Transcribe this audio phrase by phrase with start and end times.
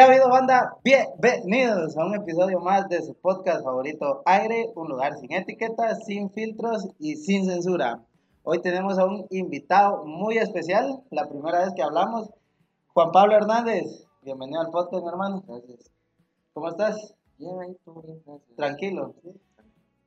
[0.00, 0.78] ¿Qué ha habido, banda?
[0.82, 6.30] Bienvenidos a un episodio más de su podcast favorito Aire, un lugar sin etiquetas, sin
[6.30, 8.02] filtros y sin censura.
[8.42, 12.30] Hoy tenemos a un invitado muy especial, la primera vez que hablamos,
[12.94, 14.08] Juan Pablo Hernández.
[14.22, 15.44] Bienvenido al podcast, mi hermano.
[15.46, 15.92] Gracias.
[16.54, 17.14] ¿Cómo estás?
[17.36, 18.56] Bien, ahí todo bien, gracias.
[18.56, 19.14] Tranquilo.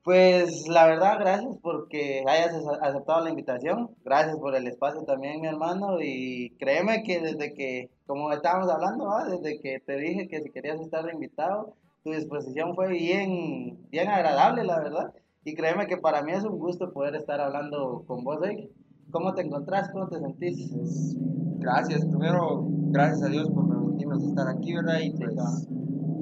[0.04, 3.92] Pues la verdad, gracias porque hayas ace- aceptado la invitación.
[4.04, 6.02] Gracias por el espacio también, mi hermano.
[6.02, 9.26] Y créeme que desde que, como estábamos hablando, ¿va?
[9.30, 14.66] desde que te dije que si querías estar invitado, tu disposición fue bien, bien agradable,
[14.66, 15.14] la verdad.
[15.46, 18.70] Y créeme que para mí es un gusto poder estar hablando con vos hoy.
[19.12, 19.90] ¿Cómo te encontrás?
[19.92, 20.70] ¿Cómo te sentís?
[20.74, 21.16] Pues,
[21.60, 25.00] gracias, primero, gracias a Dios por permitirnos estar aquí, ¿verdad?
[25.02, 25.34] Y pues,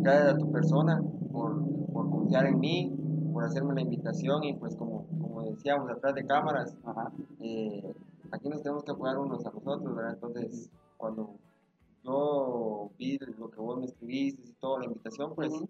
[0.01, 2.95] gracias a tu persona por, por confiar en mí,
[3.31, 7.11] por hacerme la invitación y pues como, como decíamos atrás de cámaras, Ajá.
[7.41, 7.93] eh,
[8.31, 10.13] aquí nos tenemos que apoyar unos a los otros, ¿verdad?
[10.13, 11.35] Entonces, cuando
[12.03, 15.69] yo vi lo que vos me escribiste y toda la invitación, pues Ujú.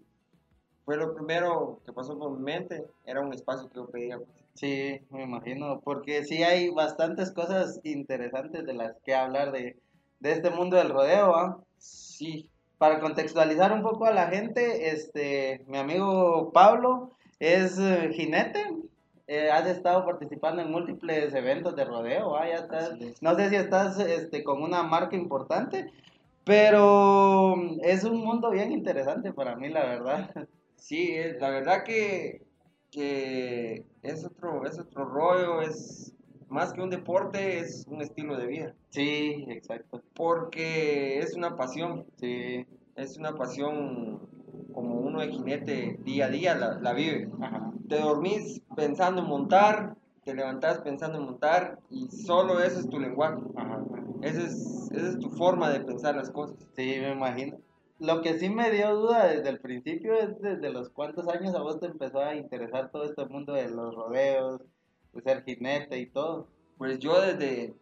[0.84, 4.18] fue lo primero que pasó por mi mente, era un espacio que yo pedía.
[4.18, 4.28] pues.
[4.54, 9.78] Sí, me imagino, porque sí hay bastantes cosas interesantes de las que hablar de,
[10.20, 11.58] de este mundo del rodeo, ¿ah?
[11.78, 17.12] Sí, Para contextualizar un poco a la gente, este, mi amigo Pablo
[17.42, 18.64] es eh, jinete,
[19.26, 22.46] eh, has estado participando en múltiples eventos de rodeo, ¿ah?
[22.48, 23.20] Ya estás- es.
[23.20, 25.90] no sé si estás este, con una marca importante,
[26.44, 30.30] pero es un mundo bien interesante para mí, la verdad.
[30.76, 32.42] Sí, es- la verdad que,
[32.90, 36.12] que es otro, es otro rollo, es
[36.48, 42.04] más que un deporte, es un estilo de vida, Sí, exacto, porque es una pasión,
[42.16, 42.66] sí,
[42.96, 44.20] es una pasión
[44.72, 47.30] como uno de jinete día a día la, la vive.
[47.40, 47.72] ajá.
[47.88, 52.98] Te dormís pensando en montar, te levantás pensando en montar y solo eso es tu
[52.98, 53.82] lenguaje, Ajá.
[54.22, 56.56] esa es, esa es tu forma de pensar las cosas.
[56.74, 57.58] Sí, me imagino.
[57.98, 61.62] Lo que sí me dio duda desde el principio es desde los cuántos años a
[61.62, 64.60] vos te empezó a interesar todo este mundo de los rodeos,
[65.12, 66.48] de ser jinete y todo.
[66.78, 67.74] Pues yo desde,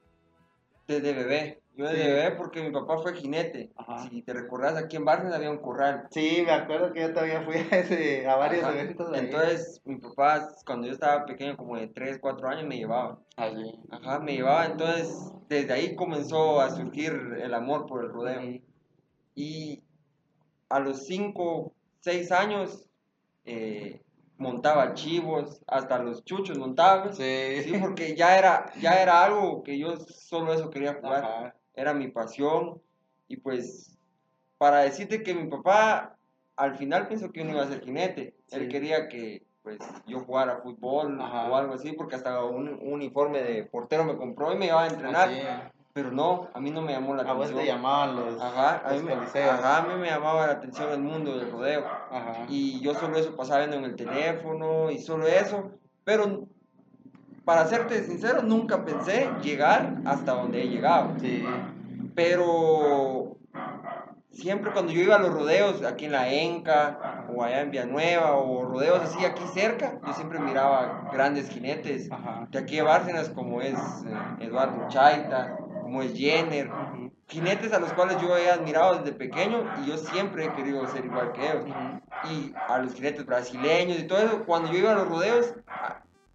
[0.87, 1.97] desde bebé, yo Sí.
[1.97, 3.71] bebé porque mi papá fue jinete.
[3.77, 3.99] Ajá.
[4.09, 6.07] Si te recordás, aquí en Barnes había un corral.
[6.11, 8.73] Sí, me acuerdo que yo todavía fui a, ese, a varios Ajá.
[8.73, 9.21] eventos ahí.
[9.21, 13.19] Entonces, mi papá, cuando yo estaba pequeño, como de 3, 4 años, me llevaba.
[13.37, 13.73] Allí.
[13.91, 14.67] Ajá, me llevaba.
[14.67, 18.61] Entonces, desde ahí comenzó a surgir el amor por el rodeo.
[19.35, 19.83] Y
[20.69, 22.87] a los 5, 6 años,
[23.45, 24.03] eh,
[24.37, 27.13] montaba chivos, hasta los chuchos montaba.
[27.13, 27.63] Sí.
[27.65, 31.25] Sí, porque ya era, ya era algo que yo solo eso quería jugar.
[31.25, 31.55] Ajá.
[31.75, 32.81] Era mi pasión.
[33.29, 33.97] Y pues,
[34.59, 36.17] para decirte que mi papá,
[36.57, 38.35] al final pienso que uno iba a ser jinete.
[38.51, 38.69] Él Sí.
[38.69, 41.51] quería que pues yo jugara fútbol Ajá.
[41.51, 44.83] o algo así, porque hasta un, un uniforme de portero me compró y me iba
[44.83, 45.29] a entrenar.
[45.29, 45.41] Así.
[45.93, 47.59] Pero no, a mí no me llamó la A vos atención.
[47.61, 49.51] te llamaban los, Ajá, a los mí, me, coliseos.
[49.51, 51.85] ajá, a mí me llamaba la atención el mundo del rodeo.
[51.85, 52.47] Ajá.
[52.49, 55.73] Y yo solo eso pasaba viendo en el teléfono y solo eso.
[56.05, 56.47] Pero
[57.45, 61.15] para serte sincero, nunca pensé llegar hasta donde he llegado.
[61.21, 61.45] Sí.
[62.15, 63.37] Pero
[64.31, 68.37] siempre cuando yo iba a los rodeos aquí en la Enca o allá en Villanueva
[68.37, 72.47] o rodeos así aquí cerca, yo siempre miraba grandes jinetes Ajá.
[72.51, 76.71] de aquí de Bárcenas como es eh, Eduardo Chaita, como es Jenner,
[77.31, 81.05] jinetes a los cuales yo he admirado desde pequeño y yo siempre he querido ser
[81.05, 81.65] igual que ellos.
[82.31, 84.45] Y a los jinetes brasileños y todo eso.
[84.45, 85.55] Cuando yo iba a los rodeos,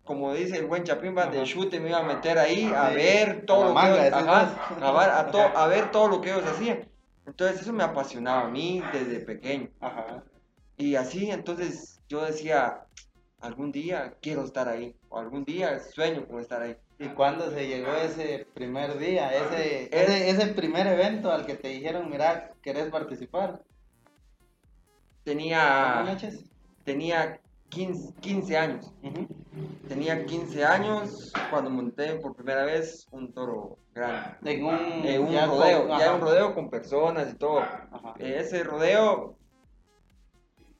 [0.05, 3.45] como dice el buen Chapimba, de chute me iba a meter ahí a Sí, ver
[3.45, 6.29] todo a lo que ellos, ajá, a, ver, a, to- a ver todo lo que
[6.31, 6.87] ellos hacían.
[7.25, 9.69] Entonces eso me apasionaba a mí desde pequeño.
[9.81, 10.23] Ajá.
[10.77, 12.85] Y así, entonces yo decía,
[13.41, 16.77] algún día quiero estar ahí, o algún día sueño con estar ahí.
[16.99, 21.55] ¿Y cuándo se llegó ese primer día, ese, Es- ese, ese primer evento al que
[21.55, 23.61] te dijeron, mira, ¿querés participar?
[25.23, 26.05] Tenía,
[26.83, 27.39] tenía
[27.75, 28.91] 15, 15 años.
[29.03, 29.27] Ujú.
[29.87, 34.37] Tenía 15 años cuando monté por primera vez un toro grande.
[34.53, 34.75] En un,
[35.05, 36.13] Eh, un ya con- rodeo, ya ajá.
[36.15, 37.59] un rodeo con personas y todo.
[37.59, 38.13] Ajá.
[38.19, 39.35] Eh, ese rodeo,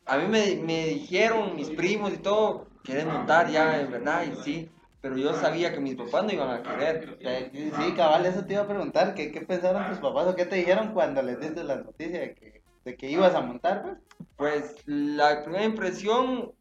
[0.06, 4.36] a mí me, me dijeron mis primos y todo, querés montar ya, en verdad, y
[4.44, 4.70] sí.
[5.02, 7.18] Pero yo sabía que mis papás no iban a querer.
[7.20, 10.46] Eh, Sí, cabal, eso te iba a preguntar, ¿qué, qué pensaron tus papás o qué
[10.46, 13.98] te dijeron cuando les diste la noticia de que, de que ibas a montar, pues?
[14.38, 16.52] Pues la primera impresión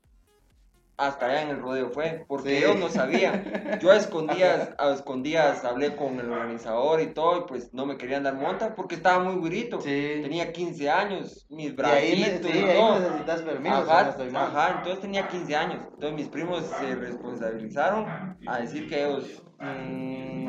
[0.96, 2.56] hasta allá en el rodeo fue, porque Sí.
[2.56, 3.42] ellos no sabían.
[3.82, 7.96] Yo a escondidas, a escondidas hablé con el organizador y todo, y pues no me
[7.96, 9.80] querían dar monta porque estaba muy güirito.
[9.80, 10.20] Sí.
[10.22, 12.98] Tenía 15 años, mis Y ahí, ne- bracitos sí, y ahí todo.
[13.00, 15.80] necesitas permiso, si no Ajá, ajá, entonces tenía 15 años.
[15.94, 18.06] Entonces mis primos se responsabilizaron
[18.46, 19.42] a decir que ellos...
[19.60, 20.48] mm,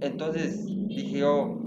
[0.00, 1.58] entonces dije yo,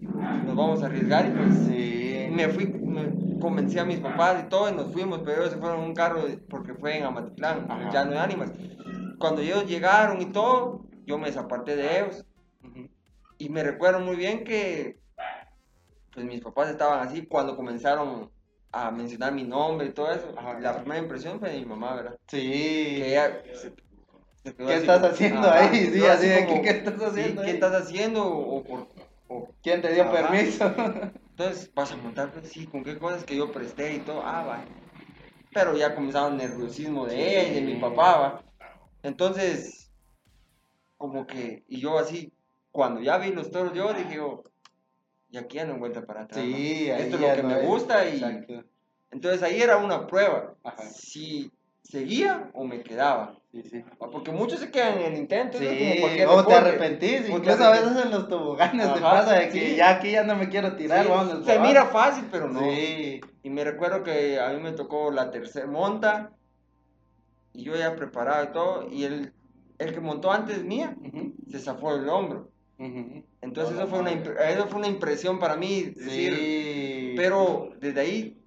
[0.00, 2.28] nos vamos a arriesgar y pues Sí.
[2.30, 5.58] me fui, me convencí a mis papás y todo y nos fuimos, pero ellos se
[5.58, 7.90] fueron en un carro porque fue en Amatitlán, Ajá.
[7.92, 8.50] ya no hay ánimas.
[9.18, 12.24] Cuando ellos llegaron y todo, yo me desaparté de ellos
[13.38, 14.98] y me recuerdo muy bien que
[16.12, 18.30] pues mis papás estaban así cuando comenzaron
[18.70, 20.32] a mencionar mi nombre y todo eso.
[20.36, 20.58] Ajá.
[20.60, 22.16] La primera impresión fue de mi mamá, ¿verdad?
[22.28, 22.40] Sí.
[22.40, 23.72] Que ella se-
[24.42, 25.86] se ¿Qué así estás haciendo Ajá, ahí?
[25.92, 27.54] Sí, así de como, que, ¿qué estás sí, haciendo ¿Qué ahí?
[27.54, 28.26] estás haciendo?
[28.28, 28.88] O, por-
[29.28, 30.12] o- ¿Quién te dio Ajá.
[30.12, 30.72] permiso?
[31.36, 32.30] Entonces, ¿vas a montar?
[32.30, 34.22] Pues sí, ¿con qué cosas que yo presté y todo?
[34.24, 34.64] Ah, va.
[35.52, 38.44] Pero ya comenzaba el nerviosismo de y de mi papá, va.
[39.02, 39.90] Entonces,
[40.96, 42.32] como que, y yo así,
[42.70, 44.44] cuando ya vi los toros, yo dije, yo,
[45.28, 46.44] y aquí ya no hay vuelta para atrás.
[46.44, 48.64] Sí, Esto es lo que no me gusta y Exacto.
[49.10, 50.54] entonces ahí era una prueba.
[50.62, 50.82] Ajá.
[50.84, 51.50] Si
[51.84, 53.38] seguía o me quedaba.
[53.52, 53.84] Sí, sí.
[54.02, 54.10] ¿va?
[54.10, 55.58] Porque muchos se quedan en el intento.
[55.58, 58.98] eso es como Sí, o te arrepentís, te incluso a veces en los toboganes te
[58.98, 59.76] Ajá, pasa de que sí.
[59.76, 61.46] ya aquí ya no me quiero tirar, Sí, vamos.
[61.46, 62.60] se mira fácil, pero no.
[62.60, 66.32] Sí, Y me recuerdo que a mí me tocó la tercera monta
[67.52, 68.88] y yo ya preparado y todo.
[68.90, 69.32] Y el,
[69.78, 72.50] el que montó antes mía Ujú, se zafó el hombro.
[72.78, 73.24] ujú.
[73.42, 74.10] Entonces Hola, eso fue, una,
[74.50, 75.82] eso fue una impresión para mí.
[75.82, 77.14] Decir, Sí.
[77.16, 78.43] Pero desde ahí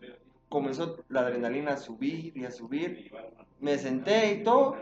[0.50, 3.12] comenzó la adrenalina a subir y a subir.
[3.60, 4.78] Me senté y todo.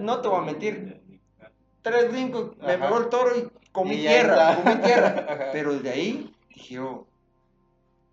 [0.00, 1.00] No te voy a mentir.
[1.82, 4.62] Tres brincos, me pegó el toro y comí Y tierra, está.
[4.62, 5.08] comí tierra.
[5.28, 5.44] Ajá.
[5.52, 7.06] Pero desde ahí dije yo,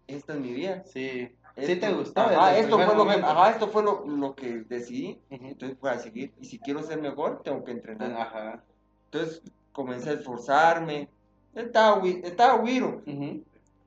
[0.07, 0.83] esta es mi vida.
[0.85, 1.29] Sí.
[1.55, 2.19] Sí Esto- te.
[2.19, 5.19] Ajá, desde el esto fue, lo que, ajá, esto fue lo, lo que decidí.
[5.29, 6.33] Entonces voy a seguir.
[6.39, 8.11] Y si quiero ser mejor, tengo que entrenar.
[8.11, 8.63] Ajá.
[9.05, 9.41] Entonces
[9.71, 11.09] comencé a esforzarme.
[11.55, 13.01] Estaba, estaba huiro.
[13.07, 13.43] Ujú.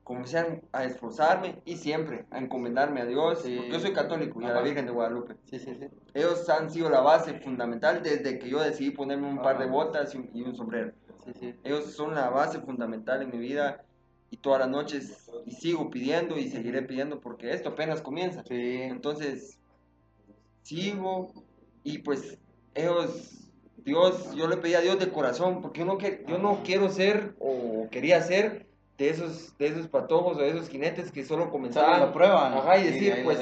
[0.07, 3.41] Comencé a, esforzarme y siempre a encomendarme a Dios.
[3.43, 3.57] Sí.
[3.57, 4.61] Porque yo soy católico y a la.
[4.61, 5.35] Virgen de Guadalupe.
[5.43, 5.87] Sí, sí, sí.
[6.13, 10.15] Ellos han sido la base fundamental desde que yo decidí ponerme un par de botas
[10.15, 10.93] y un, y un sombrero.
[11.25, 11.55] Sí, sí.
[11.65, 13.83] Ellos son la base fundamental en mi vida
[14.29, 18.45] y todas las noches y sigo pidiendo y seguiré pidiendo porque esto apenas comienza.
[18.47, 18.83] Sí.
[18.83, 19.59] Entonces,
[20.61, 21.33] sigo
[21.83, 22.37] y pues
[22.75, 23.45] ellos,
[23.83, 26.87] Dios, yo le pedí a Dios de corazón porque yo no, que, yo no quiero
[26.87, 28.66] ser o quería ser
[28.97, 32.53] de esos, de esos patojos o de esos jinetes que solo comenzaban lo prueban.
[32.53, 33.39] Ajá, y decir, lo pues,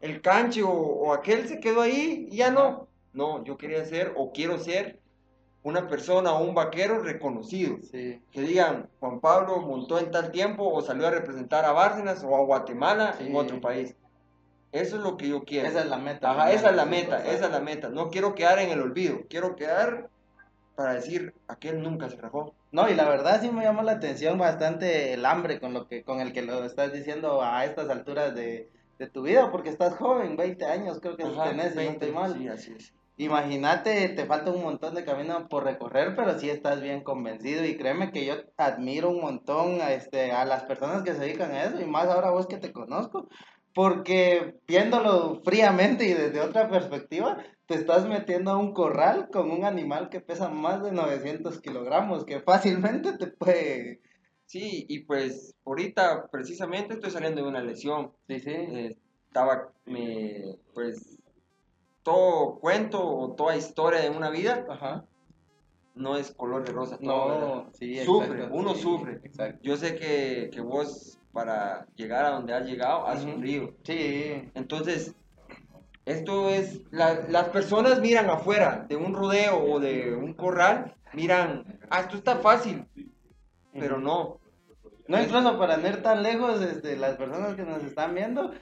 [0.00, 2.86] el canche o, o aquel se quedó ahí y ya no.
[3.12, 5.00] No, yo quería ser o quiero ser
[5.62, 8.20] una persona o un vaquero reconocido Sí.
[8.30, 12.36] que digan Juan Pablo montó en tal tiempo o salió a representar a Bárcenas o
[12.36, 13.26] a Guatemala Sí.
[13.26, 13.96] en otro país.
[14.72, 15.66] Eso es lo que yo quiero.
[15.68, 16.30] Esa es la meta.
[16.32, 17.88] Ajá, esa es la meta, esa es la meta.
[17.88, 20.10] No quiero quedar en el olvido, quiero quedar
[20.76, 22.54] para decir, aquel nunca se rajó.
[22.70, 26.04] No, y la verdad sí me llamó la atención bastante el hambre con lo que
[26.04, 29.96] con el que lo estás diciendo a estas alturas de, de tu vida, porque estás
[29.96, 32.34] joven, 20 años creo que Ajá, tenés, si no 20, estoy mal.
[32.34, 32.94] Sí, así es.
[33.18, 37.78] Imagínate, te falta un montón de camino por recorrer, pero sí estás bien convencido y
[37.78, 41.64] créeme que yo admiro un montón a, este, a las personas que se dedican a
[41.64, 43.26] eso y más ahora vos que te conozco,
[43.76, 49.66] porque viéndolo fríamente y desde otra perspectiva, te estás metiendo a un corral con un
[49.66, 54.00] animal que pesa más de 900 kilogramos, que fácilmente te puede...
[54.46, 58.12] Sí, y pues ahorita precisamente estoy saliendo de una lesión.
[58.26, 58.50] Sí, sí.
[58.50, 61.18] Eh, estaba, me, pues,
[62.02, 65.04] todo cuento o toda historia de una vida Ajá.
[65.94, 66.96] no es color de rosa.
[66.96, 67.64] todo.
[67.64, 69.20] No, sí, Sufre, exacto, uno sufre.
[69.22, 69.58] Exacto.
[69.62, 73.32] Yo sé que, que vos para llegar a donde has llegado, has Ujú.
[73.34, 73.74] sufrido.
[73.84, 74.50] Sí.
[74.54, 75.14] Entonces,
[76.06, 81.78] esto es, la- las personas miran afuera de un rodeo o de un corral, miran,
[81.90, 82.86] ah, esto está fácil,
[83.74, 84.40] pero no.
[85.08, 88.52] No, incluso para no ir tan lejos, este, las personas que nos están viendo,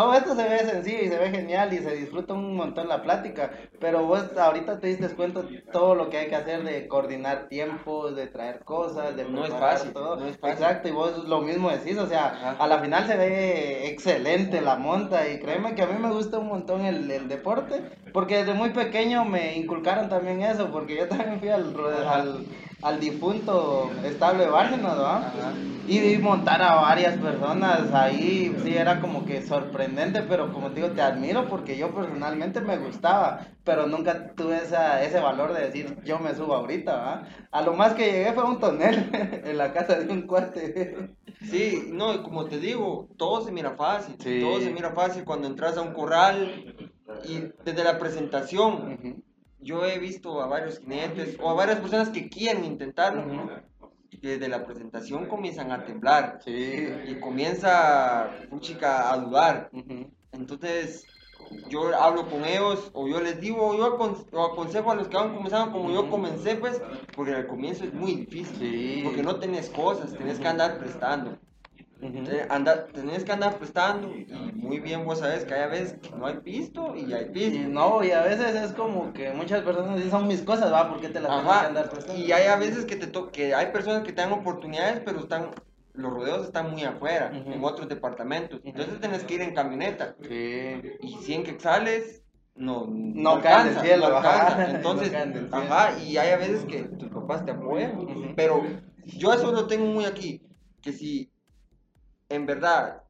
[0.00, 3.02] todo esto se ve sencillo y se ve genial y se disfruta un montón la
[3.02, 5.42] plática, pero vos ahorita te diste cuenta
[5.72, 9.52] todo lo que hay que hacer de coordinar tiempos, de traer cosas, de No es
[9.52, 10.16] fácil, todo.
[10.16, 10.54] no es fácil.
[10.56, 12.56] Exacto, y vos lo mismo decís, o sea, Ajá.
[12.58, 16.38] a la final se ve excelente la monta y créeme que a mí me gusta
[16.38, 17.82] un montón el, el deporte,
[18.14, 21.74] porque desde muy pequeño me inculcaron también eso, porque yo también fui al,
[22.08, 22.46] al,
[22.82, 25.32] al difunto estable Bárcenas, ¿va?
[25.86, 30.92] Y montar a varias personas ahí, sí, era como que sorprendente, pero como te digo,
[30.94, 35.98] te admiro porque yo personalmente me gustaba, pero nunca tuve esa, ese valor de decir,
[36.04, 37.22] yo me subo ahorita, ¿va?
[37.50, 39.10] A lo más que llegué fue a un tonel
[39.44, 41.16] en la casa de un cuate.
[41.42, 44.40] Sí, no, como te digo, todo se mira fácil, Sí.
[44.40, 46.74] todo se mira fácil cuando entras a un corral
[47.24, 49.24] y desde la presentación.
[49.60, 53.50] Yo he visto a varios jinetes o a varias personas que quieren intentarlo,
[54.10, 56.88] y desde la presentación comienzan a temblar Sí.
[57.06, 59.70] y comienza, chica, a dudar.
[60.32, 61.06] Entonces,
[61.68, 63.96] yo hablo con ellos, o yo les digo, o yo
[64.32, 66.80] o aconsejo a los que van comenzando como yo comencé, pues,
[67.14, 68.56] porque al comienzo es muy difícil.
[68.58, 69.00] Sí.
[69.04, 71.38] Porque no tenés cosas, tenés que andar prestando.
[72.02, 72.24] Ujú.
[72.24, 76.10] Te- anda- tenés que andar prestando, y muy bien vos sabes que hay veces que
[76.16, 77.68] no hay pisto y hay Y pisto.
[77.68, 80.88] no, y a veces es como que muchas personas dicen, son mis cosas, ¿va?
[80.88, 82.22] ¿Por qué te las tengo que Ajá, andar prestando?
[82.22, 85.20] y hay a veces que te to- que hay personas que te dan oportunidades, pero
[85.20, 85.50] están,
[85.92, 87.52] los rodeos están muy afuera, Ujú.
[87.52, 88.60] en otros departamentos.
[88.64, 90.14] Entonces tenés que ir en camioneta.
[90.22, 90.80] Sí.
[91.02, 92.22] y 100 quetzales
[92.54, 94.66] no, No caen del cielo, no ajá.
[94.70, 95.12] Entonces,
[95.50, 98.32] No ajá, y hay a veces que tus papás te apoyan, Ujú.
[98.36, 98.62] pero
[99.04, 100.42] yo eso lo tengo muy aquí,
[100.82, 101.30] que si
[102.30, 103.02] en verdad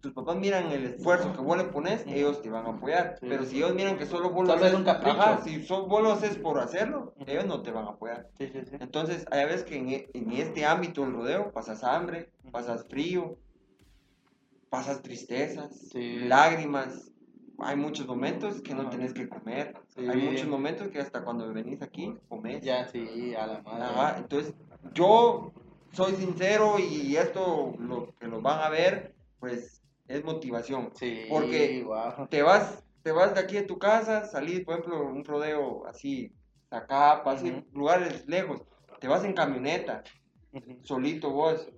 [0.00, 3.26] tus papás miran el esfuerzo que vos le pones, ellos te van a apoyar, Sí.
[3.28, 5.86] pero si ellos miran que solo vos lo Solo es haces, un ajá, si so-
[5.88, 8.28] vos lo haces por hacerlo, ellos no te van a apoyar.
[8.38, 8.48] Sí.
[8.78, 13.38] Entonces, hay veces que en, e- en este ámbito del rodeo pasas hambre, pasas frío,
[14.70, 17.10] pasas tristezas, lágrimas.
[17.60, 18.90] Hay muchos momentos que no Ajá.
[18.90, 19.74] tenés que comer.
[19.96, 22.62] Hay muchos momentos que hasta cuando venís aquí comes.
[22.62, 23.82] Ya, sí, a la madre.
[23.84, 24.54] Ajá, entonces,
[24.94, 25.52] yo
[25.98, 30.92] soy sincero y esto lo que lo van a ver, pues es motivación.
[30.94, 31.84] Sí, Porque
[32.30, 36.32] te vas, te vas de aquí de tu casa, salís, por ejemplo, un rodeo así,
[36.70, 37.64] acá, así, Ujú.
[37.72, 38.62] lugares lejos,
[39.00, 40.04] te vas en camioneta,
[40.84, 41.68] solito vos,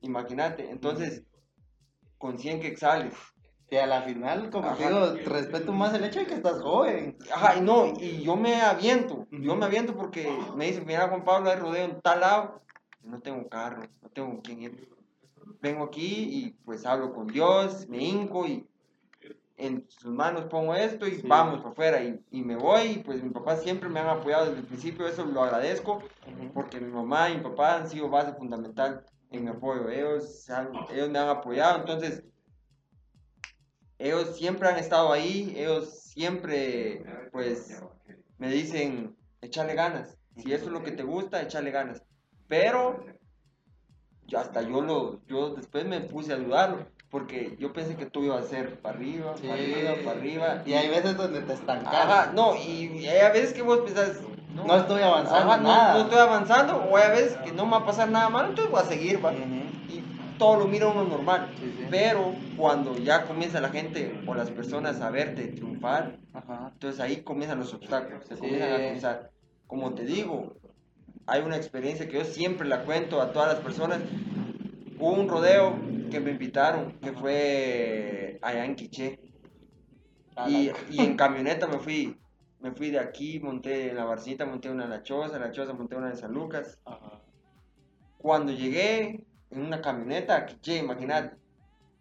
[0.00, 1.22] imagínate, entonces,
[2.18, 3.14] con 100 quetzales.
[3.68, 4.88] Que a la final, como te Ajá.
[4.90, 7.16] digo, respeto más el hecho de que estás joven.
[7.32, 11.24] Ajá, y no, y yo me aviento, yo me aviento porque me dicen, mira Juan
[11.24, 12.60] Pablo, hay rodeo en tal lado,
[13.04, 14.88] no tengo carro, no tengo con quién ir.
[15.60, 18.66] Vengo aquí y pues hablo con Dios, me hinco y
[19.56, 21.26] en sus manos pongo esto y Sí.
[21.26, 24.46] vamos para afuera y, y me voy y pues mi papá siempre me han apoyado
[24.46, 26.02] desde el principio, eso lo agradezco
[26.54, 30.72] porque mi mamá y mi papá han sido base fundamental en mi apoyo, ellos, han-
[30.92, 32.24] ellos me han apoyado, entonces
[33.98, 37.80] ellos siempre han estado ahí, ellos siempre pues
[38.38, 42.02] me dicen, échale ganas, si eso es lo que te gusta, échale ganas,
[42.52, 43.02] pero
[44.26, 48.24] yo hasta yo lo, yo después me puse a dudarlo, porque yo pensé que tú
[48.24, 49.46] ibas a ser para arriba, Sí.
[49.48, 51.94] para arriba, para arriba, Y hay veces donde te estancas.
[51.94, 54.20] Ajá, no, y, hay veces que vos pensás,
[54.54, 55.94] No estoy avanzando Ajá, no, nada.
[55.94, 58.70] no estoy avanzando, o hay veces que no me va a pasar nada malo, entonces
[58.70, 59.30] voy a seguir, va.
[59.30, 59.40] Ujú.
[59.88, 60.04] Y
[60.36, 61.48] todo lo mira uno normal.
[61.58, 61.86] Sí, sí.
[61.90, 66.68] Pero cuando ya comienza la gente o las personas a verte triunfar, Ajá.
[66.74, 69.30] entonces ahí comienzan los obstáculos, se comienzan a cruzar.
[69.66, 70.52] Como te digo,
[71.26, 74.00] hay una experiencia que yo siempre la cuento a todas las personas.
[74.98, 75.76] Hubo un rodeo
[76.10, 79.20] que me invitaron, que fue allá en Quiché.
[80.48, 82.18] Y, y en camioneta me fui,
[82.60, 85.52] me fui de aquí, monté en la barcita, monté una en la choza, en la
[85.52, 86.78] choza monté una en San Lucas.
[86.84, 87.20] Ajá.
[88.18, 91.36] Cuando llegué en una camioneta, a Quiché, imagínate,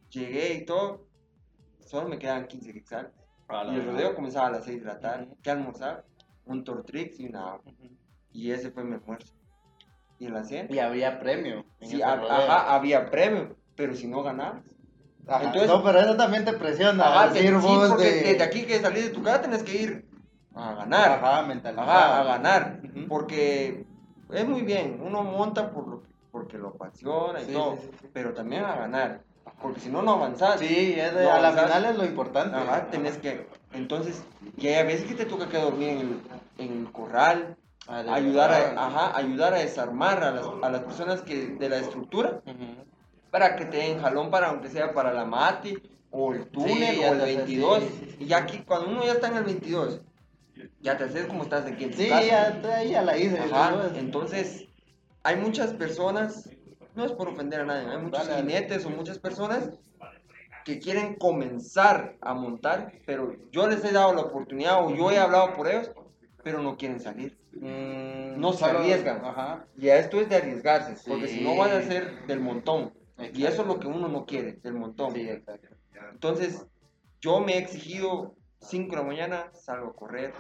[0.10, 1.08] llegué y todo,
[1.80, 3.12] solo me quedaban 15 quetzales.
[3.50, 5.28] Y el rodeo comenzaba a las 6 de la tarde.
[5.44, 6.06] ¿Qué almorzar?
[6.46, 7.64] Un tortrix y una agua.
[7.66, 8.01] Ujú.
[8.34, 9.34] Y ese fue mi almuerzo.
[10.20, 11.66] Y en la cena, Y había premio.
[11.82, 12.32] sí, rodeo.
[12.32, 14.64] ajá, había premio, pero si no ganabas.
[15.28, 15.46] Ajá.
[15.46, 17.04] entonces- no, pero eso también te presiona.
[17.08, 18.22] Ajá, decir sí, vos porque de...
[18.24, 20.06] desde aquí que salís de tu casa tenés que ir
[20.56, 21.12] a ganar.
[21.24, 21.84] Ajá, mentalidad.
[21.84, 22.82] Ajá, a ganar.
[22.84, 23.08] Ujú.
[23.08, 23.86] Porque
[24.32, 27.90] es muy bien, uno monta por lo que- porque lo apasiona y Sí, todo, sí,
[28.14, 29.22] pero también a ganar.
[29.62, 30.60] Porque si no, no avanzás.
[30.60, 31.66] Sí, es de- No a la avanzás.
[31.78, 32.56] final es lo importante.
[32.58, 33.48] Ajá, tenés que.
[33.74, 34.24] Entonces,
[34.58, 36.22] y hay a veces que te toca que dormir en el,
[36.58, 37.58] en el corral,
[37.94, 41.78] Ah, ayudar a, ajá, ayudar a desarmar a las, a las personas que de la
[41.78, 42.42] estructura,
[43.32, 45.78] para que te den jalón para aunque sea para la Mati
[46.10, 47.80] o el túnel o el te haces, 22.
[47.84, 48.16] sí.
[48.20, 50.02] Y ya aquí, cuando uno ya está en el 22,
[50.80, 52.62] ya te haces como estás aquí en tu Sí, casa.
[52.62, 53.38] ya, ya la hice.
[53.96, 54.68] Entonces
[55.24, 56.50] hay muchas personas,
[56.96, 59.70] no es por ofender a nadie, hay muchos jinetes o muchas personas
[60.64, 65.18] que quieren comenzar a montar, pero yo les he dado la oportunidad o yo he
[65.18, 65.92] hablado por ellos,
[66.44, 67.41] pero no quieren salir.
[67.54, 69.24] Mm, No se arriesgan.
[69.24, 69.66] Ajá.
[69.78, 72.94] Y a esto es de arriesgarse, porque si no van a ser del montón.
[73.34, 75.14] Y eso es lo que uno no quiere, del montón.
[75.14, 75.68] Sí, exacto.
[76.12, 76.66] Entonces,
[77.20, 80.34] yo me he exigido 5 de la mañana, salgo a correr,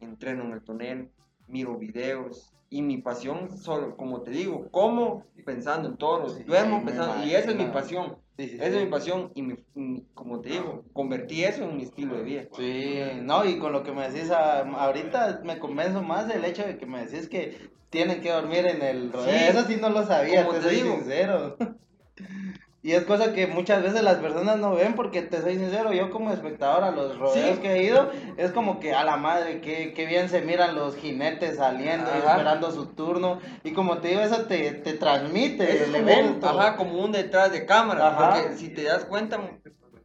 [0.00, 1.10] entreno en el tonel,
[1.46, 2.52] miro videos.
[2.72, 7.34] Y mi pasión, solo, como te digo, como pensando en toros, Sí, duermo pensando, y
[7.34, 10.50] esa es mi pasión, Sí, sí, esa es mi pasión, y mi- mi- como te
[10.50, 12.42] digo, convertí eso en mi estilo de vida.
[12.56, 16.64] Sí, no, y con lo que me decís ah, ahorita me convenzo más del hecho
[16.64, 19.34] de que me decís que tienen que dormir en el rodeo.
[19.34, 20.94] Eso sí no lo sabía, como te, te soy digo.
[20.94, 21.56] sincero.
[22.82, 26.10] Y es cosa que muchas veces las personas no ven porque te soy sincero, yo
[26.10, 27.60] como espectador a los rodeos Sí.
[27.60, 30.96] que he ido, es como que a la madre, que, que bien se miran los
[30.96, 32.30] jinetes saliendo Ajá.
[32.30, 33.38] esperando su turno.
[33.64, 36.48] Y como te digo, eso te, te transmite es el evento.
[36.48, 38.30] ajá, como un detrás de cámara, Ajá.
[38.40, 39.38] porque si te das cuenta,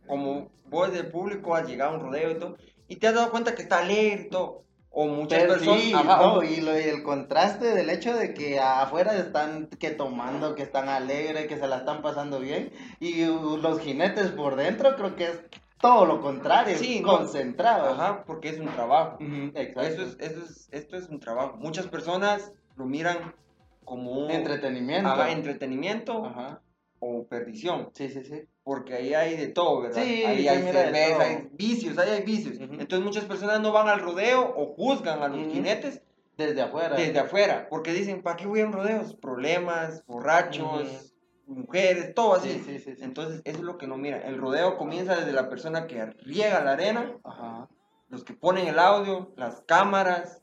[0.05, 2.57] como vos de público has llegado a un rodeo y todo,
[2.89, 4.63] y te has dado cuenta que está alegre y todo,
[4.97, 8.33] o muchas Pero personas, sí, ajá, no, y, lo- y el contraste del hecho de
[8.33, 12.71] que afuera están que tomando, que están alegres, que se la están pasando bien,
[13.01, 15.41] y los jinetes por dentro creo que es
[15.81, 17.17] todo lo contrario, Sí, no.
[17.17, 17.99] concentrados.
[17.99, 19.17] ajá, porque es un trabajo.
[19.53, 19.81] Exacto.
[19.81, 21.57] Eso es, eso es, esto es un trabajo.
[21.57, 23.35] Muchas personas lo miran
[23.83, 25.09] como un Entretenimiento.
[25.09, 26.61] ajá, entretenimiento Ajá.
[26.99, 28.43] o perdición, Sí, sí, sí.
[28.65, 30.01] Porque ahí hay de todo, ¿verdad?
[30.03, 32.55] Sí, ahí hay cerveza, hay vicios, ahí hay vicios.
[32.57, 32.73] Ujú.
[32.73, 35.51] Entonces muchas personas no van al rodeo o juzgan a los Ujú.
[35.51, 36.01] jinetes
[36.35, 36.95] Desde afuera.
[36.95, 39.13] desde afuera, porque dicen, ¿para qué voy a un rodeos?
[39.13, 41.13] Problemas, borrachos,
[41.45, 42.59] mujeres, todo así.
[42.65, 43.03] Sí, sí, sí.
[43.03, 44.17] Entonces, eso es lo que no mira.
[44.27, 47.69] El rodeo comienza desde la persona que riega la arena, Ajá.
[48.09, 50.41] los que ponen el audio, las cámaras,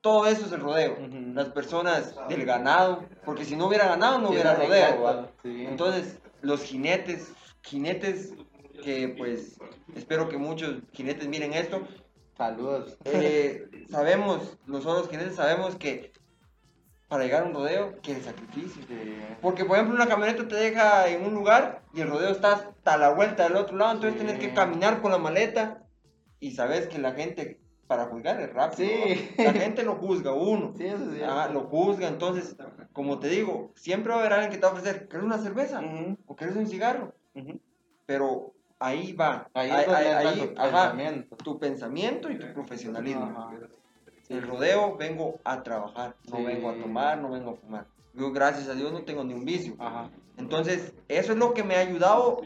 [0.00, 0.94] todo eso es el rodeo.
[0.94, 1.32] Ujú.
[1.32, 5.28] Las personas del ganado, porque si no hubiera ganado no hubiera rodeo.
[5.44, 5.64] sí.
[5.68, 8.32] Entonces, los jinetes, jinetes
[8.82, 9.58] que pues
[9.96, 11.86] espero que muchos jinetes miren esto,
[12.36, 12.98] Saludos.
[13.04, 16.12] eh, sabemos, nosotros jinetes sabemos que
[17.08, 18.82] para llegar a un rodeo quiere sacrificio.
[19.40, 22.96] Porque, por ejemplo, una camioneta te deja en un lugar y el rodeo está hasta
[22.96, 24.26] la vuelta del otro lado, entonces Sí.
[24.26, 25.82] tienes que caminar con la maleta
[26.40, 28.88] y sabes que la gente, para juzgar es rápido.
[28.88, 29.30] Sí.
[29.38, 30.72] La gente lo juzga uno.
[30.76, 31.04] Sí, eso.
[31.26, 32.56] Ah, lo juzga, entonces,
[32.92, 35.38] como te digo, siempre va a haber alguien que te va a ofrecer, ¿quieres una
[35.38, 35.80] cerveza?
[35.80, 37.12] Ujú, ¿O quieres un cigarro?
[38.06, 39.48] Pero ahí va.
[39.54, 41.36] Ahí donde entra tu ajá, pensamiento.
[41.36, 43.24] tu pensamiento y tu profesionalismo.
[43.24, 43.50] Ajá.
[44.28, 46.44] El rodeo vengo a trabajar, no Sí.
[46.44, 47.86] vengo a tomar, no vengo a fumar.
[48.14, 49.74] Yo, gracias a Dios, no tengo ni un vicio.
[49.78, 50.10] Ajá.
[50.36, 52.40] Entonces, eso es lo que me ha ayudado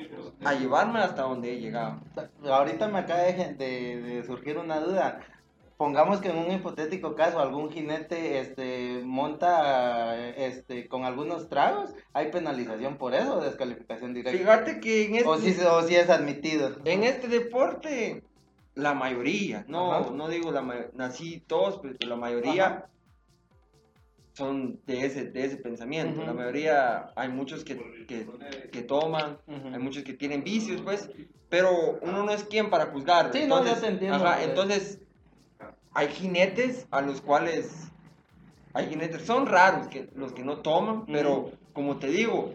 [0.45, 2.01] a llevarme hasta donde he llegado.
[2.45, 5.21] Ahorita me acaba de, de- de surgir una duda.
[5.79, 12.31] Pongamos que en un hipotético caso algún jinete este, monta este, con algunos tragos, ¿hay
[12.33, 14.37] penalización por eso o descalificación directa?
[14.39, 16.77] Fíjate que en este, O si, o si es admitido.
[16.85, 18.23] en este deporte,
[18.75, 20.11] la mayoría, no, Ajá.
[20.11, 22.87] no digo la mayoría, nací todos, pero la mayoría Ajá.
[24.39, 26.19] Son de ese, de ese pensamiento.
[26.21, 26.27] Ujú.
[26.27, 28.25] La mayoría, hay muchos que, que,
[28.71, 29.69] que toman, Ujú.
[29.75, 31.11] hay muchos que tienen vicios, pues,
[31.49, 33.33] pero uno no es quien para juzgar.
[33.33, 34.49] Sí, no, entonces, te entiendo, ajá, pues.
[34.49, 34.99] entonces,
[35.93, 37.89] hay jinetes a los cuales,
[38.75, 42.53] hay jinetes, son raros que, los que no toman, pero como te digo,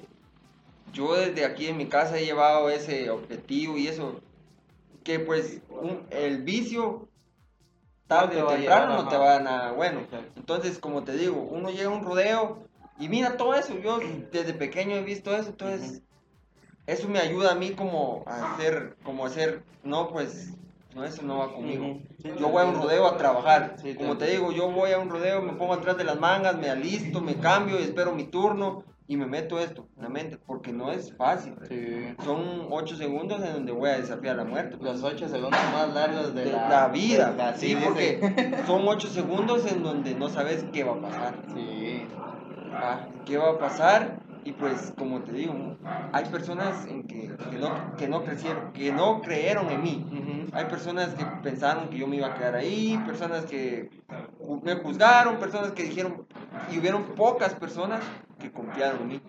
[0.93, 4.21] yo desde aquí en mi casa he llevado ese objetivo y eso,
[5.03, 7.09] que pues un- el vicio
[8.07, 9.41] tarde o temprano no te ajá.
[9.41, 10.01] va a bueno.
[10.01, 10.39] Exacto.
[10.39, 12.67] Entonces, como te digo, uno llega a un rodeo
[12.99, 13.99] y mira todo eso, yo
[14.31, 16.01] desde pequeño he visto eso, entonces
[16.85, 20.53] eso me ayuda a mí como a hacer, como a hacer, no pues,
[20.93, 21.85] no, eso no va conmigo.
[21.85, 22.01] Ujú.
[22.21, 23.75] Sí, Yo voy a un rodeo a trabajar.
[23.81, 26.55] Sí, Como te digo, yo voy a un rodeo, me pongo atrás de las mangas,
[26.57, 30.37] me alisto, me cambio y espero mi turno y me meto esto en la mente,
[30.37, 31.55] porque no es fácil.
[31.67, 32.15] Sí.
[32.23, 34.77] Son 8 segundos en donde voy a desafiar la muerte.
[34.81, 37.31] Los ocho segundos más largos de, de la, la, vida.
[37.31, 41.01] de la- sí, sí, porque son 8 segundos en donde no sabes qué va a
[41.01, 41.35] pasar.
[41.53, 42.03] Sí.
[42.75, 44.19] Ah, ¿Qué va a pasar?
[44.45, 45.53] Y pues, como te digo,
[46.11, 50.05] hay personas en que, que no, que no crecieron, que no creyeron en mí.
[50.11, 50.47] Ujú.
[50.51, 53.89] Hay personas que pensaron que yo me iba a quedar ahí, personas que
[54.63, 56.25] me juzgaron, personas que dijeron,
[56.71, 58.01] y hubieron pocas personas
[58.43, 59.21] que confiaron en mí.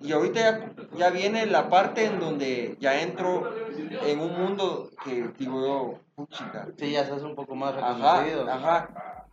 [0.00, 5.28] Y ahorita ya, ya viene la parte en donde ya entro en un mundo que
[5.38, 8.50] digo yo, puchica, Sí, ya sos un poco más Ajá, reconocido.
[8.50, 9.26] ajá.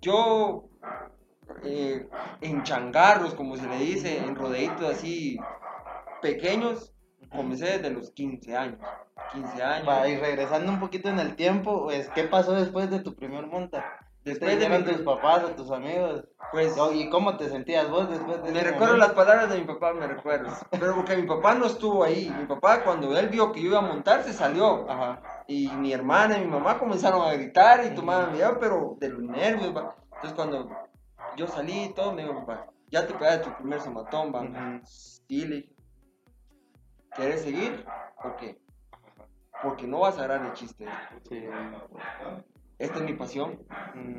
[0.00, 0.64] Yo,
[1.64, 2.06] eh,
[2.40, 5.38] en changarros, como se le dice, en rodeitos así,
[6.22, 6.92] pequeños,
[7.30, 8.78] comencé desde los 15 años.
[9.32, 9.88] 15 años.
[9.88, 13.46] Va, y regresando un poquito en el tiempo, pues, ¿qué pasó después de tu primer
[13.46, 13.84] monta?
[14.24, 16.24] Después ¿Te de mi- tus papás o tus amigos?
[16.50, 19.06] Pues ¿Y cómo te sentías vos después de me recuerdo momento?
[19.06, 20.50] las palabras de mi papá, me recuerdo.
[20.70, 22.34] Pero porque mi papá no estuvo ahí.
[22.38, 24.88] Mi papá cuando él vio que yo iba a montar se salió.
[24.90, 25.22] Ajá.
[25.46, 29.20] Y mi hermana y mi mamá comenzaron a gritar y tomaban video, pero de los
[29.22, 29.94] nervios, va.
[30.06, 30.70] Entonces cuando
[31.36, 34.42] yo salí y todo, me dijo, papá, ya te pegaste tu primer somatón, va.
[34.42, 34.80] Le
[35.28, 35.68] dije,
[37.14, 37.84] ¿quieres seguir?
[38.22, 38.58] ¿Por qué?
[39.62, 40.86] Porque no vas a agarrar el chiste.
[41.28, 41.44] Sí.
[42.84, 43.60] Esta es mi pasión,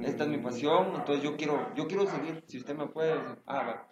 [0.01, 3.13] esta es mi pasión, entonces yo quiero, yo quiero seguir, si usted me puede,
[3.45, 3.87] ah, va.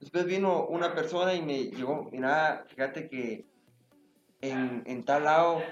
[0.00, 3.46] Después vino una persona y me llegó, mira, fíjate que
[4.42, 5.62] en, en tal lado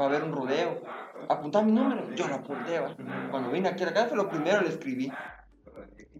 [0.00, 0.80] va a haber un rodeo.
[1.28, 2.96] Apunta mi número, yo lo apunté, va.
[3.32, 5.10] Cuando vine aquí a la casa fue lo primero le escribí.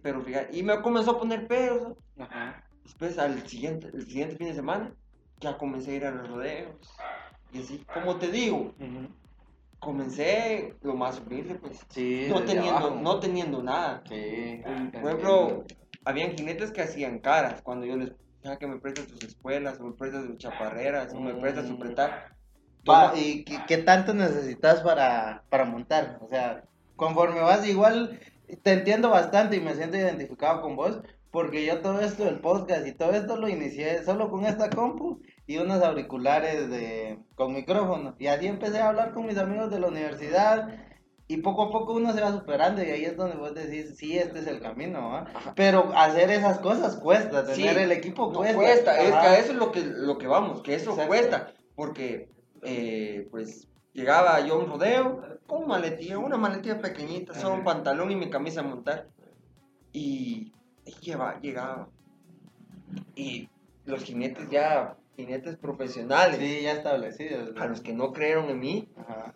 [0.03, 1.97] Pero fíjate, y me comenzó a poner pedos.
[2.83, 4.93] Después al siguiente, el siguiente fin de semana,
[5.39, 6.75] ya comencé a ir a los rodeos.
[7.53, 8.73] Y así, como te digo.
[9.85, 11.79] Comencé lo más humilde, pues.
[11.89, 12.99] Sí, No teniendo, abajo.
[13.01, 14.01] no teniendo nada.
[14.09, 14.61] Sí.
[14.91, 15.63] Por ejemplo,
[16.03, 19.83] habían jinetes que hacían caras cuando yo les dejaba que me prestas tus espuelas, o
[19.85, 21.79] me prestas tus chaparreras, o me prestas tu Mm.
[22.87, 26.19] Va, Toma- ¿Y qué, qué tanto necesitas para, para montar?
[26.21, 26.63] O sea,
[26.95, 28.19] conforme vas igual,
[28.61, 32.85] te entiendo bastante y me siento identificado con vos, porque yo todo esto del podcast
[32.87, 38.15] y todo esto lo inicié solo con esta compu y unos auriculares de, con micrófono.
[38.19, 40.69] Y así empecé a hablar con mis amigos de la universidad
[41.27, 44.17] y poco a poco uno se va superando y ahí es donde vos decís, sí,
[44.17, 45.25] este es el camino, ¿va?
[45.55, 48.95] Pero hacer esas cosas cuesta, tener Sí, el equipo No cuesta.
[48.97, 49.31] es que Ajá.
[49.31, 51.07] a eso es lo que, lo que vamos, que eso Exacto.
[51.09, 52.29] cuesta, porque
[52.61, 58.11] eh, pues llegaba yo a un rodeo con maletilla, una maletilla pequeñita, solo un pantalón
[58.11, 59.07] y mi camisa a montar,
[59.93, 60.51] y,
[60.85, 61.89] y lleva- llegaba,
[63.15, 63.49] y
[63.85, 67.53] los jinetes ya, jinetes profesionales, Sí, ya establecido.
[67.57, 69.33] a los que no creyeron en mí, Ajá.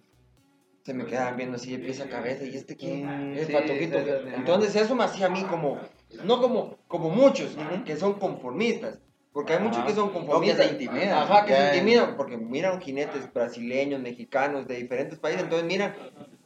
[0.84, 3.54] se me quedaban viendo así de pies a cabeza, y este quién, sí, sí,
[3.88, 3.92] sí.
[4.36, 5.78] entonces eso me hacía a mí como,
[6.26, 9.00] no como, como muchos, que son conformistas,
[9.32, 10.66] porque hay muchos que son que conformistas.
[10.66, 11.12] se intimidan.
[11.18, 15.94] Ajá, que se intimidan, porque miran jinetes brasileños, mexicanos, de diferentes países, entonces miran,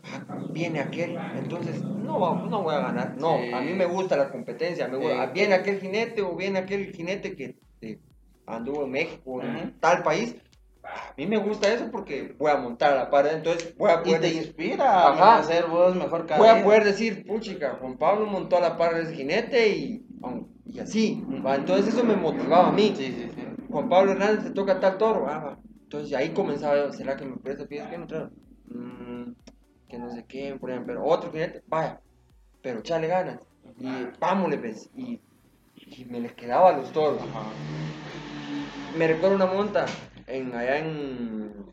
[0.04, 3.16] ah, viene aquel, entonces no, no voy a ganar.
[3.18, 3.52] No, Sí.
[3.54, 6.94] a mí me gusta la competencia, me gusta, ah, viene aquel jinete o viene aquel
[6.94, 7.56] jinete que
[8.46, 9.72] anduvo en México, en Ujú.
[9.80, 10.36] tal país.
[10.84, 14.02] A mí me gusta eso porque voy a montar a la par, entonces voy a
[14.02, 15.38] Y poder te decir- inspira Ajá.
[15.38, 18.78] a ser vos mejor cada voy a poder decir, puchica, Juan Pablo montó a la
[18.78, 20.06] par de ese jinete y,
[20.66, 21.24] y así.
[21.46, 22.94] Entonces eso me motivaba a mí.
[22.98, 23.42] Sí, sí, sí.
[23.72, 25.26] Juan Pablo Hernández te toca tal toro.
[25.28, 25.58] Ah.
[25.84, 28.28] Entonces ahí comenzaba ¿será que me presta pies que no trae?
[28.68, 29.34] Mm,
[29.88, 32.02] que no sé qué, por ejemplo, otro jinete, vaya,
[32.62, 33.40] pero echale ganas.
[33.80, 33.88] Y
[34.20, 34.90] vámonos, pues.
[34.96, 35.22] Y,
[35.98, 37.22] y me les quedaba a los toros.
[38.98, 39.86] Me recuerdo una monta
[40.28, 41.66] en, allá en.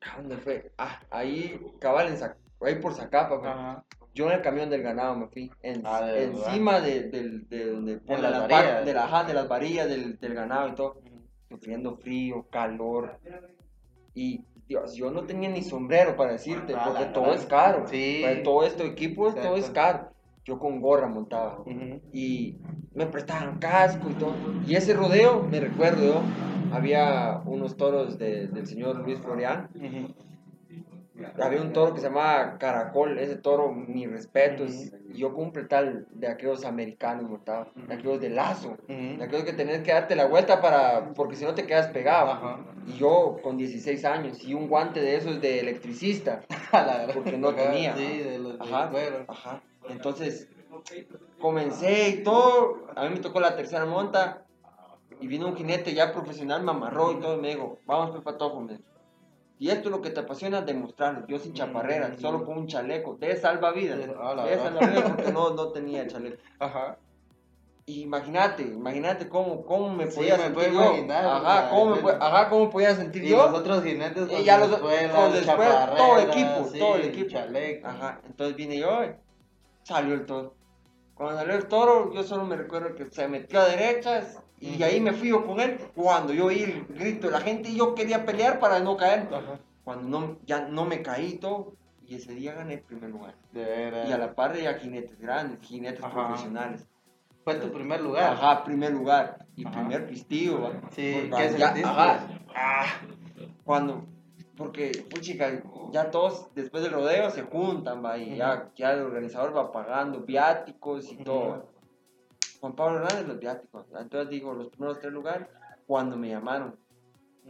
[0.00, 0.72] ¿a ¿Dónde fue?
[0.78, 3.50] Ah, ahí, cabal, en Zac- ahí por Zacapa, pues.
[3.50, 3.84] Ajá.
[4.14, 5.50] Yo en el camión del ganado me fui.
[5.62, 7.72] En- Ah, de encima de, del- de
[8.06, 8.48] varillas.
[8.48, 11.00] par- de, la- ajá, de las varillas del, del ganado y todo.
[11.48, 13.18] Sufriendo frío, calor.
[14.14, 17.86] Y Dios, yo no tenía ni sombrero para decirte, Ah, porque la todo es caro.
[17.88, 18.22] Sí.
[18.44, 19.72] Todo esto equipo, todo es Exacto.
[19.74, 20.11] caro.
[20.44, 21.60] Yo con gorra montaba.
[21.60, 22.00] Ujú.
[22.12, 22.56] Y
[22.94, 24.34] me prestaban casco y todo.
[24.66, 26.22] Y ese rodeo, me recuerdo yo,
[26.72, 29.68] había unos toros de- del señor Luis Florian.
[29.74, 30.14] Ujú.
[31.40, 34.64] Había un toro que se llamaba Caracol, ese toro, mi respeto.
[34.64, 39.44] es- y yo cumple tal de aquellos americanos montaba, de aquellos de lazo, de aquellos
[39.44, 42.58] que tenés que darte la vuelta para, porque si no te quedas pegado.
[42.86, 46.40] Y yo con 16 años y un guante de esos de electricista,
[47.14, 47.94] porque no tenía.
[47.94, 49.24] Sí, de los de Ajá, cuero.
[49.28, 49.62] ajá.
[49.88, 50.48] Entonces,
[51.40, 52.86] comencé y todo.
[52.96, 54.44] A mí me tocó la tercera monta.
[55.20, 57.36] Y vino un jinete ya profesional, me amarró y todo.
[57.36, 58.60] Y me dijo, vamos, Pepa Tojo.
[58.60, 58.84] me dijo.
[59.58, 61.24] Y esto es lo que te apasiona, demostrarlo.
[61.28, 63.14] Yo sin chaparrera, solo con un chaleco.
[63.20, 63.98] De salvavidas.
[63.98, 64.06] De
[64.58, 66.38] salvavidas porque no, no tenía chaleco.
[66.58, 66.98] Ajá.
[67.86, 70.84] Imagínate, imagínate cómo, cómo me Sí, podía me sentir puedo yo.
[70.90, 73.38] imaginar, Ajá, cómo me, ajá, cómo podía sentir Y yo.
[73.50, 77.04] los otros jinetes con Y ya los- espuelas, con todo el equipo, sí, todo el
[77.06, 77.30] equipo.
[77.30, 77.88] chaleco.
[77.88, 79.16] Ajá, entonces vine yo, eh,
[79.82, 80.54] salió el toro.
[81.14, 85.00] Cuando salió el toro, yo solo me recuerdo que se metió a derechas y ahí
[85.00, 85.78] me fui yo con él.
[85.94, 89.28] Cuando yo oí el grito de la gente, y yo quería pelear para no caer.
[89.84, 91.74] Cuando no, ya no me caí todo,
[92.06, 93.34] y ese día gané el primer lugar.
[93.52, 94.04] De.
[94.08, 96.14] Y a la par de ya jinetes grandes, jinetes Ajá.
[96.28, 96.86] profesionales.
[97.44, 98.34] Fue tu primer lugar.
[98.34, 99.44] Ajá, primer lugar.
[99.56, 99.80] Y Ajá.
[99.80, 100.72] primer pistillo.
[100.92, 102.84] Sí, ¿qué ya- ajá, ah,
[103.64, 104.04] cuando,
[104.56, 105.62] porque, chica,
[105.92, 110.20] ya todos después del rodeo se juntan, va, y ya, ya el organizador va pagando
[110.20, 111.70] viáticos y todo.
[112.60, 113.86] Juan Pablo Hernández, los viáticos.
[113.98, 115.48] Entonces digo, los primeros tres lugares,
[115.86, 116.76] cuando me llamaron,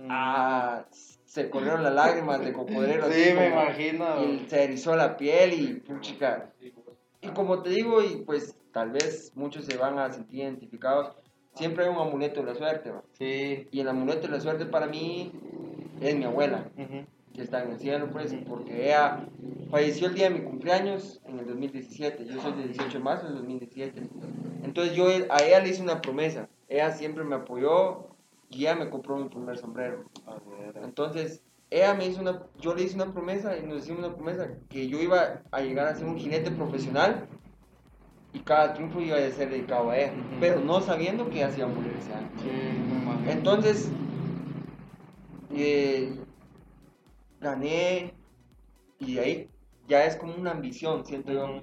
[0.08, 0.84] ah,
[1.24, 3.10] se corrieron las lágrimas de cocodrilo.
[3.10, 4.24] Sí, me imagino.
[4.24, 6.52] y se erizó la piel y puchica.
[7.20, 11.12] Y como te digo, y pues tal vez muchos se van a sentir identificados,
[11.54, 13.02] siempre hay un amuleto de la suerte, ¿va?
[13.12, 13.68] Sí.
[13.70, 15.32] Y el amuleto de la suerte para mí
[16.02, 17.06] es mi abuela, Ujú.
[17.34, 19.26] que está en el cielo, pues, porque ella
[19.70, 22.26] falleció el día de mi cumpleaños en el 2017.
[22.26, 24.02] Yo soy del 18 de marzo del 2017.
[24.62, 26.48] Entonces yo a ella le hice una promesa.
[26.68, 28.08] Ella siempre me apoyó
[28.50, 30.04] y ella me compró mi primer sombrero.
[30.82, 34.48] Entonces, ella me hizo una, yo le hice una promesa y nos hicimos una promesa
[34.68, 37.26] que yo iba a llegar a ser un jinete profesional
[38.34, 40.36] y cada triunfo iba a ser dedicado a ella, Ujú.
[40.40, 42.28] pero no sabiendo que ella se iba a morir ese año.
[42.42, 43.30] Sí.
[43.30, 43.90] Entonces,
[45.54, 46.14] eh,
[47.40, 48.14] gané
[48.98, 49.48] y ahí
[49.88, 51.62] ya es como una ambición, siento yo.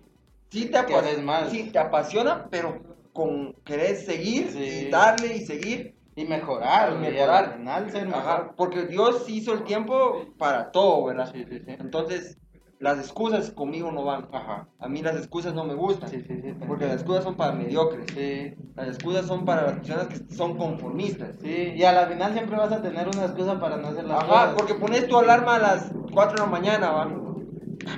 [0.52, 1.50] Sí te, apa- Querés más.
[1.52, 2.82] sí te apasiona, pero
[3.14, 4.88] con querer seguir Sí.
[4.88, 5.96] y darle y seguir.
[6.16, 7.46] Y mejorar, Y mejorar.
[7.46, 8.22] Al final ser mejor.
[8.22, 11.32] Ajá, porque Dios hizo el tiempo para todo, ¿verdad?
[11.32, 11.66] Sí, sí, sí.
[11.68, 12.38] Entonces,
[12.80, 14.28] las excusas conmigo no van.
[14.32, 14.68] Ajá.
[14.80, 16.10] A mí las excusas no me gustan.
[16.10, 16.54] Sí, sí, sí.
[16.68, 18.06] Porque las excusas son para mediocres.
[18.14, 18.54] Sí.
[18.76, 21.36] Las excusas son para las personas que son conformistas.
[21.42, 24.24] Sí, y a la final siempre vas a tener una excusa para no hacer las
[24.24, 24.54] Ajá, cosas.
[24.56, 27.12] porque pones tu alarma a las 4 de la mañana, va.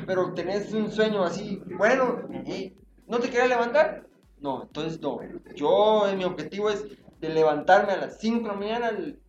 [0.06, 2.74] Pero tenés un sueño así, bueno, y
[3.08, 4.08] no te quieres levantar.
[4.40, 5.20] No, entonces no.
[5.56, 6.86] Yo, eh, mi objetivo es
[7.20, 9.20] de levantarme a las 5 de la mañana, el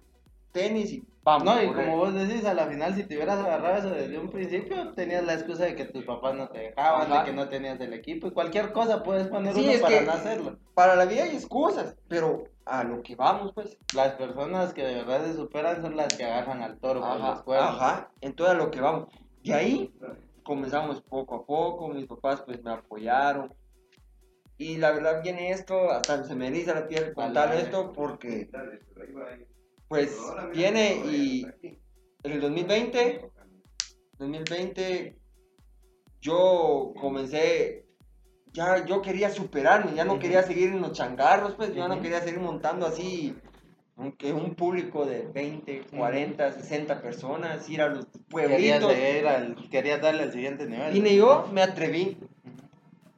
[0.53, 1.45] tenis y vamos.
[1.45, 4.31] No, y como vos decís, a la final, si te hubieras agarrado eso desde un
[4.31, 7.21] principio, tenías la excusa de que tus papás no te dejaban, Ajá.
[7.21, 10.13] de que no tenías el equipo, y cualquier cosa puedes poner Sí, uno para no
[10.13, 10.59] hacerlo.
[10.75, 13.77] para la vida hay excusas, pero a lo que vamos, pues.
[13.95, 17.43] Las personas que de verdad se superan son las que agarran al toro por los
[17.43, 17.71] cuernos.
[17.71, 19.09] Ajá, entonces a lo que vamos.
[19.43, 19.93] Y ahí
[20.45, 23.53] comenzamos poco a poco, mis papás pues me apoyaron.
[24.59, 27.63] Y la verdad viene esto, hasta se me eriza la piel contar Dale.
[27.63, 28.49] esto porque
[29.93, 30.19] pues
[30.55, 31.45] viene y
[32.23, 33.31] en el 2020,
[34.19, 35.19] 2020
[36.21, 37.85] yo comencé,
[38.53, 42.21] ya yo quería superarme, ya no quería seguir en los changarros, pues yo no quería
[42.21, 43.37] seguir montando así
[43.99, 48.91] aunque un público de 20, 40, 60 personas, ir a los pueblitos.
[48.91, 50.95] al- querías darle al siguiente nivel.
[50.95, 52.17] Vine yo, me atreví.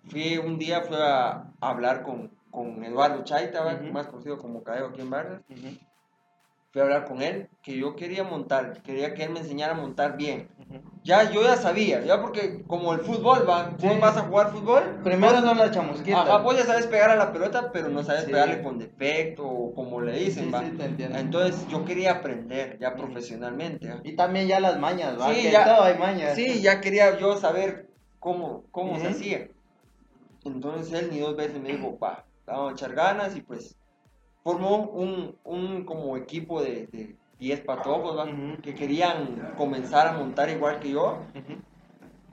[0.08, 5.00] Fui un día, fui a hablar con, con Eduardo Chaita, más conocido como Cadeo aquí
[5.00, 5.40] en Barras.
[5.48, 5.78] Ujú,
[6.74, 9.76] Fui a hablar con él, que yo quería montar, quería que él me enseñara a
[9.76, 10.48] montar bien.
[11.04, 13.76] Ya, yo ya sabía, ya porque como el fútbol, ¿va?
[13.78, 13.86] Sí.
[13.86, 14.82] Vos vas a jugar fútbol.
[15.04, 16.28] Primero vos- son las chamusquitas.
[16.28, 18.32] Ajá, vos ya sabes pegar a la pelota, pero no sabes Sí.
[18.32, 20.64] pegarle con defecto o como le dicen, Sí, ¿va?
[20.64, 21.16] sí, te entiendo.
[21.16, 23.88] Entonces yo quería aprender ya profesionalmente.
[23.88, 24.00] ¿va?
[24.02, 25.32] Y también ya las mañas, ¿va?
[25.32, 26.34] Sí, que ya- todo hay mañas.
[26.34, 29.10] Sí, ya quería yo saber cómo, cómo se Ujú.
[29.10, 29.48] hacía.
[30.44, 33.76] Entonces él ni dos veces me dijo, va, vamos a echar ganas y pues
[34.44, 38.28] formó un, un como equipo de, de 10 patojos,
[38.62, 41.18] que querían comenzar a montar igual que yo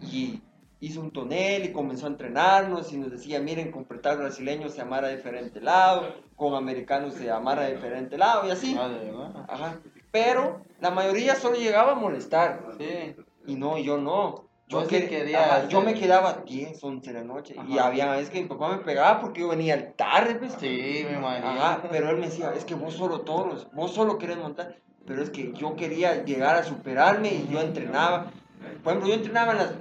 [0.02, 0.42] y
[0.80, 4.82] hizo un tonel y comenzó a entrenarnos y nos decía, miren, con pretal brasileño se
[4.82, 8.76] amara de diferente lado, con americanos se amara de diferente lado y así.
[8.78, 9.46] Ah.
[9.48, 9.80] Ajá.
[10.12, 12.76] Pero la mayoría solo llegaba a molestar.
[12.78, 13.16] Sí.
[13.48, 14.51] Y no, yo no.
[14.72, 17.56] Yo, Vos sí que- querías ajá, yo me quedaba 10, 11 de la noche.
[17.68, 20.54] Y había veces que mi papá me pegaba porque yo venía tarde, pues.
[20.60, 21.82] Sí, me imagino.
[21.92, 24.78] Pero él me decía, es que vos solo toros, vos solo querés montar.
[25.06, 28.32] Pero es que yo quería llegar a superarme y yo entrenaba.
[28.84, 29.74] Por ejemplo, yo entrenaba en las...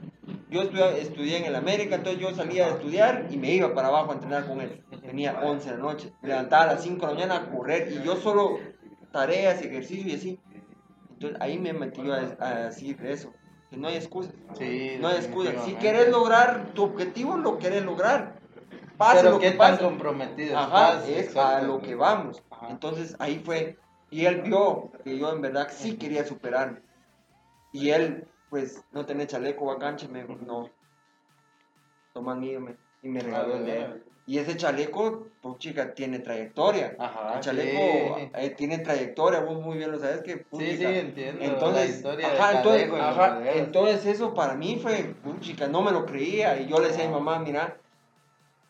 [0.50, 3.88] Yo estudié, estudié en el América, entonces yo salía a estudiar y me iba para
[3.88, 4.82] abajo a entrenar con él.
[5.04, 7.92] Venía 11 de la noche, me levantaba a las 5 de la mañana a correr
[7.92, 8.58] y yo solo
[9.12, 10.40] tareas, ejercicio y así.
[11.12, 13.32] Entonces ahí me metí a, a decir eso,
[13.70, 14.34] que no hay excusas.
[14.58, 15.52] Sí, No hay excusa.
[15.64, 18.38] Si quieres lograr tu objetivo, lo quieres lograr.
[18.98, 19.84] Pase Pero lo qué que tan pase.
[19.84, 22.42] comprometido Ajá, es a lo que vamos.
[22.50, 22.68] Ajá.
[22.70, 23.78] Entonces ahí fue.
[24.10, 26.80] Y él vio que yo en verdad sí quería superarme.
[27.72, 30.68] Y él, pues, no tenía chaleco bacanche, me dijo, no.
[32.12, 34.04] Toma el mío, me- y me regaló el de él.
[34.26, 36.94] Y ese chaleco, pues chica, tiene trayectoria.
[36.98, 38.30] Ajá, el chaleco sí.
[38.34, 40.34] eh, tiene trayectoria, vos muy bien lo sabes que.
[40.34, 41.44] Sí, puchica, sí, entiendo.
[41.44, 46.60] entonces, la ajá, entonces, ajá, entonces eso para mí fue, chica, no me lo creía.
[46.60, 47.80] Y yo le decía a mi mamá, mira,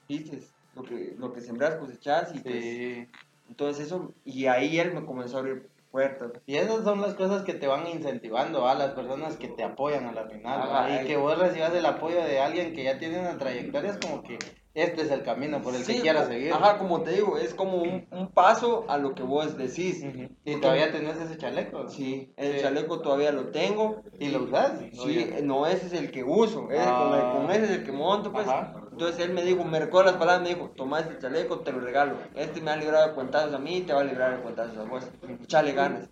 [0.09, 2.35] dices, lo que, lo que sembras cosechas.
[2.35, 3.09] Y pues, Sí.
[3.49, 6.33] entonces eso, y ahí él me comenzó a abrir puertas.
[6.47, 10.07] Y esas son las cosas que te van incentivando a las personas que te apoyan
[10.07, 11.03] a la final.
[11.03, 14.23] Y que vos recibas el apoyo de alguien que ya tiene una trayectoria, es como
[14.23, 14.39] que
[14.73, 16.53] este es el camino por el Sí, que quieras seguir.
[16.53, 20.05] Ajá, como te digo, es como un, un paso a lo que vos decís.
[20.45, 21.89] Y todavía tenés ese chaleco.
[21.89, 22.61] Sí, el Sí.
[22.61, 24.03] chaleco todavía lo tengo.
[24.21, 24.79] ¿Y lo usas?
[24.93, 27.91] Sí, no, ese es el que uso, ese- con, el- con ese es el que
[27.93, 28.47] monto, pues.
[28.47, 28.80] Ajá.
[29.01, 31.81] Entonces él me dijo, me recuerda las palabras, me dijo, toma este chaleco, te lo
[31.81, 32.17] regalo.
[32.35, 34.83] Este me ha librado de cuentazos a mí, te va a librar de cuentazos a
[34.83, 35.09] vos.
[35.43, 36.11] Echale ganas.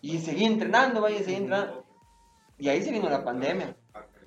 [0.00, 1.84] Y seguí entrenando, vaya, seguí entrenando.
[2.58, 3.76] Y ahí se vino la pandemia.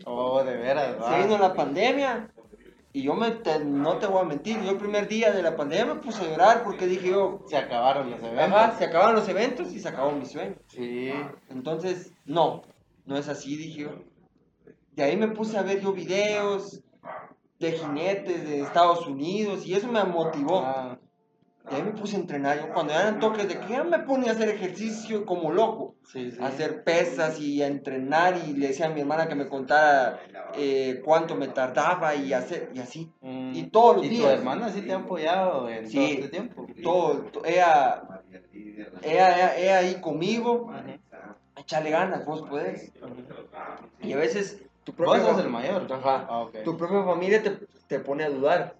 [0.05, 1.17] Oh, de veras, Se va.
[1.17, 2.29] vino la pandemia.
[2.93, 5.57] Y yo me, te- no te voy a mentir, yo el primer día de la
[5.57, 8.57] pandemia me puse a llorar porque dije yo, Se acabaron los eventos.
[8.57, 10.55] ajá, se acabaron los eventos y se acabó mi sueño.
[10.67, 11.11] Sí.
[11.49, 12.61] Entonces, no,
[13.05, 13.89] no es así, dije yo.
[14.93, 16.79] De ahí me puse a ver yo videos
[17.61, 20.59] de jinetes de Estados Unidos y eso me motivó.
[20.65, 20.97] Ah,
[21.69, 22.57] De ahí me puse a entrenar.
[22.59, 25.95] Yo cuando eran toques de que ya me ponía a hacer ejercicio como loco.
[26.11, 26.37] sí, sí.
[26.41, 30.19] A hacer pesas y a entrenar y le decía a mi hermana que me contara
[30.55, 33.11] eh, cuánto me tardaba y hacer y así.
[33.21, 33.51] Mm.
[33.55, 34.33] Y todos los ¿Y tu días.
[34.39, 35.97] hermana sí te ha apoyado en Sí.
[35.97, 36.67] todo este tiempo?
[36.83, 38.01] Todo, to- ella,
[39.03, 40.71] ella, ella, ella ahí conmigo,
[41.55, 42.91] echarle ganas, vos podés.
[44.01, 45.87] Y a veces tu Vos propia, sos fa- el mayor.
[45.91, 46.27] Ajá.
[46.29, 48.75] Ah, tu propia familia te, te pone a dudar.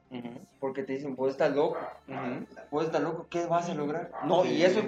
[0.60, 2.46] Porque te dicen, vos estás loco, ujú.
[2.70, 4.12] vos estás loco, ¿qué vas a lograr?
[4.26, 4.82] No, y eso,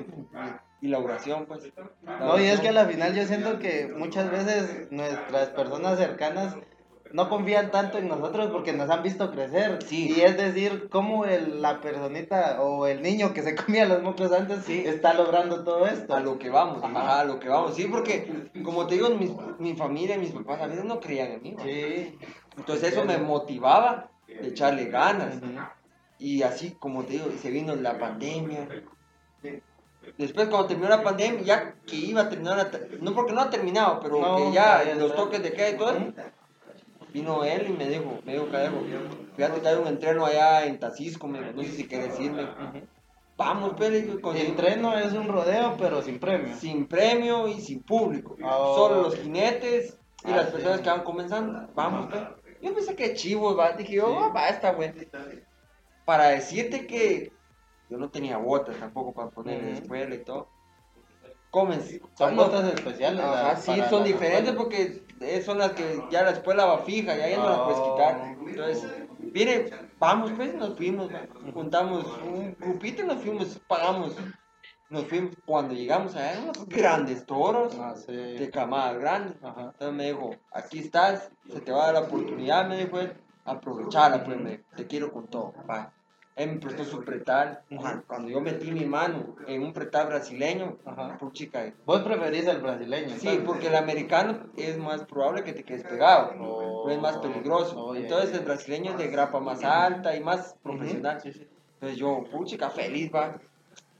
[0.81, 1.71] y la oración, pues.
[2.03, 5.97] La No, y es que a la final yo siento que muchas veces nuestras personas
[5.97, 6.55] cercanas
[7.13, 9.79] no confían tanto en nosotros porque nos han visto crecer.
[9.83, 10.13] Sí.
[10.17, 14.31] Y es decir, cómo el, la personita o el niño que se comía los mocos
[14.33, 14.83] antes Sí.
[14.85, 16.13] está logrando todo esto.
[16.15, 17.21] A lo que vamos, Ajá.
[17.21, 17.75] a lo que vamos.
[17.75, 21.31] Sí, porque, como te digo, mis- mi familia y mis papás a veces no creían
[21.33, 21.55] en mí.
[21.63, 22.17] Sí.
[22.57, 25.35] Entonces eso me motivaba de echarle ganas.
[26.19, 28.67] Y así, como te digo, se vino la pandemia.
[30.17, 33.49] Después, cuando terminó la pandemia, ya que iba a terminar, la no porque no ha
[33.49, 35.93] terminado, pero No, que ya ya los toques de queda y todo
[37.13, 38.81] vino él y me dijo, me dijo, Cadejo,
[39.35, 42.47] fíjate que hay un entreno allá en Tacisco, me dijo, no sé si quieres irme.
[43.37, 46.55] Vamos, pues, le digo, con- Entreno es un rodeo, pero sin premio.
[46.55, 48.35] sin premio y sin público.
[48.43, 48.75] Oh.
[48.75, 50.51] Solo los jinetes y Ah, las sí.
[50.53, 51.67] personas que van comenzando.
[51.73, 52.21] Vamos, pues.
[52.61, 53.71] Yo pensé que chivo, va.
[53.73, 54.93] Dije yo, "Ah, va, bueno.
[56.05, 57.31] Para decirte que
[57.89, 59.81] yo no tenía botas tampoco para poner en la Ujú.
[59.81, 60.47] escuela y todo.
[61.53, 62.01] Comencé.
[62.17, 63.23] Son botas especiales.
[63.23, 65.03] Ajá, sí, son diferentes porque
[65.45, 68.35] son las que ya la escuela va fija, ya, ya no las puedes quitar.
[68.47, 71.11] Entonces, mire, vamos pues, nos fuimos,
[71.53, 74.15] juntamos un grupito y nos fuimos, pagamos.
[74.89, 78.11] Nos fuimos, cuando llegamos allá, unos grandes toros Ah, sí.
[78.11, 79.35] de camadas grandes.
[79.43, 79.71] Ajá.
[79.73, 83.13] Entonces me dijo, aquí estás, se te va a dar la oportunidad, me dijo él,
[83.45, 85.93] aprovechala, pues, me te quiero con todo, va.
[86.35, 90.77] Él me prestó su pretal, cuando, cuando yo metí mi mano en un pretal brasileño,
[90.83, 91.15] Ajá.
[91.19, 93.09] puchica, Vos preferís el brasileño.
[93.09, 93.43] Sí, entonces?
[93.45, 96.89] porque el americano es más probable que te quedes pegado, Oh.
[96.89, 97.79] es más peligroso.
[97.79, 98.39] Oh, Entonces ya.
[98.39, 101.21] el brasileño es de grapa más alta y más profesional.
[101.21, 101.47] Sí, sí.
[101.75, 103.39] Entonces yo, puchica, feliz, va.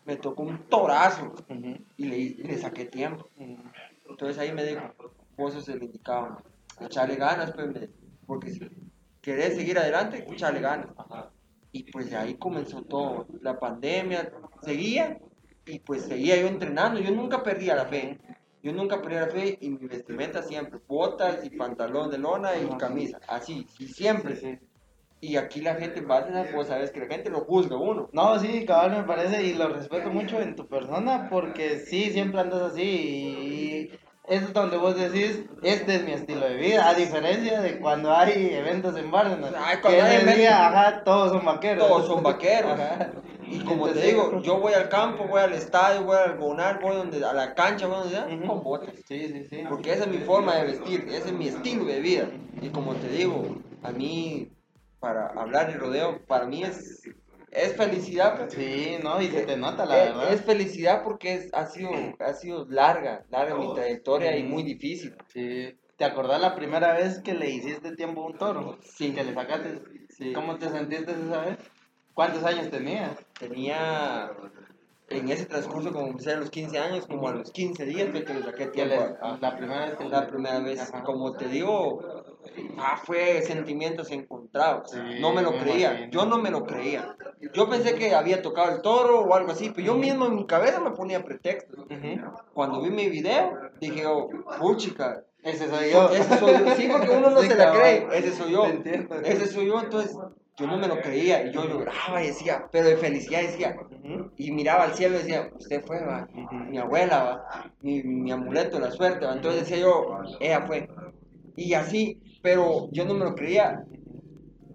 [0.05, 3.29] Me tocó un torazo Ujú, y le, y le saqué tiempo.
[3.37, 3.57] ujú.
[4.09, 4.81] Entonces ahí me dijo,
[5.37, 6.37] vos sos el indicado,
[6.81, 7.89] echarle ganas, pues, me-
[8.25, 8.67] porque si
[9.21, 10.87] querés seguir adelante, echarle ganas.
[10.97, 11.29] Ajá.
[11.73, 14.31] Y pues de ahí comenzó todo, la pandemia,
[14.61, 15.19] seguía
[15.65, 18.19] y pues seguía yo entrenando, yo nunca perdía la fe,
[18.61, 22.67] yo nunca perdía la fe y mi vestimenta siempre, botas y pantalón de lona y
[22.77, 24.35] camisa, así, y siempre.
[24.35, 24.59] Sí, sí.
[25.23, 28.09] Y aquí la gente va a vos sabes que la gente lo juzga uno.
[28.11, 32.41] No, sí, cabal me parece y lo respeto mucho en tu persona porque sí, siempre
[32.41, 33.91] andas así y
[34.27, 38.53] es donde vos decís, este es mi estilo de vida, a diferencia de cuando hay
[38.53, 41.87] eventos en Barcelona, Ay, que hay ese eventos- día, ajá, todos son vaqueros.
[41.87, 42.71] Todos son vaqueros.
[42.71, 43.11] Ajá.
[43.45, 46.95] Y como te digo, yo voy al campo, voy al estadio, voy al gonar, voy
[46.95, 48.95] donde, a la cancha, voy donde sea, con botas.
[49.05, 49.63] Sí, sí, sí.
[49.69, 52.27] Porque esa es mi forma de vestir, ese es mi estilo de vida.
[52.61, 54.49] Y como te digo, a mí,
[54.99, 57.01] para hablar de rodeo, para mí es,
[57.53, 58.37] es felicidad.
[58.37, 58.53] pues.
[58.53, 60.33] Sí, no, y se te nota la es, verdad.
[60.33, 65.15] es felicidad porque es, ha, sido, ha sido larga, larga mi trayectoria y muy difícil.
[65.27, 65.77] Sí.
[65.95, 68.79] ¿Te acordás la primera vez que le hiciste tiempo a un toro?
[68.81, 69.13] Sí.
[69.13, 69.81] Que le sacaste.
[70.09, 70.33] Sí.
[70.33, 71.57] ¿Cómo te sentiste esa vez?
[72.13, 73.17] ¿Cuántos años tenías?
[73.39, 74.31] Tenía
[75.13, 78.23] en ese transcurso, como empecé a los 15 años, como a los 15 días fue
[78.23, 78.95] que le saqué tiempo.
[78.95, 80.81] le- a- la primera vez que la primera vez.
[80.81, 81.03] Ajá.
[81.03, 81.99] Como te digo,
[82.77, 84.91] ah, fue sentimientos encontrados.
[84.91, 86.09] Sí, no me lo creía.
[86.09, 87.15] Yo no me lo creía.
[87.53, 90.45] Yo pensé que había tocado el toro o algo así, pero yo mismo en mi
[90.45, 91.79] cabeza me ponía pretextos.
[91.79, 92.31] Ujú.
[92.53, 94.29] Cuando vi mi video, dije, oh,
[94.59, 95.23] puchica.
[95.43, 96.09] Ese soy yo.
[96.09, 96.75] Ese soy yo.
[96.75, 98.07] Sí, porque uno no Sí, se la cree.
[98.13, 98.65] Ese soy yo.
[98.65, 99.15] Entiendo.
[99.23, 99.79] Ese soy yo.
[99.81, 100.17] Entonces,
[100.57, 101.47] yo no me lo creía.
[101.47, 103.75] Y yo lloraba y decía, pero de felicidad decía,
[104.37, 106.27] y miraba al cielo y decía, usted fue, va,
[106.69, 109.33] mi abuela, va, mi, mi amuleto la suerte, va.
[109.33, 110.89] Entonces decía yo, ella fue.
[111.55, 113.83] Y así, pero yo no me lo creía.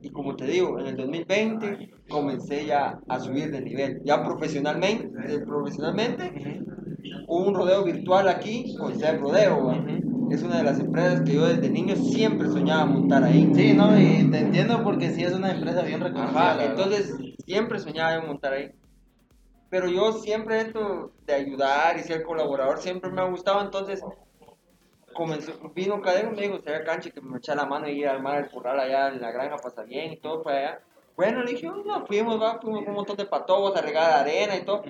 [0.00, 5.40] Y como te digo, en el 2020 comencé ya a subir de nivel, ya profesionalmente,
[5.40, 6.62] profesionalmente
[7.28, 9.84] hubo un rodeo virtual aquí con Seb Rodeo, va.
[10.30, 13.50] Es una de las empresas que yo desde niño siempre soñaba montar ahí.
[13.54, 16.64] Sí, no, y te entiendo porque sí es una empresa bien reconocida.
[16.64, 18.72] entonces siempre soñaba en montar ahí.
[19.70, 24.02] Pero yo siempre esto de ayudar y ser colaborador siempre me ha gustado, entonces
[25.12, 28.08] comenzó, vino Cadero y me dijo, sería canche que me echara la mano y ir
[28.08, 30.80] a armar el corral allá en la granja pasa bien y todo para allá.
[31.16, 34.56] Bueno, le dije, no, fuimos, va, fuimos con un montón de patobos a regar arena
[34.56, 34.82] y todo.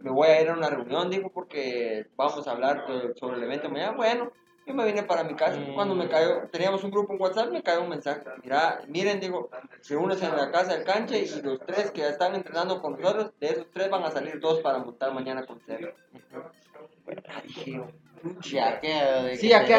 [0.00, 3.44] Me voy a ir a una reunión, dijo, porque vamos a hablar de- sobre el
[3.44, 3.96] evento mañana.
[3.96, 4.30] Bueno,
[4.68, 5.58] yo me vine para mi casa.
[5.74, 8.20] Cuando me cayó, teníamos un grupo en WhatsApp, me cayó un mensaje.
[8.42, 9.48] Mira, miren, digo,
[9.88, 13.46] reúnense en la casa del canche y los tres que están entrenando con nosotros, de
[13.48, 15.94] esos tres van a salir dos para montar mañana con Cero.
[18.42, 18.72] Sí, a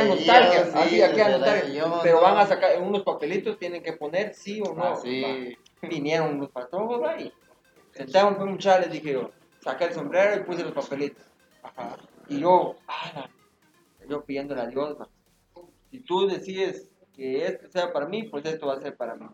[0.06, 1.68] nostalgia, yo, así, a nostalgia.
[1.68, 4.84] yo, Pero van a sacar unos papelitos, tienen que poner sí o no.
[4.84, 5.56] Ah, sí.
[5.84, 7.32] Vinieron unos patojos, y
[7.92, 9.30] sentaron pues muchachos, les dije yo,
[9.60, 11.24] saqué el sombrero y puse los papelitos.
[11.62, 11.98] Ajá.
[12.28, 13.28] Y yo, ah,
[14.10, 14.97] yo pidiéndole a Dios,
[15.91, 19.26] si tú decides que esto sea para mí, pues esto va a ser para mí.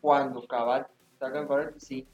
[0.00, 0.86] Cuando cabal
[1.18, 2.06] sacan para él, sí,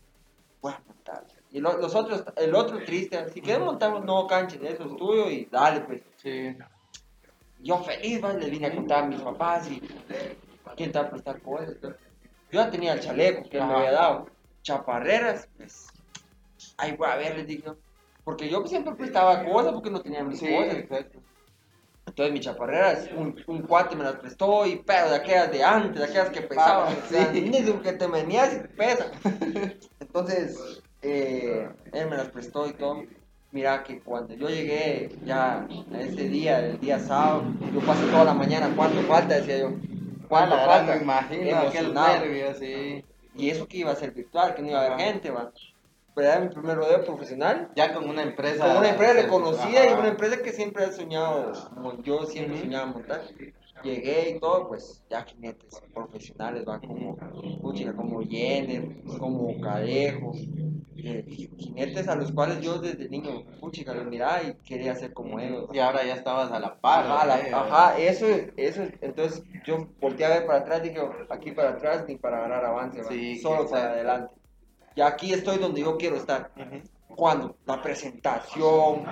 [0.60, 1.24] voy a montar.
[1.50, 4.96] Y lo- los otros, el otro triste, si quieres montar un nuevo canche, eso es
[4.96, 6.02] tuyo y dale pues.
[6.16, 6.56] Sí.
[7.60, 8.32] Yo feliz, ¿va?
[8.34, 9.80] le vine a contar a mis papás y
[10.76, 11.76] quién te va a prestar cosas.
[11.82, 11.90] Yo
[12.52, 13.78] ya tenía el chaleco que él me Ajá.
[13.78, 14.26] había dado.
[14.62, 15.86] Chaparreras, pues,
[16.76, 17.72] ahí voy a ver, les dije.
[18.24, 20.74] Porque yo siempre prestaba cosas porque no tenía mis Sí, cosas.
[20.74, 21.20] exacto.
[22.06, 25.98] Entonces mi chaparreras, un, un cuate me las prestó y pero de aquellas de antes,
[25.98, 26.96] de aquellas que pesaban, o
[27.32, 27.40] sí.
[27.42, 29.10] ni de que te venías y pesa.
[30.00, 33.02] Entonces, eh, él me las prestó y todo.
[33.52, 38.24] Mira que cuando yo llegué ya a ese día, el día sábado, yo pasé toda
[38.24, 39.36] la mañana, ¿cuánto falta?
[39.36, 39.70] Decía yo.
[40.28, 40.96] ¿Cuánto Ah, falta?
[40.96, 42.18] me imagino aquel Emocionado.
[42.24, 43.04] nervio, sí.
[43.34, 45.52] Y eso que iba a ser virtual, que no iba a haber gente, va.
[46.16, 47.70] Pero era mi primer rodeo profesional.
[47.76, 48.66] Ya con una empresa.
[48.66, 49.22] Con una empresa Ajá.
[49.22, 53.20] reconocida y una empresa que siempre he soñado, como yo siempre soñaba montar.
[53.84, 57.16] Llegué y todo, pues ya jinetes profesionales, va como,
[57.60, 58.88] puchica, como Jenner,
[59.18, 60.32] como Cadejo,
[60.96, 61.26] eh,
[61.58, 65.68] jinetes a los cuales yo desde niño, puchica, los miraba y quería ser como ellos.
[65.74, 67.04] Y ahora ya estabas a la par.
[67.04, 70.98] Ajá, la- eh, ajá, eso, eso, entonces yo volteé a ver para atrás, dije,
[71.28, 74.34] aquí para atrás ni para ganar avance, Sí, solo para adelante.
[74.96, 76.50] Y aquí estoy donde yo quiero estar.
[76.56, 77.14] Ujú.
[77.14, 79.04] Cuando la presentación,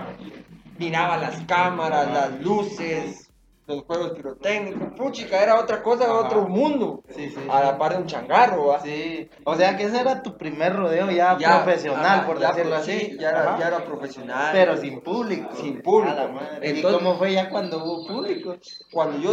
[0.78, 3.30] miraba las cámaras, las luces,
[3.66, 6.14] los juegos pirotécnicos, puchica, era otra cosa, Ajá.
[6.14, 7.02] otro mundo.
[7.14, 7.36] Sí, sí.
[7.50, 8.80] A la par de un changarro, ¿va?
[8.80, 9.28] Sí.
[9.44, 12.92] O sea que ese era tu primer rodeo ya, Ya, profesional, por ya, decirlo sí,
[12.92, 13.16] así.
[13.18, 14.50] Ya era, ya era profesional.
[14.52, 15.48] Pero sin público.
[15.54, 16.12] Sin público.
[16.12, 16.78] A la madre.
[16.78, 18.56] ¿Y cómo fue ya cuando hubo público?
[18.92, 19.30] Cuando yo,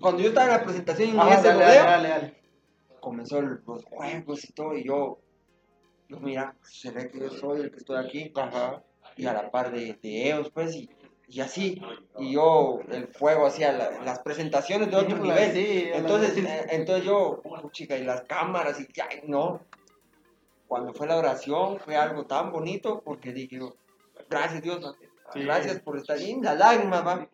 [0.00, 2.40] cuando yo estaba en la presentación en Ajá, ese dale, rodeo, dale, dale, dale.
[3.00, 5.18] comenzó los juegos y todo, y yo,
[6.10, 8.82] yo mira, se ve que yo soy el que estoy aquí, Ajá.
[9.16, 10.90] y a la par de, de ellos, pues, y,
[11.28, 11.80] y así,
[12.18, 16.44] y yo, el fuego hacía la- las presentaciones de otro Sí, nivel, sí, entonces, sí.
[16.44, 17.40] eh, entonces yo,
[17.70, 19.64] chica, y las cámaras, y ya, no,
[20.66, 23.76] cuando fue la oración, fue algo tan bonito, porque dije, yo,
[24.28, 24.96] gracias Dios,
[25.34, 27.28] gracias por estar ahí, las lágrimas, va,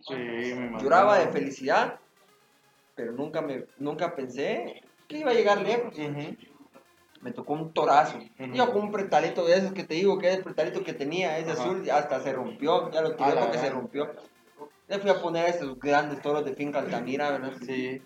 [0.83, 1.99] lloraba de felicidad,
[2.95, 5.99] pero nunca me, nunca pensé que iba a llegar lejos.
[5.99, 6.37] Ujú.
[7.23, 8.19] Me tocó un torazo.
[8.55, 11.39] Yo con un pretalito de esos que te digo que es el pretalito que tenía,
[11.39, 11.63] ese Ajá.
[11.63, 14.11] azul, hasta se rompió, ya lo tiré porque se rompió.
[14.89, 17.53] Le fui a poner esos grandes toros de finca Altamira, ¿verdad?
[17.65, 18.01] Sí.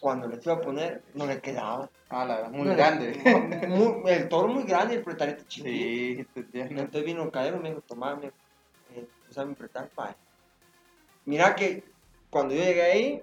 [0.00, 1.90] Cuando le fui a poner, no le quedaba.
[2.08, 3.12] Ah, la muy No le- grande.
[3.68, 5.68] Muy- el toro muy grande y el pretalito chiquito.
[5.68, 6.26] Sí.
[6.54, 8.26] Entonces vino el cadero y me dijo, tomá, me,
[8.94, 10.14] eh, usa mi pretal, pa.
[11.24, 11.84] Mira que
[12.30, 13.22] cuando yo llegué ahí,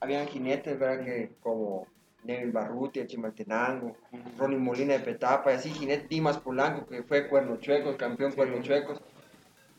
[0.00, 1.04] habían jinetes, ¿verdad?
[1.04, 1.86] Que como
[2.24, 3.96] Neville Barruti, el Chimaltenango,
[4.38, 8.62] Ronnie Molina de Petapa, y así, jinetes Dimas Polanco, que fue Cuerno Chuecos, campeón Cuerno
[8.62, 9.00] Chuecos.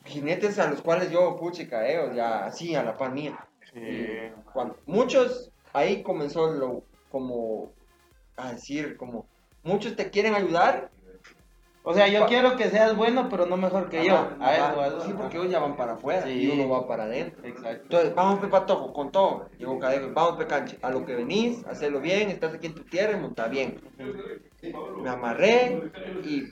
[0.04, 3.38] Jinetes a los cuales yo, puchica, eh, ya así, a la pan mía.
[3.72, 4.06] Sí.
[4.52, 7.72] Cuando, muchos, ahí comenzó lo, como,
[8.36, 9.26] a decir, como,
[9.62, 10.90] muchos te quieren ayudar,
[11.86, 14.14] O sea, yo Pa- quiero que seas bueno, pero no mejor que yo.
[14.14, 15.00] Ajá, A eso, a eso.
[15.02, 16.30] Sí, porque ellos ya van para afuera Sí.
[16.30, 17.46] y uno va para adentro.
[17.46, 17.82] Exacto.
[17.82, 19.50] Entonces, vamos pe patojo, con todo.
[19.58, 20.78] Llegó Cadego, vamos pe canche.
[20.80, 23.80] A lo que venís, hacerlo bien, estás aquí en tu tierra y monta bien.
[25.02, 25.90] Me amarré
[26.24, 26.44] y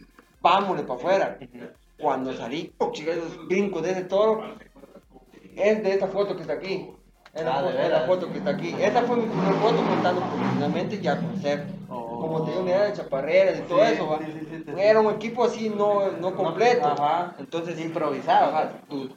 [0.42, 1.38] vámonos para afuera.
[1.98, 4.42] Cuando salí, oh, chica, esos brincos de ese toro,
[5.56, 6.90] es de esta foto que está aquí.
[7.34, 8.76] Es la, Ah, foto, es la foto que está aquí.
[8.78, 11.64] Esta fue mi primera foto montando profesionalmente ya con ser.
[11.88, 12.20] Oh.
[12.20, 14.18] Como te digo, mira, de chaparreras y todo Sí, eso, va.
[14.18, 14.64] sí, sí.
[14.78, 16.88] Era un equipo así no, no completo.
[16.88, 17.34] Ajá.
[17.38, 18.54] Entonces, Improvisado.
[18.54, 19.08] Ajá, tú,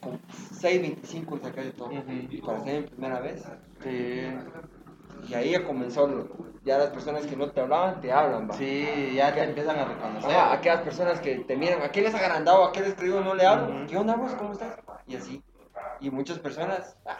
[0.00, 0.20] con
[0.60, 1.88] 6.25 saqué de todo.
[1.88, 2.46] Ujú.
[2.46, 3.42] Para ser mi primera vez.
[3.82, 4.24] Sí.
[5.28, 6.28] Y ahí ya comenzó, lo-
[6.64, 8.54] ya las personas que no te hablaban, te hablan, va.
[8.54, 10.30] Sí, ya te empiezan a reconocer.
[10.30, 12.64] Ajá, aquellas personas que te miran, ¿a qué les agrandado?
[12.64, 13.20] ¿A qué les escribo?
[13.20, 13.74] No le hablo.
[13.74, 13.86] Ujú.
[13.86, 14.32] ¿Qué onda vos?
[14.32, 14.76] ¿Cómo estás?
[15.06, 15.42] Y así.
[16.00, 17.18] Y muchas personas, ah,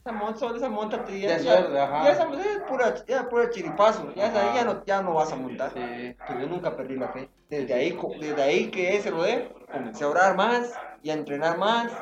[0.00, 2.04] esa monta, solo esa monta te ya, ajá.
[2.04, 5.32] ya esa es pura, ya pura chiripazo, ya, esa ahí ya no, ya no vas
[5.32, 5.70] a montar.
[5.72, 6.16] Sí.
[6.26, 7.28] Pero yo nunca perdí la fe.
[7.48, 10.72] Desde ahí, desde ahí que ese rodeo, comencé a orar más
[11.02, 11.92] y a entrenar más.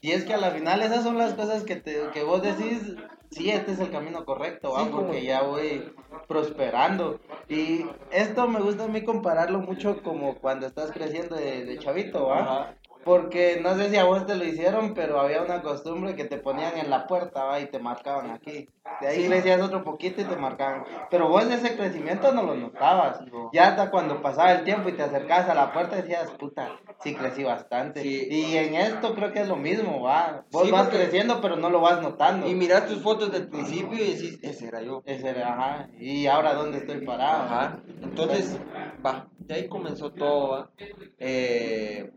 [0.00, 2.96] Y es que a la final esas son las cosas que, te, que vos decís,
[3.30, 4.80] sí, este es el camino correcto, ¿va?
[4.84, 5.94] Sí, como- porque ya voy
[6.26, 7.20] prosperando.
[7.48, 12.26] Y esto me gusta a mí compararlo mucho como cuando estás creciendo de, de chavito,
[12.26, 12.40] ¿va?
[12.40, 12.74] Ajá.
[13.04, 16.38] Porque no sé si a vos te lo hicieron, pero había una costumbre que te
[16.38, 17.60] ponían en la puerta, ¿va?
[17.60, 18.68] Y te marcaban aquí.
[19.00, 19.28] De ahí Sí.
[19.28, 20.84] crecías otro poquito y te marcaban.
[21.10, 23.20] Pero vos ese crecimiento no lo notabas.
[23.52, 27.14] Ya hasta cuando pasaba el tiempo y te acercabas a la puerta decías, puta, sí
[27.14, 28.02] crecí bastante.
[28.02, 28.28] Sí.
[28.30, 30.44] Y en esto creo que es lo mismo, ¿va?
[30.52, 32.46] Vos Sí, vas porque- creciendo, pero no lo vas notando.
[32.46, 35.02] Y miras tus fotos del principio y decís, ese era yo.
[35.06, 35.88] Ese era, ajá.
[35.98, 37.42] Y ahora, ¿dónde estoy parado?
[37.44, 37.78] Ajá.
[38.02, 38.58] Entonces,
[39.04, 40.70] va, de ahí comenzó todo, va.
[41.18, 42.10] Eh,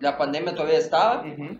[0.00, 1.58] la pandemia todavía estaba Ujú.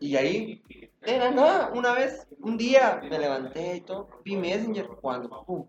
[0.00, 0.62] y ahí,
[1.02, 5.66] de la nada, una vez, un día me levanté y todo, vi Messenger cuando, pum,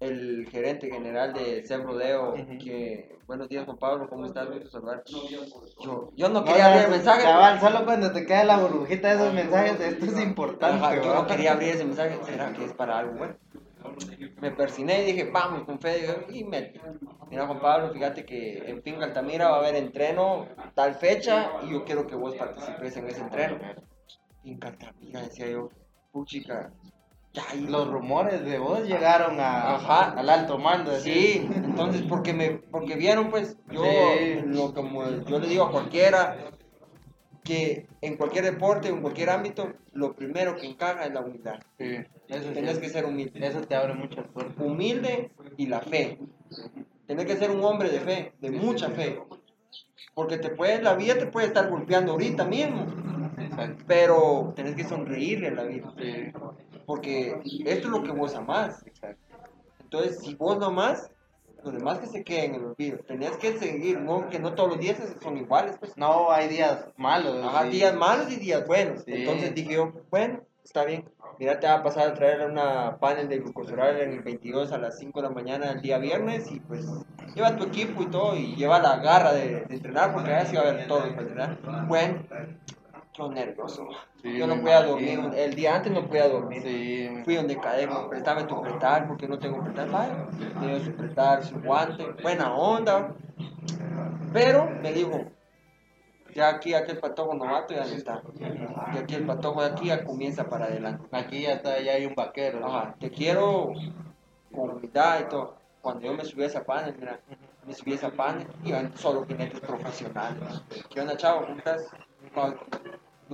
[0.00, 2.58] el gerente general de Sem Rodeo, Ujú.
[2.58, 4.48] que, buenos días Juan Pablo, ¿cómo estás?
[4.50, 5.02] Gusto saludar.
[5.80, 7.22] Yo, yo no No, quería ya, abrir el mensaje.
[7.22, 10.84] cabal, solo cuando te cae la burbujita de esos mensajes, esto es importante.
[10.84, 13.36] Ajá, yo no quería abrir ese mensaje, ¿será que es para algo bueno?
[14.40, 16.72] Me persiné y dije, vamos con fe, y me...
[17.30, 21.72] Mira Juan Pablo, fíjate que en Finca Altamira va a haber entreno tal fecha y
[21.72, 23.58] yo quiero que vos participes en ese entreno.
[24.42, 25.70] Finca Altamira, decía yo,
[26.12, 26.70] puchica,
[27.50, 30.10] ahí Los rumores de vos llegaron a, Ajá.
[30.12, 30.92] al alto mando.
[30.92, 31.12] así.
[31.12, 34.40] Sí, entonces porque me porque vieron pues yo Sí.
[34.44, 36.36] lo como yo le digo a cualquiera
[37.44, 41.60] que en cualquier deporte, en cualquier ámbito, lo primero que encaja es la humildad.
[41.78, 41.96] Sí,
[42.28, 42.54] eso sí.
[42.54, 43.46] Tienes que ser humilde.
[43.46, 44.56] Eso te abre muchas puertas.
[44.58, 46.18] humilde y la fe.
[47.06, 49.22] Tienes que ser un hombre de fe, de mucha fe.
[50.14, 52.86] Porque te puede, la vida te puede estar golpeando ahorita mismo,
[53.36, 53.84] Exacto.
[53.86, 55.92] pero tenés que sonreírle a la vida.
[56.86, 58.82] Porque esto es lo que vos amás.
[58.86, 59.22] exacto.
[59.82, 61.10] Entonces, si vos no amás,
[61.64, 62.98] los demás que se queden en el olvido.
[62.98, 65.76] Tenés que seguir, no, que no todos los días son iguales.
[65.78, 65.96] Pues.
[65.96, 67.44] No, hay días malos.
[67.44, 67.70] Ajá, sí.
[67.70, 69.02] días malos y días buenos.
[69.04, 69.12] Sí.
[69.14, 71.08] Entonces dije yo, bueno, está bien.
[71.38, 74.78] Mira, te va a pasar a traer una panel de glucosoral en el 22 a
[74.78, 76.86] las 5 de la mañana el día viernes y pues
[77.34, 80.54] lleva tu equipo y todo y lleva la garra de, de entrenar porque allá sí
[80.54, 81.86] va a haber todo para entrenar.
[81.88, 82.22] Bueno,
[83.14, 83.88] yo nervioso.
[84.20, 86.62] Sí, yo no podía dormir, el día antes no podía dormir.
[86.62, 89.88] Sí, Fui donde Cadejo, préstame tu pretar porque no tengo pretar.
[89.88, 90.12] Vale,
[90.60, 93.14] tengo su pretar, su guante, buena onda.
[94.32, 95.20] Pero me dijo,
[96.34, 98.22] ya aquí aquel patojo novato ya no está.
[98.92, 101.06] Y aquí el patojo de aquí ya comienza para adelante.
[101.12, 102.66] aquí ya está, ya hay un vaquero.
[102.66, 103.72] Ajá, te quiero
[104.52, 104.88] con y
[105.28, 105.56] todo.
[105.80, 107.20] Cuando yo me subí a esa panel, mira,
[107.66, 110.62] me subí a esa panel, iban solo jinetes profesionales.
[110.90, 111.42] ¿Qué onda, chavo?
[111.42, 111.86] ¿Cómo estás?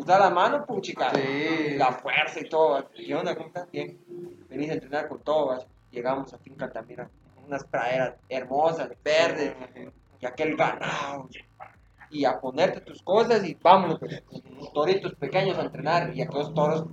[0.00, 1.10] Nos da la mano, puchica.
[1.14, 1.74] Sí.
[1.76, 2.88] La fuerza y todo.
[2.88, 3.34] ¿Qué onda?
[3.34, 3.70] ¿Cómo estás?
[3.70, 4.00] Bien.
[4.48, 5.48] Venís a entrenar con todo.
[5.48, 5.66] vas.
[5.90, 7.10] Llegamos a Finca Altamira.
[7.46, 9.54] Unas praderas hermosas, verdes.
[10.18, 11.28] Y aquel ganado.
[12.08, 14.22] Y a ponerte tus cosas y vámonos, pues.
[14.24, 16.16] Tus toritos pequeños a entrenar.
[16.16, 16.86] Y aquellos toros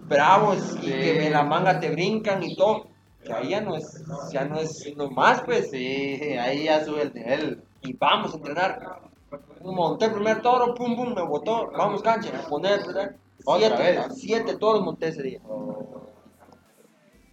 [0.00, 2.88] bravos y que en la manga te brincan y todo.
[3.22, 5.70] Que ahí ya no es, ya no es nomás, pues.
[5.70, 7.62] Sí, ahí ya sube el nivel.
[7.82, 9.11] Y vamos a entrenar.
[9.62, 11.70] Monté el primer toro, pum, pum, me botó.
[11.72, 13.16] Vamos, cancha, a poner, ¿verdad?
[13.58, 15.40] Siete, siete toros monté ese día.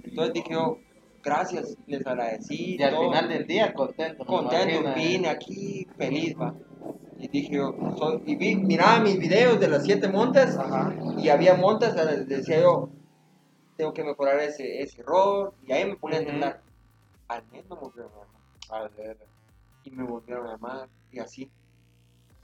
[0.04, 0.80] Entonces dije yo,
[1.22, 2.78] gracias, les agradecí.
[2.78, 3.04] Y al todo.
[3.10, 4.26] final del día, contento.
[4.26, 6.56] contento, vine aquí feliz, va.
[7.18, 10.58] Y dije yo, soy- y vi, miraba mis videos de las siete montas
[11.18, 12.90] y había montas, eh, decía yo,
[13.76, 16.62] tengo que mejorar ese, ese error, y ahí me ponía a entrenar.
[17.28, 18.12] Al mes me volvieron
[18.70, 19.18] a llamar,
[19.84, 21.52] y me volvieron a llamar, y así.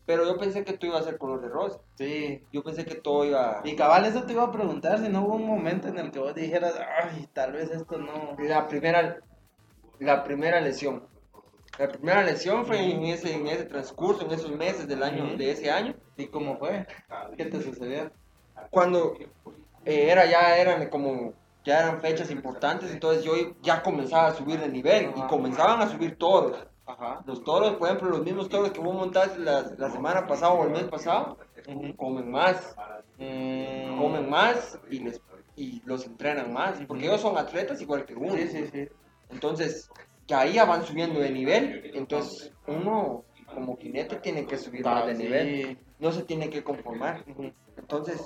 [0.05, 2.43] Pero yo pensé que tú iba a ser color de rosa, Sí.
[2.51, 3.61] yo pensé que todo iba...
[3.63, 6.19] Y cabal, eso te iba a preguntar si no hubo un momento en el que
[6.19, 8.35] vos dijeras, ay, tal vez esto no.
[8.39, 9.17] La primera,
[9.99, 11.07] la primera lesión.
[11.79, 15.51] La primera lesión fue en ese, en ese transcurso, en esos meses del año, de
[15.51, 15.95] ese año.
[16.15, 16.85] ¿Y cómo fue?
[17.35, 18.11] ¿Qué te sucedió?
[18.69, 19.17] cuando
[19.85, 21.33] eh, era ya eran como
[21.63, 25.87] ya eran fechas importantes entonces yo ya comenzaba a subir de nivel y comenzaban a
[25.89, 27.23] subir toros Ajá.
[27.25, 30.65] los toros por ejemplo los mismos toros que vos montaste la, la semana pasada o
[30.65, 31.37] el mes pasado
[31.97, 32.75] comen más
[33.17, 35.21] Mm, comen más y les
[35.55, 38.89] y los entrenan más porque ellos son atletas igual que uno Sí, sí, sí.
[39.29, 39.89] entonces
[40.27, 43.23] que ahí ya van subiendo de nivel entonces uno
[43.53, 47.23] como jinete tiene que subir más de Ah, nivel no se tiene que conformar
[47.77, 48.21] entonces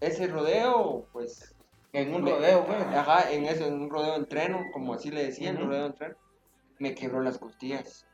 [0.00, 1.54] ese rodeo pues
[1.92, 2.76] En un rodeo, fue.
[2.76, 5.66] Ajá, en eso, en un rodeo de entreno, como así le decían, Ujú.
[5.66, 6.16] rodeo de entreno,
[6.78, 8.06] me quebró las costillas.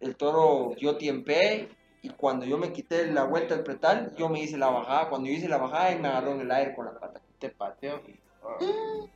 [0.00, 1.68] El toro dio tiempe
[2.02, 5.08] Y cuando yo me quité la vuelta del pretal, yo me hice la bajada.
[5.08, 7.20] Cuando yo hice la bajada, él me agarró en el aire con la pata.
[7.38, 8.02] Te pateó.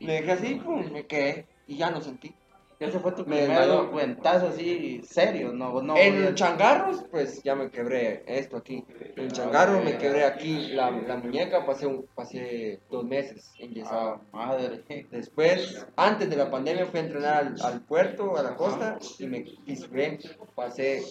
[0.00, 1.46] Me dejé así, pum, me quedé.
[1.66, 2.34] Y ya no sentí.
[2.80, 5.96] Ese fue tu Me primer cuentazo así serio, no, no.
[5.96, 8.84] en ya- changarros, pues ya me quebré esto aquí.
[9.16, 14.20] En changarros me quebré aquí la, la muñeca, pasé, un, pasé dos meses enyesado.
[14.32, 14.84] Ah, madre.
[15.10, 19.26] Después, antes de la pandemia, fui a entrenar al, al puerto, a la costa, y
[19.26, 20.18] me fisuré.
[20.54, 21.02] Pasé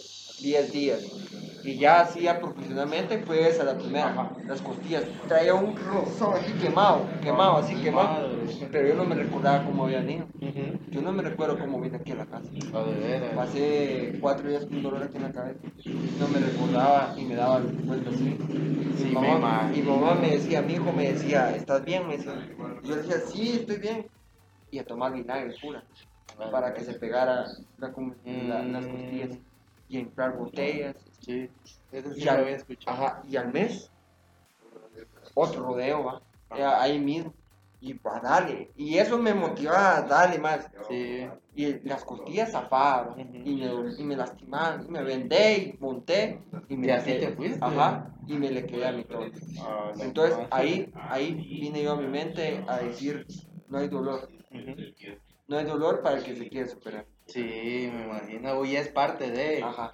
[0.42, 1.02] 10 días.
[1.64, 5.04] Y ya hacía profesionalmente, fue esa la primera, las costillas.
[5.28, 8.30] Traía un rozón aquí quemado, quemado, así quemado.
[8.30, 8.68] Madre.
[8.72, 10.26] Pero yo no me recordaba cómo había ido.
[10.42, 10.80] Ujú.
[10.92, 12.50] Yo no me recuerdo cómo vine aquí a la casa.
[12.74, 13.32] Ah.
[13.36, 15.60] Pasé cuatro días con un dolor aquí en la cabeza.
[16.20, 18.38] No me recordaba y me daba vueltas así.
[18.98, 22.08] Sí, mi, mamá, mi mamá me decía, mi hijo me decía, ¿estás bien?
[22.08, 22.34] Me decía.
[22.84, 24.08] Y yo decía, sí, estoy bien.
[24.72, 25.84] Y a tomar vinagre pura
[26.52, 27.46] para que se pegara
[27.78, 28.92] la la- las Mm.
[28.92, 29.38] costillas.
[29.90, 30.96] Y a inflar botellas.
[31.22, 31.50] Sí,
[31.92, 32.98] eso sí Y lo al, había escuchado.
[33.06, 33.90] ajá, y al mes,
[35.34, 36.22] otro rodeo, va.
[36.82, 37.34] Ahí mismo.
[37.80, 38.72] Y va, dale.
[38.76, 40.70] Y eso me motivaba a darle más.
[40.90, 41.28] Sí.
[41.54, 43.20] Y las costillas zafaban.
[43.20, 43.42] Ujú.
[43.46, 44.86] y, me, y me lastimaban.
[44.86, 46.42] Y me vendé y monté.
[46.70, 47.60] Y, me Y así te fuiste.
[47.62, 48.12] Ajá.
[48.28, 49.26] Y me le quedé a mi todo.
[50.00, 53.26] Entonces ahí, ahí vine yo a mi mente a decir,
[53.68, 54.30] no hay dolor.
[55.48, 57.06] No hay dolor para el que se quiere superar.
[57.28, 58.60] Sí, me imagino.
[58.60, 59.64] Uy, es parte de.
[59.64, 59.94] Ajá.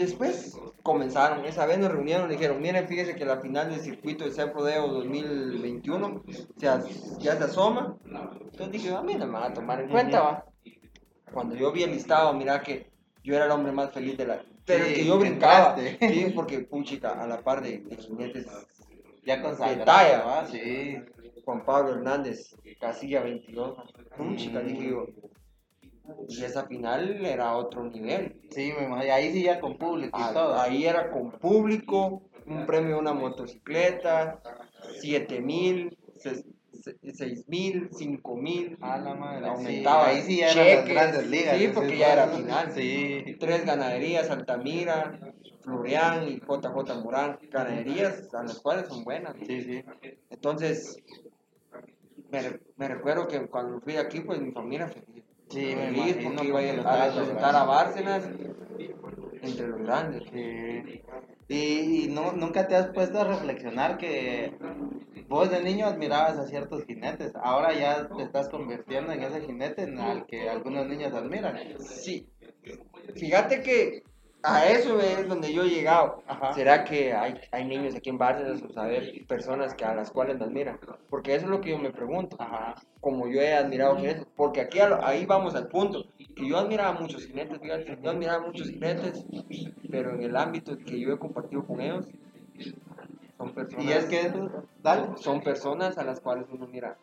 [0.00, 4.24] Después comenzaron, esa vez nos reunieron y dijeron, miren, fíjense que la final del circuito
[4.24, 6.22] de San Rodeo 2021
[6.56, 7.96] se as- ya se asoma.
[8.04, 10.44] Entonces dije, a mí no me van a tomar en cuenta, va.
[11.34, 12.90] Cuando yo vi el listado, mira que
[13.22, 14.42] yo era el hombre más feliz de la...
[14.64, 18.46] Pero Sí, que yo brincaba, sí, porque puchica, a la par de, de
[19.26, 20.24] Ya con De talla.
[20.24, 20.46] ¿va?
[20.46, 20.96] Sí.
[21.44, 23.76] Juan Pablo Hernández, casilla 22,
[24.16, 25.06] puchica, dije yo.
[26.28, 28.40] Y esa final era otro nivel.
[28.50, 29.14] Sí, me imagino.
[29.14, 30.60] Ahí sí ya con público y Ah, todo.
[30.60, 34.40] Ahí era con público, un premio de una motocicleta,
[35.00, 38.78] 7 mil, 6 mil, 5 mil.
[38.80, 39.46] A la madre.
[39.46, 41.58] Aumentaba Sí, ahí sí ya eran las grandes ligas.
[41.58, 42.72] Sí, porque ya era final.
[42.72, 43.36] Sí.
[43.38, 45.18] Tres ganaderías, Altamira,
[45.62, 47.38] Florian y JJ Morán.
[47.50, 49.34] Ganaderías a las cuales son buenas.
[49.46, 49.84] Sí, sí.
[50.30, 50.96] Entonces,
[52.30, 52.40] me,
[52.76, 55.24] me recuerdo que cuando fui aquí, pues mi familia feliz.
[55.50, 56.60] Sí, me imagino porque iba
[56.92, 58.30] a, representar a Bárcenas
[59.42, 60.22] entre los grandes.
[60.32, 61.02] Sí.
[61.48, 64.52] Y, y no, nunca te has puesto a reflexionar que
[65.28, 69.82] vos de niño admirabas a ciertos jinetes, ahora ya te estás convirtiendo en ese jinete
[69.82, 71.58] en al que algunos niños admiran.
[71.80, 72.28] Sí.
[73.16, 74.04] Fíjate que
[74.42, 76.22] a eso es donde yo he llegado.
[76.26, 76.52] Ajá.
[76.54, 80.38] ¿Será que hay, hay niños aquí en Bárcenas o saber personas que a las cuales
[80.38, 80.78] me admiran?
[81.08, 82.36] Porque eso es lo que yo me pregunto.
[82.40, 82.74] Ajá.
[83.00, 84.26] Como yo he admirado jinetes.
[84.36, 86.04] Porque aquí lo- ahí vamos al punto.
[86.36, 87.98] Que yo admiraba muchos jinetes, fíjate.
[88.02, 89.24] Yo admiraba muchos jinetes.
[89.90, 92.06] Pero en el ámbito que yo he compartido con ellos,
[93.36, 93.84] son personas.
[93.84, 94.32] Y es que,
[94.82, 95.08] dale.
[95.16, 96.96] Son personas a las cuales uno mira.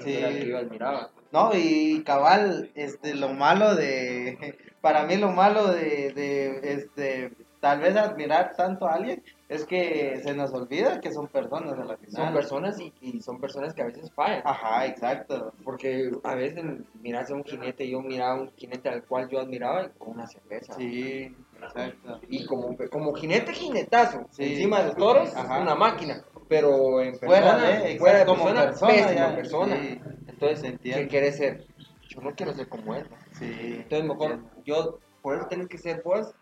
[0.00, 0.16] Sí.
[0.16, 1.10] Era el que yo admiraba.
[1.32, 7.80] No, y cabal, este, lo malo de, para mí lo malo de, de, este, tal
[7.80, 11.96] vez admirar tanto a alguien es que se nos olvida que son personas a la
[11.96, 12.12] final.
[12.12, 14.42] Son personas y, y son personas que a veces fallan.
[14.44, 15.52] Ajá, exacto.
[15.62, 16.64] Porque a veces
[17.02, 20.14] miras a un jinete, yo miraba a un jinete al cual yo admiraba y con
[20.14, 20.72] una cerveza.
[20.74, 22.18] Sí, exacto.
[22.28, 24.26] Y como, como jinete, jinetazo.
[24.30, 24.54] Sí.
[24.54, 25.60] Encima de los toros, Ajá.
[25.60, 26.24] una máquina.
[26.52, 29.34] Pero en Fuera persona, de, fuera como persona, persona, pésima ya.
[29.36, 29.76] persona.
[29.80, 31.66] Sí, Entonces, se ¿qué quieres ser?
[32.10, 33.06] Yo no quiero ser como él.
[33.38, 33.50] Sí.
[33.58, 36.34] Entonces, mejor, yo, por eso tienes que ser vos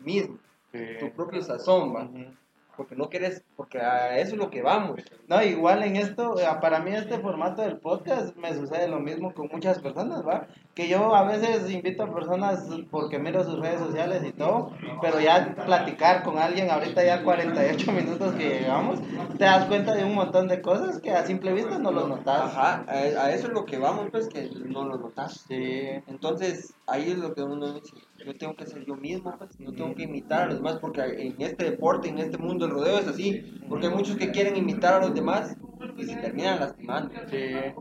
[0.00, 0.38] mismo,
[0.72, 0.80] Sí.
[0.98, 1.90] tu propio sazón.
[1.90, 2.34] Ujú.
[2.78, 5.00] Porque no quieres, porque a eso es lo que vamos.
[5.26, 9.34] No, igual en esto, eh, para mí este formato del podcast me sucede lo mismo
[9.34, 10.46] con muchas personas, ¿va?
[10.76, 14.70] Que yo a veces invito a personas porque miro sus redes sociales y todo,
[15.02, 19.00] pero ya platicar con alguien, ahorita ya 48 minutos que llevamos,
[19.36, 22.42] te das cuenta de un montón de cosas que a simple vista no lo notas.
[22.42, 25.44] Ajá, a, a eso es lo que vamos, pues, que no lo notas.
[25.48, 29.58] Sí, Entonces, ahí es lo que uno dice, yo tengo que ser yo mismo, pues,
[29.60, 32.74] no tengo que imitar a los demás, porque en este deporte, en este mundo del
[32.74, 35.56] rodeo es así, porque hay muchos que quieren imitar a los demás
[35.96, 37.14] y se terminan lastimando.
[37.30, 37.36] sí,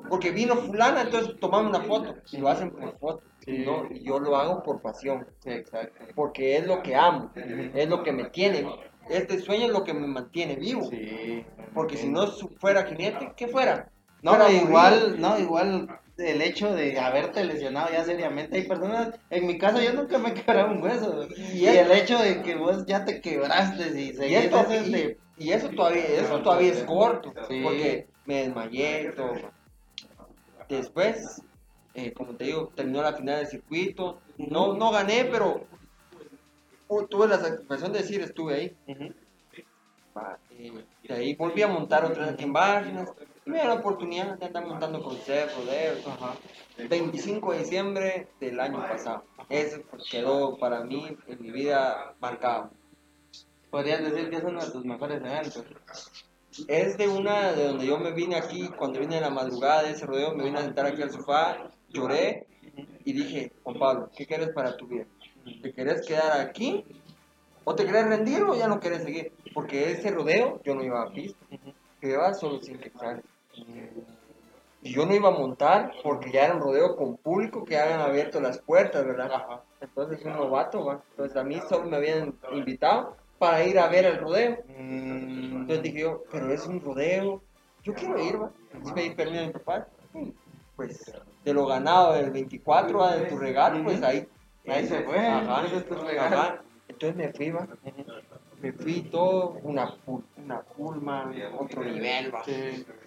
[0.09, 3.63] Porque vino fulana, entonces tomamos una foto, y lo hacen por foto, Sí.
[3.65, 3.85] ¿no?
[3.89, 5.93] y yo lo hago por pasión, sí, exacto.
[6.15, 8.67] porque es lo que amo, es lo que me tiene,
[9.09, 11.45] este sueño es lo que me mantiene vivo, Sí.
[11.73, 12.27] porque si no
[12.59, 13.89] fuera jinete, ¿qué fuera?
[14.21, 19.47] No, pero igual, no, igual el hecho de haberte lesionado ya seriamente, hay personas, en
[19.47, 22.85] mi caso yo nunca me he quebrado un hueso, y, el hecho de que vos
[22.85, 26.83] ya te quebraste y Y, esto, ese y, de- y eso todavía, eso todavía es
[26.83, 27.61] corto, Sí.
[27.63, 29.33] porque me desmayé todo.
[30.67, 31.41] Después,
[31.93, 34.21] eh, como te digo, terminó la final del circuito.
[34.37, 35.65] No, no gané, pero
[36.89, 38.77] uh, tuve la satisfacción de decir, estuve ahí.
[40.17, 40.71] Va, y
[41.07, 43.09] de ahí volví a montar otra vez aquí en Bárcenas.
[43.47, 46.03] Y me dio la oportunidad de andar montando con Seth, rodeos.
[46.89, 49.23] 25 de diciembre del año pasado.
[49.47, 49.79] Eso
[50.11, 52.71] quedó para mí en mi vida marcado.
[53.71, 55.63] Podrías decir que es uno de tus mejores eventos.
[56.67, 59.91] Es de una de donde yo me vine aquí, cuando vine en la madrugada de
[59.91, 62.47] ese rodeo, me vine a sentar aquí al sofá, lloré
[63.05, 65.05] y dije, Juan Pablo, ¿qué quieres para tu vida?
[65.61, 66.83] ¿Te querés quedar aquí?
[67.63, 69.31] ¿O te querés rendir o ya no querés seguir?
[69.53, 71.45] Porque ese rodeo yo no iba a pista,
[72.01, 73.23] yo iba solo sin quetzales.
[74.81, 77.99] Y yo no iba a montar porque ya era un rodeo con público que hayan
[77.99, 79.31] abierto las puertas, ¿verdad?
[79.81, 81.01] Entonces un novato, ¿va?
[81.11, 84.57] Entonces a mí solo me habían invitado para ir a ver el rodeo.
[84.67, 87.41] Entonces dije yo, pero es un rodeo,
[87.83, 88.51] yo quiero ir, ¿va?
[88.71, 89.87] Entonces pedí permiso a mi papá.
[90.75, 91.11] Pues
[91.43, 93.15] de lo ganado del 24 ¿va?
[93.15, 94.27] de tu regalo, pues ahí.
[94.67, 95.63] Ahí se fue, Ajá,
[96.19, 96.61] ajá.
[96.87, 97.67] Entonces me fui, ¿va?
[98.61, 99.95] Me fui todo, una,
[100.37, 102.43] una pulma, otro nivel, ¿va?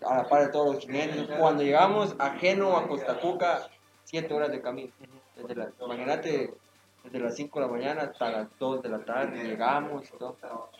[0.09, 1.29] a la par de todos los jinetes.
[1.39, 3.69] Cuando llegamos a Geno, a Costa Cuca,
[4.05, 4.93] 7 horas de camino.
[5.37, 6.55] Desde la, imagínate,
[7.03, 10.71] desde las 5 de la mañana hasta las 2 de la tarde, llegamos y todo.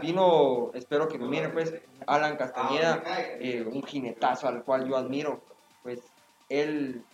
[0.00, 1.74] Vino, espero que lo miren, pues,
[2.06, 3.02] Alan Castañeda,
[3.40, 5.40] eh, un jinetazo al cual yo admiro.
[5.82, 6.00] Pues,
[6.48, 7.04] él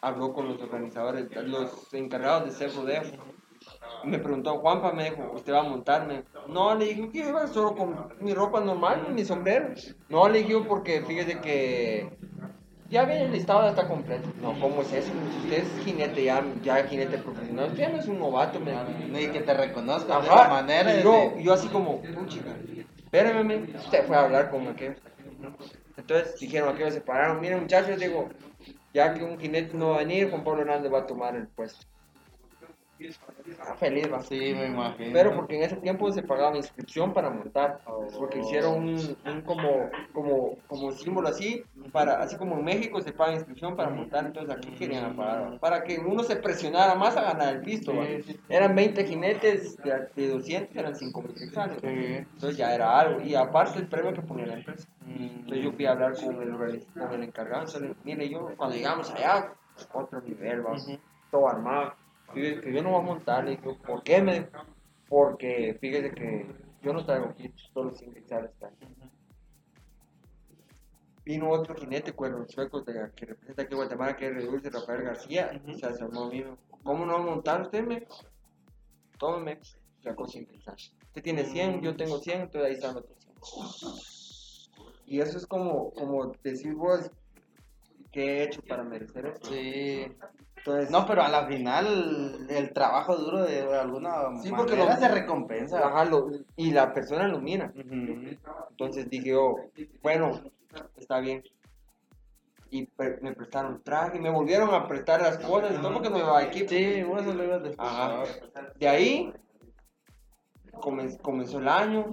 [0.00, 3.02] habló con los organizadores, los encargados de ser rodeo.
[4.04, 6.24] Me preguntó, Juanpa, me dijo, ¿usted va a montarme?
[6.48, 9.68] No, le dije que iba solo con mi ropa normal, mi sombrero.
[10.08, 12.10] No, le dije porque fíjese que
[12.92, 14.28] ya viene el listado, ya está completo.
[14.42, 15.12] No, ¿cómo es eso?
[15.44, 18.72] Usted es jinete, ya, ya jinete profesional, usted ya no es un novato, me.
[19.22, 20.98] Y que te reconozcan de la manera.
[20.98, 22.50] y yo, yo así como, chica,
[22.98, 23.74] espérame, men".
[23.76, 24.96] usted fue a hablar con aquel.
[25.96, 28.28] Entonces dijeron, aquellos se pararon, miren muchachos, digo,
[28.92, 31.48] ya que un jinete no va a venir, Juan Pablo Hernández va a tomar el
[31.48, 31.86] puesto.
[33.78, 34.22] Feliz, va.
[34.22, 35.10] Sí, me imagino.
[35.12, 37.80] Pero porque en ese tiempo se pagaba inscripción para montar,
[38.18, 43.12] porque hicieron un, un como, como, como símbolo así, para, así como en México se
[43.12, 47.22] paga inscripción para montar, entonces aquí querían pagar, para que uno se presionara más a
[47.22, 47.92] ganar el pisto.
[48.48, 51.78] Eran 20 jinetes de, de 200, eran 5 mil quetzales.
[51.82, 54.88] Entonces ya era algo, y aparte el premio que ponía la empresa.
[55.06, 59.10] Entonces yo fui a hablar con el, con el encargado, entonces, mire yo, cuando llegamos
[59.10, 59.52] allá,
[59.92, 60.62] otro nivel,
[61.30, 61.94] todo armado.
[62.34, 64.22] Dije, que yo no voy a montar, le digo, ¿por qué?
[64.22, 64.64] Me dijo,
[65.08, 66.46] porque fíjese que
[66.82, 68.78] yo no traigo kit, solo sin quetzales traigo.
[71.24, 75.02] Vino otro jinete, cuernos suecos de, que representa aquí Guatemala, que es el dulce Rafael
[75.02, 76.58] García, y se asomó mismo.
[76.82, 78.06] ¿Cómo no va a montar usted, me?
[79.18, 79.60] Tómeme,
[80.02, 80.92] sacó 100 quetzales.
[81.06, 84.12] Usted tiene 100, yo tengo 100, entonces ahí están los otros 100.
[85.06, 87.10] Y eso es como, como decir vos,
[88.10, 89.48] ¿qué he hecho para merecer esto?
[89.50, 90.06] Sí.
[90.64, 95.08] Entonces, No, pero a la final el trabajo duro de alguna Sí, porque lo- se
[95.08, 95.84] recompensa.
[95.84, 97.72] Ajá, lo- y la persona lo mira.
[97.74, 98.36] Ujú.
[98.70, 99.56] Entonces dije yo,
[100.02, 100.40] bueno,
[100.96, 101.42] está bien.
[102.70, 106.42] Y pre- me prestaron traje, me volvieron a prestar las cosas, y todo porque llevaba
[106.44, 106.68] equipo.
[106.70, 108.22] Sí, eso lo ibas Ajá.
[108.78, 109.32] De ahí
[110.74, 112.06] comen- comenzó el año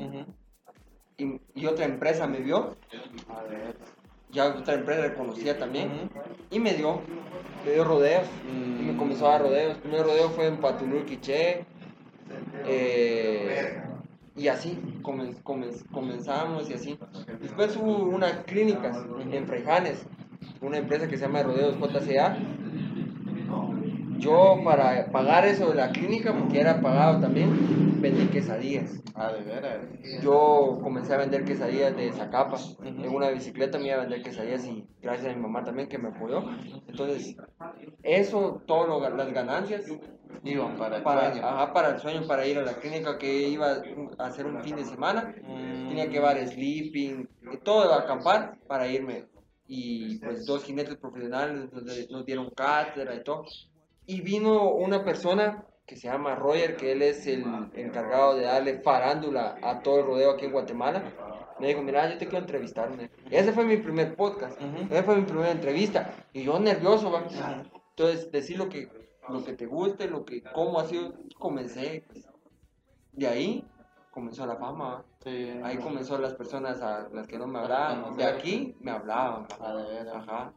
[1.17, 2.75] y, y otra empresa me vio,
[3.29, 3.77] A ver.
[4.31, 6.09] Ya otra empresa reconocía también,
[6.51, 7.01] y me dio,
[7.65, 8.27] me dio rodeos.
[8.79, 9.75] Y me comenzó a dar rodeos.
[9.75, 11.65] El primer rodeo fue en Patulú, Quiché.
[12.65, 13.81] eh,
[14.35, 16.97] y así comen- comen- comenzamos y así.
[17.41, 18.97] Después hubo unas clínicas
[19.31, 20.05] en Freijanes,
[20.61, 22.37] una empresa que se llama Rodeos JCA.
[24.19, 29.01] Yo para pagar eso de la clínica, porque era pagado también, vendí quesadillas.
[29.15, 29.79] Ah, de veras.
[30.21, 32.57] Yo comencé a vender quesadillas de Zacapa.
[32.83, 35.97] En una bicicleta me iba a vender quesadillas y gracias a mi mamá también que
[35.97, 36.43] me apoyó.
[36.87, 37.35] Entonces,
[38.03, 39.85] eso, todas las ganancias
[40.43, 41.47] Iban para el para, sueño.
[41.47, 43.81] ajá, para el sueño, para ir a la clínica que iba
[44.17, 45.33] a hacer un fin de semana.
[45.33, 49.25] Tenía que llevar sleeping, y todo, acampar para irme.
[49.67, 53.45] Y pues dos jinetes profesionales nos, nos dieron cátedra y todo.
[54.09, 57.43] Y vino una persona que se llama Roger, que él es el
[57.75, 61.03] encargado de darle farándula a todo el rodeo aquí en Guatemala.
[61.59, 62.89] Me dijo, mira, yo te quiero entrevistar.
[63.29, 64.91] Y ese fue mi primer podcast, Ujú.
[64.91, 66.11] esa fue mi primera entrevista.
[66.33, 67.23] Y yo nervioso, va.
[67.91, 68.89] Entonces, decir lo que,
[69.29, 72.03] lo que te guste, lo que, cómo ha sido, comencé.
[72.07, 72.27] pues.
[73.11, 73.67] De ahí
[74.09, 75.05] comenzó la fama.
[75.23, 75.51] Sí.
[75.63, 78.15] Ahí comenzó las personas a las que no me hablaban.
[78.17, 79.45] De aquí me hablaban.
[79.59, 80.53] Ajá.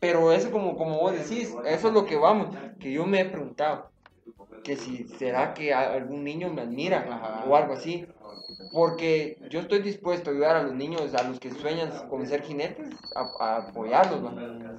[0.00, 3.24] Pero eso como, como vos decís, eso es lo que vamos, que yo me he
[3.26, 3.90] preguntado,
[4.64, 7.44] que si será que algún niño me admira Ajá.
[7.46, 8.06] o algo así,
[8.72, 12.42] porque yo estoy dispuesto a ayudar a los niños, a los que sueñan con ser
[12.42, 14.24] jinetes, a, a apoyarlos.
[14.24, 14.32] ¿va?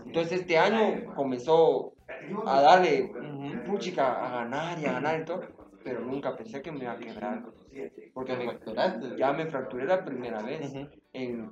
[0.06, 1.94] Entonces este año comenzó
[2.46, 3.12] a darle
[3.66, 5.42] puchica, a ganar y a ganar y todo.
[5.84, 7.44] pero nunca pensé que me iba a quebrar.
[8.14, 10.74] Porque me, ya me fracturé la primera vez.
[11.14, 11.52] En,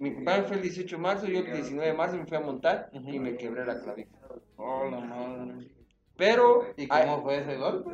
[0.00, 2.40] mi cumpleaños fue el 18 de marzo, yo el 19 de marzo me fui a
[2.40, 4.18] montar y me quebré la clavícula.
[4.56, 5.68] Oh, la madre.
[6.16, 7.90] Pero, ¿Y cómo fue ese golpe?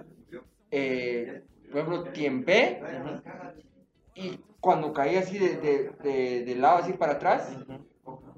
[0.70, 2.80] eh, por ejemplo, tiempé
[4.14, 7.56] y cuando caí así de, de, de, de lado, así para atrás,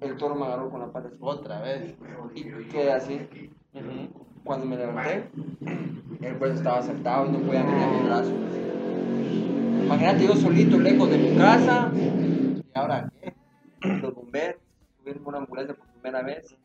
[0.01, 1.17] el toro me agarró con la pata así.
[1.21, 1.95] Otra vez.
[2.35, 3.21] y quedé así.
[4.45, 5.25] Cuando me levanté,
[6.23, 8.33] el hueso estaba saltado y no podía meter mi brazo.
[9.85, 13.28] Imagínate yo solito, lejos de mi casa, ¿Y ahora qué?
[13.81, 14.61] Los bomberos,
[14.99, 16.57] subir en una ambulancia por primera vez,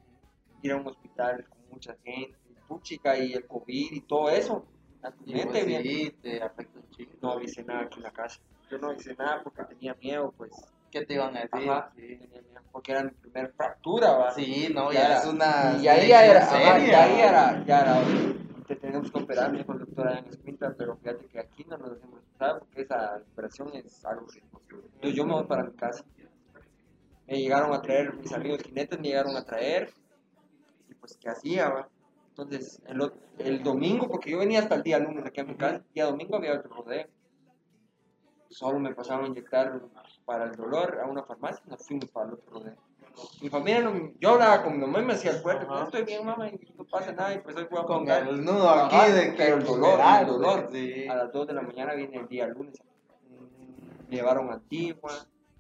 [0.62, 2.36] ir a un hospital con mucha gente,
[2.68, 4.66] puchica y el COVID y todo eso.
[5.02, 5.84] A tu Y mente, bien.
[5.84, 7.12] sí, te afecta un chingo.
[7.22, 8.40] No avisé nada aquí en la casa.
[8.72, 10.52] Yo no avisé nada porque tenía miedo, pues.
[10.90, 11.70] ¿Qué te iban a decir?
[11.70, 12.02] Ajá, Sí.
[12.02, 14.32] tenía miedo, porque era mi primer fractura, ¿va?
[14.32, 15.78] Sí, no, Ya ya, era- es una.
[15.82, 17.04] Y ahí ya era, ajá, y seria.
[17.04, 18.02] ahí era, ya era,
[18.68, 21.66] te tenemos que operar, me dijo el doctor allá en Escuintla, pero fíjate que aquí
[21.66, 24.66] no nos hacemos operar porque esa operación es algo riesgoso.
[24.94, 26.06] Entonces yo me voy para mi casa.
[27.28, 29.94] Me llegaron a traer, mis amigos jinetes me llegaron a traer,
[30.90, 31.90] y pues, ¿qué hacía, va?
[32.30, 35.76] Entonces, el, el domingo, porque yo venía hasta el día lunes aquí a mi casa,
[35.78, 37.08] el día domingo había otro rodeo.
[38.50, 39.82] Solo me pasaron a inyectar
[40.26, 42.76] para el dolor a una farmacia y nos fuimos para el otro rodeo.
[43.42, 45.84] Mi familia, no- yo hablaba con mi mamá y me hacía el fuerte, Ajá.
[45.86, 48.70] estoy bien mamá y no pasa nada y pues hoy voy a Con el nudo
[48.70, 49.38] aquí Ajá, de que.
[49.38, 50.70] pero el dolor, el dolor.
[50.72, 51.08] Sí.
[51.08, 52.76] A las 2 de la mañana viene el día lunes.
[54.10, 55.12] Me llevaron a Antigua,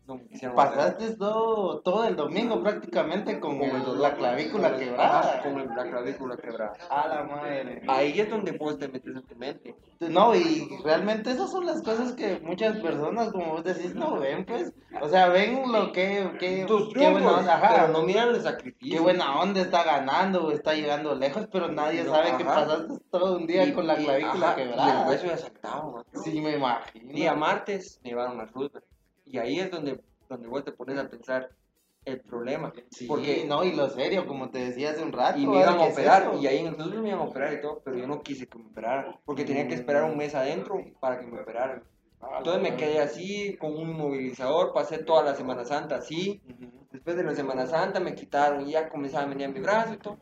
[0.05, 0.19] no
[0.53, 5.41] Pasaste todo, todo el domingo prácticamente con, el- la clavícula quebrada.
[5.41, 6.73] Con el- la clavícula quebrada.
[6.89, 7.81] A la madre.
[7.87, 9.75] Ahí es donde vos te metes en tu mente.
[10.01, 14.45] No, y realmente esas son las cosas que muchas personas, como vos decís, no ven,
[14.45, 14.73] pues.
[15.01, 16.29] O sea, ven lo que.
[16.37, 17.69] que Tus qué buena triunfos, onda, ajá.
[17.73, 18.97] pero no miran el sacrificio.
[18.97, 22.55] Qué buena onda está ganando, está llegando lejos, pero nadie No, sabe que ajá.
[22.55, 25.07] pasaste todo un día Y- con la y- clavícula ajá, Y el quebrada.
[25.07, 26.03] hueso ya saltado, man.
[26.23, 27.13] Sí, me imagino.
[27.13, 28.83] Día martes me llevaron a Roosevelt.
[29.33, 31.49] Y ahí es donde, donde vos te pones a pensar
[32.05, 32.71] el problema.
[32.91, 35.39] Sí, porque no, y lo serio, como te decía hace un rato.
[35.39, 37.23] y me iban a ¿Qué es operar, y ahí en el Roosevelt me iban a
[37.23, 40.17] operar y todo, pero yo no quise que me operaran, porque tenía que esperar un
[40.17, 41.81] mes adentro para que me operaran.
[42.37, 46.39] Entonces me quedé así, con un inmovilizador, pasé toda la Semana Santa así.
[46.91, 49.97] Después de la Semana Santa me quitaron y ya comenzaba a venir mi brazo y
[49.97, 50.19] todo.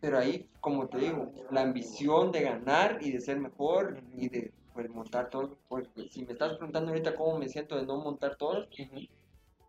[0.00, 4.52] Pero ahí, como te digo, la ambición de ganar y de ser mejor y de
[4.72, 5.58] pues, montar todo.
[5.68, 8.66] Porque si me estás preguntando ahorita cómo me siento de no montar todo,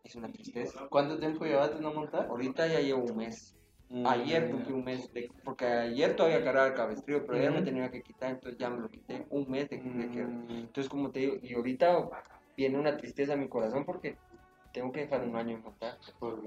[0.04, 0.88] es una tristeza.
[0.90, 2.28] ¿Cuánto tiempo llevaste no montar?
[2.28, 3.56] Ahorita ya llevo un mes.
[3.90, 4.08] Mm.
[4.08, 7.66] Ayer cumplí un mes, de- porque ayer todavía cargaba el cabestrillo, pero ayer me Ujú.
[7.66, 9.26] tenía que quitar, entonces ya me lo quité.
[9.30, 10.24] Un mes de, de que...
[10.24, 10.50] Mm.
[10.50, 12.10] Entonces, como te digo, y ahorita
[12.56, 14.18] viene una tristeza a mi corazón porque
[14.72, 15.98] tengo que dejar un año en montar.
[16.20, 16.42] ¿Por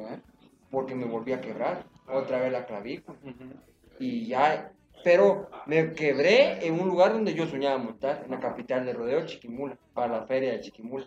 [0.70, 3.54] porque me volví a quebrar otra vez la clavícula Ujú.
[4.00, 4.72] y ya
[5.04, 9.26] pero me quebré en un lugar donde yo soñaba montar en la capital de rodeo
[9.26, 11.06] Chiquimula para la feria de Chiquimula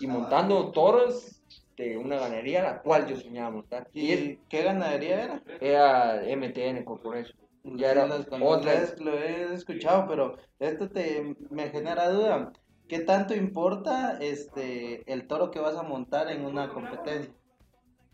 [0.00, 1.42] y montando toros
[1.76, 5.42] de una ganadería la cual yo soñaba montar y es- ¿Y qué ganadería era?
[5.60, 11.70] era MTN Corporation ya era los otra es- Lo he escuchado, pero esto te me
[11.70, 12.52] genera duda.
[12.88, 17.32] ¿Qué tanto importa este el toro que vas a montar en una competencia?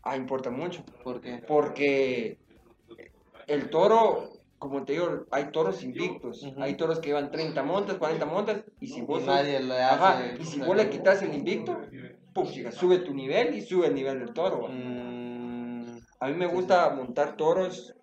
[0.03, 1.43] ah importa mucho ¿Por qué?
[1.47, 2.37] porque
[3.47, 4.29] el toro
[4.61, 6.61] como te digo, hay toros invictos, Ujú.
[6.61, 9.81] hay toros que llevan 30 montas, 40 montas, y si vos Y sos- nadie le
[9.81, 10.35] Ajá, hace.
[10.39, 11.81] y si vos le quitas el invicto,
[12.71, 14.67] sube tu nivel y sube el nivel del toro.
[14.69, 17.95] Mm, A mí me gusta montar toros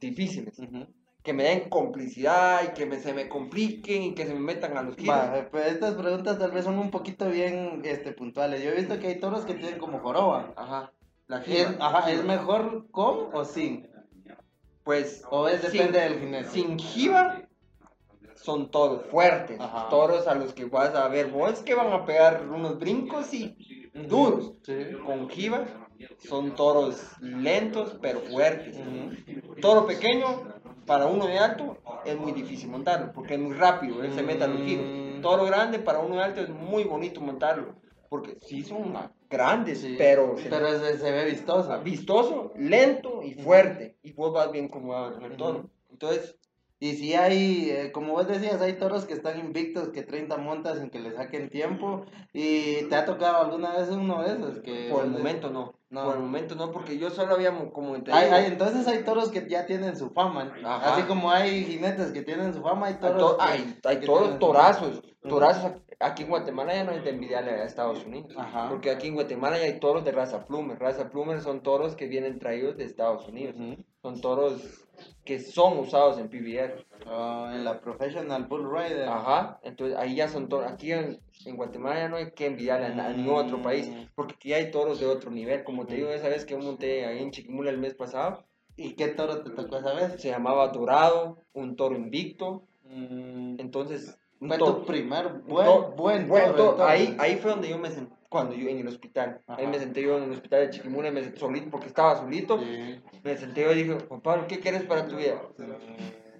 [0.00, 0.86] difíciles, ujú.
[1.22, 4.76] que me den complicidad y que me- se me compliquen y que se me metan
[4.76, 5.14] a los giros.
[5.16, 8.62] Va, pues estas preguntas tal vez son un poquito bien este, puntuales.
[8.64, 10.52] Yo he visto que hay toros que tienen como joroba.
[10.56, 10.92] Ajá,
[11.28, 11.76] la Es, jiba.
[11.86, 13.88] ajá, ¿es mejor con o sin?
[14.84, 16.48] Pues, O es sin- depende del jinete.
[16.50, 17.42] Sin jiba
[18.36, 19.88] son toros fuertes, Ajá.
[19.88, 23.56] toros a los que vas a ver vos que van a pegar unos brincos y
[24.08, 24.52] duros.
[24.62, 24.74] Sí.
[25.06, 25.64] Con jiba
[26.28, 28.76] son toros lentos pero fuertes.
[28.76, 29.54] Ujú.
[29.60, 30.26] Toro pequeño,
[30.84, 34.44] para uno de alto, es muy difícil montarlo, porque es muy rápido, él se mete
[34.44, 34.84] a los giros.
[34.86, 35.22] Mm.
[35.22, 37.76] Toro grande, para uno de alto, es muy bonito montarlo,
[38.10, 38.92] porque sí son
[39.34, 41.80] grandes, Sí, pero, se- pero se, se ve vistoso.
[41.82, 45.70] vistoso, lento y fuerte, y vos vas bien acomodado con el toro.
[45.90, 46.36] Entonces,
[46.80, 50.78] Y si hay, eh, como vos decías, hay toros que están invictos, que 30 montas
[50.80, 52.04] sin que le saquen tiempo.
[52.34, 54.58] ¿Y te ha tocado alguna vez uno de esos?
[54.58, 56.04] Que por el momento no, No.
[56.06, 59.30] por el momento no, porque yo solo había, mo- como Hay, hay- entonces hay toros
[59.30, 60.52] que ya tienen su fama.
[60.64, 60.92] Ajá.
[60.94, 63.18] Así como hay jinetes que tienen su fama, hay hay, toros.
[63.18, 67.10] to- que- hay- hay que toros torazos, torazos aquí en Guatemala ya no es de
[67.10, 68.32] envidiarle a Estados Unidos.
[68.36, 68.68] Ajá.
[68.68, 70.78] Porque aquí en Guatemala ya hay toros de raza plumer.
[70.78, 73.54] Raza plumer son toros que vienen traídos de Estados Unidos.
[74.02, 74.83] Son toros
[75.24, 76.84] que son usados en PBR.
[77.10, 79.08] Oh, en la Professional Bull Rider.
[79.08, 80.70] Ajá, entonces ahí ya son toros.
[80.70, 84.34] Aquí en, en Guatemala ya no hay que envidiarle a, a ningún otro país, porque
[84.34, 85.64] aquí hay toros de otro nivel.
[85.64, 88.44] Como te digo, esa vez que monté ahí en Chiquimula el mes pasado,
[88.76, 90.20] ¿Y qué toro te tocó esa vez?
[90.20, 92.64] se llamaba Dorado, un toro invicto.
[92.84, 96.84] Mm, Entonces, Fue tu primer buen, toro- buen, buen toro, toro.
[96.86, 99.40] Ahí, ahí fue donde yo me senté, cuando yo en el hospital.
[99.46, 99.70] Ahí Ajá.
[99.70, 102.58] me senté yo en el hospital de Chiquimula, me senté solito, porque estaba solito.
[102.58, 103.00] Sí.
[103.22, 105.40] Me senté yo y dije, Juan Pablo, ¿qué quieres para tu vida?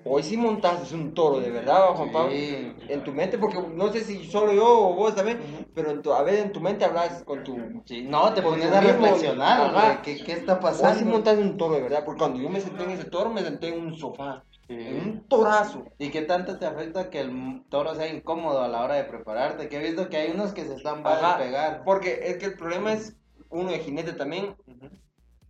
[0.07, 2.33] Hoy sí montaste un toro, de verdad, Juan Pablo.
[2.33, 2.73] Sí.
[2.89, 5.39] En tu mente, porque no sé si solo yo o vos también,
[5.73, 7.57] pero en tu- a veces en tu mente hablas con tu...
[7.87, 11.11] Sí, No, te pones a reflexionar, ¿qué, ¿qué está Hoy sí pasando?
[11.13, 13.69] montaste un toro, de verdad, porque cuando yo me senté en ese toro, me senté
[13.69, 14.75] en un sofá, Sí.
[14.75, 15.85] un torazo.
[15.99, 19.69] ¿Y qué tanto te afecta que el toro sea incómodo a la hora de prepararte?
[19.69, 21.83] Que he visto que hay unos que se están va Ajá, a pegar.
[21.85, 23.17] Porque es que el problema es,
[23.51, 24.57] uno de jinete también,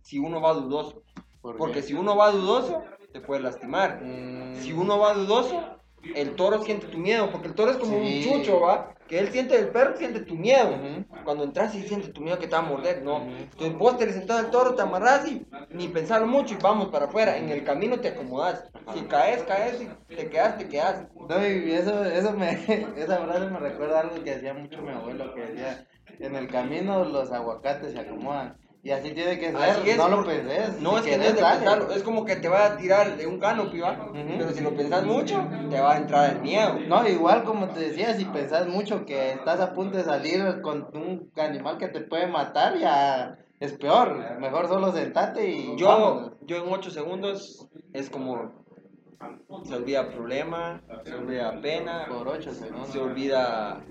[0.01, 1.01] si uno va dudoso.
[1.41, 4.01] ¿Por Porque si uno va dudoso, te puede lastimar.
[4.03, 5.79] Mm, Si uno va dudoso,
[6.13, 8.25] el toro siente tu miedo, porque el toro es como Sí.
[8.27, 8.93] un chucho, ¿va?
[9.07, 10.77] Que él siente, el perro siente tu miedo.
[11.23, 13.21] Cuando entras y siente tu miedo que te va a morder, no.
[13.23, 16.87] Entonces vos te le sentás al toro, te amarras y ni pensarlo mucho y vamos
[16.89, 17.37] para afuera.
[17.37, 18.63] En el camino te acomodas.
[18.93, 21.07] Si caes, caes, si te quedas, te quedas.
[21.29, 22.51] No, y eso, eso me,
[22.97, 25.85] esa frase me recuerda algo que hacía mucho mi abuelo, que decía,
[26.19, 28.57] en el camino los aguacates se acomodan.
[28.85, 30.79] Y así tiene que ser, es, no lo penses.
[30.79, 32.77] No, si es que no querés, es de pensarlo, es como que te va a
[32.77, 34.11] tirar de un canopy, ¿va?
[34.13, 36.77] Pero si lo pensás mucho, te va a entrar el miedo.
[36.87, 40.87] No, igual como te decía, si pensás mucho que estás a punto de salir con
[40.93, 44.39] un animal que te puede matar, ya es peor.
[44.39, 46.33] Mejor solo sentate y Yo, vámonos.
[46.41, 48.51] yo en 8 segundos es como
[49.63, 52.89] se olvida problema, se olvida pena, por ocho segundos.
[52.89, 53.83] se olvida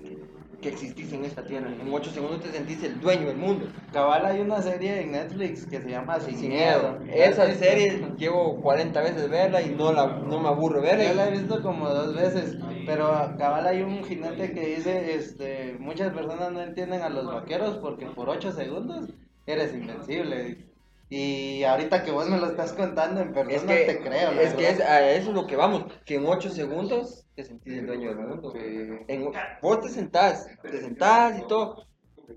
[0.61, 1.69] que existís en esta tierra.
[1.69, 3.67] En 8 segundos te sentís el dueño del mundo.
[3.91, 6.99] Cabal hay una serie en Netflix que se llama Sin, Sin Miedo.
[6.99, 7.13] miedo.
[7.13, 11.27] Esa serie llevo 40 veces verla y no, la, no me aburro Yo la verla.
[11.27, 16.51] he visto como dos veces, pero cabal hay un jinete que dice, este, muchas personas
[16.51, 19.09] no entienden a los vaqueros porque por 8 segundos
[19.45, 20.74] eres invencible.
[21.09, 24.31] Y ahorita que vos me lo estás contando en persona Es que, te creo.
[24.31, 27.73] es que es, a eso es lo que vamos, que en 8 segundos te sentís
[27.73, 28.53] el dueño del mundo.
[28.55, 29.31] En-
[29.61, 31.85] vos te sentás, te sentás y todo,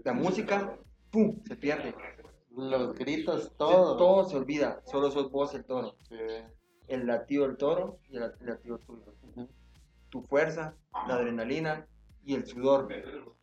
[0.05, 0.79] la música,
[1.11, 1.95] ¡pum!, se pierde.
[2.51, 3.97] Los gritos, todo.
[3.97, 5.97] Todo se olvida, solo sos vos el toro.
[6.09, 6.17] Sí.
[6.89, 9.15] El latido del toro y el latido tuyo.
[10.11, 10.75] Tu fuerza,
[11.07, 11.87] la adrenalina
[12.25, 12.89] y el sudor.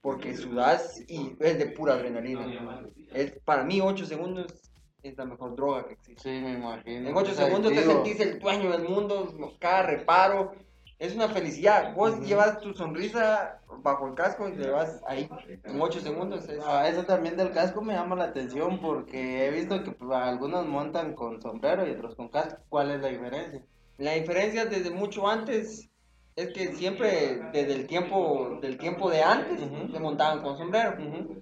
[0.02, 2.84] Porque sudás y es de pura adrenalina.
[3.14, 4.64] Es, para mí 8 segundos
[5.10, 6.22] es la mejor droga que existe.
[6.22, 7.10] Sí, me imagino.
[7.10, 10.53] En 8 Es segundos te sentís el dueño del mundo, cada reparo.
[10.97, 11.93] Es una felicidad.
[11.93, 15.30] Vos llevas tu sonrisa bajo el casco y te vas ahí.
[15.64, 16.60] En 8 segundos es...
[16.66, 20.66] Ah, eso también del casco me llama la atención porque he visto que pues, algunos
[20.66, 22.62] montan con sombrero y otros con casco.
[22.70, 23.62] ¿Cuál es la diferencia?
[23.97, 25.89] La diferencia desde mucho antes
[26.36, 30.96] es que siempre desde el tiempo del tiempo de antes se montaban con sombrero.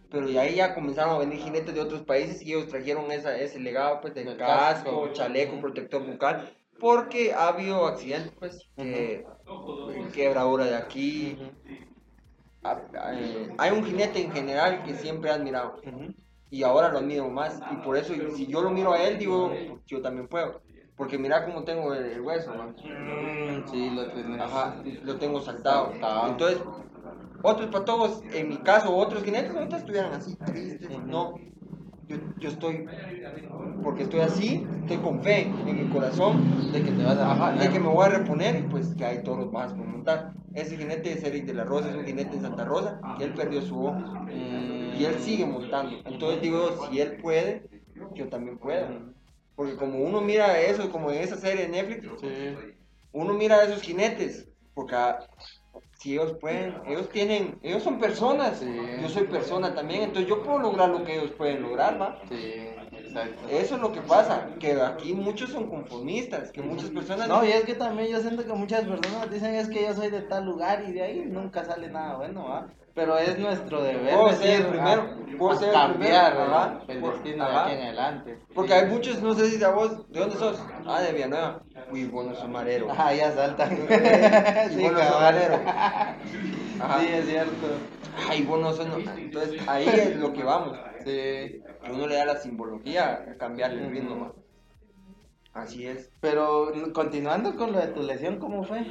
[0.09, 3.35] Pero de ahí ya comenzaron a venir jinetes de otros países y ellos trajeron esa,
[3.37, 5.13] ese legado pues de Del casco, casco.
[5.13, 9.25] chaleco, protector bucal, porque ha habido accidentes pues, que
[10.13, 11.37] quebradura de aquí.
[12.63, 12.79] Ah,
[13.13, 15.81] eh, Hay un jinete en general que siempre he admirado.
[16.49, 17.59] Y ahora lo admiro más.
[17.71, 19.51] Y por eso si yo lo miro a él digo
[19.87, 20.61] yo también puedo
[20.95, 22.51] porque mira cómo tengo el, el hueso.
[22.53, 24.41] Mm, sí, lo tenés.
[24.41, 25.93] Ajá, lo tengo saltado.
[26.29, 26.61] Entonces,
[27.41, 30.99] otros patojos, en mi caso, otros jinetes, ahorita estuvieran así, tristes.
[31.07, 31.35] No,
[32.07, 32.87] yo, yo estoy,
[33.83, 37.51] porque estoy así, estoy con fe en mi corazón De que te vas a Ajá,
[37.51, 37.71] de reponer.
[37.71, 40.33] que me voy a reponer y pues que hay toros más por montar.
[40.53, 43.33] Ese jinete es Eric de la Rosa, es un jinete en Santa Rosa, que él
[43.33, 45.97] perdió su ojo Mm, y él sigue montando.
[46.05, 47.67] Entonces digo, si él puede,
[48.15, 48.87] yo también puedo.
[49.55, 52.55] Porque como uno mira eso, como en esa serie de Netflix, Sí.
[53.11, 55.19] uno mira a esos jinetes, porque ah,
[55.99, 58.75] si ellos pueden, ellos tienen, ellos son personas, Sí.
[59.01, 62.19] yo soy persona también, entonces yo puedo lograr lo que ellos pueden lograr, ¿va?
[62.27, 62.53] Sí,
[62.97, 63.47] exacto.
[63.47, 67.27] Eso es lo que pasa, que aquí muchos son conformistas, que muchas personas...
[67.27, 70.09] No, y es que también yo siento que muchas personas dicen es que yo soy
[70.09, 72.67] de tal lugar y de ahí nunca sale nada bueno, ¿va?
[72.95, 77.13] Pero es nuestro deber ser el primero, ah, a ser el primero, ajá, el, por-
[77.13, 78.39] destino de aquí en adelante.
[78.53, 80.61] Porque hay muchos, no sé si a vos, ¿de dónde sos?
[80.85, 81.63] Ah, de Villanueva.
[81.91, 82.91] Uy, bueno, soy marero.
[82.91, 83.69] Ajá, ya saltan.
[84.69, 85.33] Sí, vos no sos cabal.
[85.33, 85.55] marero.
[85.65, 86.99] Ajá.
[87.01, 87.67] Sí, es cierto.
[88.29, 88.97] Ay, vos no sos, no.
[88.97, 90.77] Entonces, ahí es lo que vamos.
[90.99, 91.05] Sí.
[91.05, 94.31] Que uno le da la simbología a cambiarle el ritmo, ¿va?
[95.61, 96.11] Así es.
[96.21, 98.85] Pero continuando con lo de tu lesión, ¿cómo fue?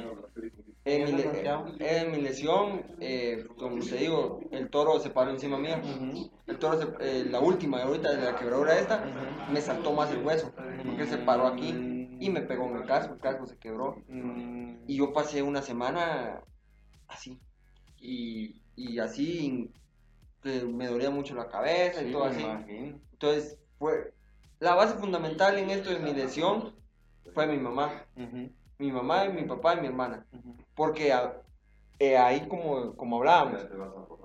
[0.85, 1.73] En mi, Eso le- nos quedamos.
[1.79, 5.77] en mi lesión, eh, como te digo, el toro se paró encima mío.
[6.45, 9.05] El toro, se- eh, la última, ahorita de la quebradura esta,
[9.49, 10.51] me saltó más el hueso.
[10.85, 11.89] Porque se paró aquí.
[12.19, 14.01] y me pegó en el casco, el casco se quebró.
[14.07, 16.41] Mm, Y yo pasé una semana
[17.09, 17.37] así.
[17.99, 19.69] Y, y así
[20.41, 22.41] que me dolía mucho la cabeza y todo así.
[22.41, 22.99] imagino.
[23.11, 24.13] Entonces, fue
[24.59, 26.73] la base fundamental en esto de mi lesión
[27.33, 28.05] fue mi mamá.
[28.83, 30.25] Mi mamá, y mi papá y mi hermana.
[30.33, 30.55] ujú.
[30.75, 31.33] Porque a-
[31.99, 33.65] eh, ahí, como, como hablábamos,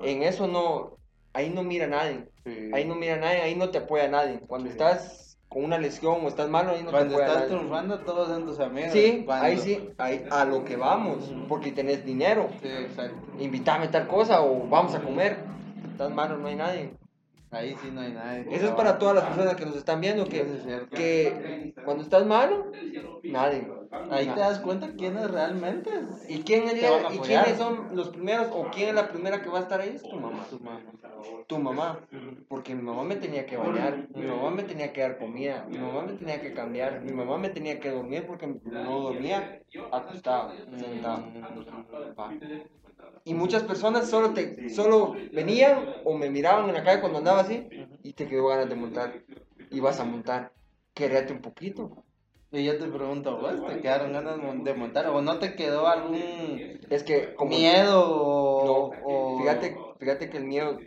[0.03, 0.97] en eso no,
[1.33, 2.29] ahí no mira nadie.
[2.45, 2.71] Sí.
[2.75, 4.41] Ahí no mira nadie, ahí no te apoya nadie.
[4.49, 7.99] Cuando estás con una lesión o estás malo, ahí no Cuando te apoya estás triunfando,
[8.01, 8.91] todos son tus amigos.
[8.93, 12.49] Sí, Cuando- ahí sí, ahí, a lo que vamos, porque tenés dinero.
[12.61, 13.17] Sí, exacto.
[13.39, 15.37] Invítame tal cosa o vamos a comer.
[15.93, 16.91] Estás malo, no hay nadie.
[17.51, 18.47] Ahí sí no hay nadie.
[18.51, 22.27] Eso es para todas las personas que nos están viendo, que, es que cuando estás
[22.27, 22.71] malo,
[23.23, 23.67] nadie.
[24.11, 25.91] Ahí te das cuenta quién es realmente.
[26.29, 29.09] ¿Y, quién es, Te van a ¿Y quiénes son los primeros o quién es la
[29.09, 29.93] primera que va a estar ahí?
[29.95, 30.47] Es tu mamá.
[30.51, 30.81] Tu mamá.
[31.47, 32.01] Tu mamá.
[32.49, 35.79] Porque mi mamá me tenía que bañar, mi mamá me tenía que dar comida, mi
[35.79, 40.53] mamá me tenía que cambiar, mi mamá me tenía que dormir porque no dormía acostado,
[40.77, 41.25] sentado.
[43.29, 47.41] Y muchas personas solo te solo venían o me miraban en la calle cuando andaba
[47.41, 47.69] así
[48.03, 49.23] y te quedó ganas de montar.
[49.71, 50.53] Y vas a montar.
[50.95, 51.91] Quédate un poquito.
[52.51, 56.79] Y yo te pregunto, ¿vos te quedaron ganas de montar o no te quedó algún
[56.89, 60.79] Es que como miedo o, No, o- fíjate, fíjate que el miedo,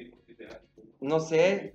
[0.99, 1.73] no sé,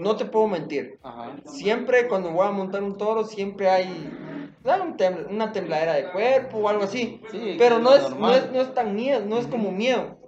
[0.00, 0.98] no te puedo mentir.
[1.02, 1.36] Ajá.
[1.46, 4.33] Siempre cuando voy a montar un toro, siempre hay
[4.64, 7.20] un tem- una tembladera de cuerpo o algo así.
[7.30, 10.18] Sí, Pero no es no, es, no es tan miedo, no es como miedo.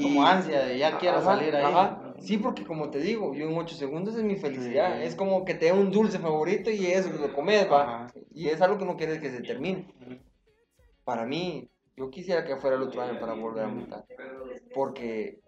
[0.00, 1.64] Como ansia de ya quiero Ajá, salir ahí.
[1.64, 2.14] ajá.
[2.18, 4.96] Sí, porque como te digo, yo en 8 segundos es mi felicidad.
[4.98, 5.04] Sí.
[5.06, 7.82] Es como que te da un dulce favorito y eso lo comes, va.
[8.04, 8.12] Ajá.
[8.34, 9.86] Y es algo que no quieres que se termine.
[11.04, 14.04] Para mí, yo quisiera que fuera el otro año para volver a montar.
[14.74, 15.40] Porque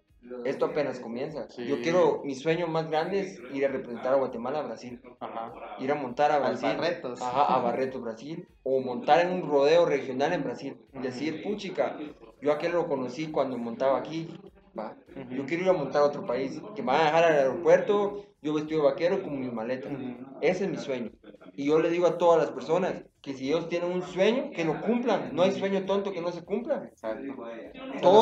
[0.44, 1.48] esto apenas comienza.
[1.48, 1.66] Sí.
[1.66, 5.00] Yo quiero, mi sueño más grande es ir a representar a Guatemala a Brasil.
[5.20, 5.52] Ajá.
[5.78, 6.68] Ir a montar a Brasil.
[6.76, 7.20] Barretos.
[7.22, 8.46] Ajá, a Barretos, Brasil.
[8.62, 10.76] O montar en un rodeo regional en Brasil.
[10.92, 11.96] Decir, puchica,
[12.40, 14.28] yo aquel lo conocí cuando montaba aquí.
[14.78, 14.96] Va.
[15.30, 16.60] Yo quiero ir a montar a otro país.
[16.74, 19.92] Que me van a dejar al aeropuerto, yo vestido de vaquero con mis maletas.
[20.40, 21.10] Ese es mi sueño.
[21.58, 24.64] Y yo le digo a todas las personas que si ellos tienen un sueño, que
[24.64, 25.34] lo cumplan.
[25.34, 26.88] No hay sueño tonto que no se cumpla.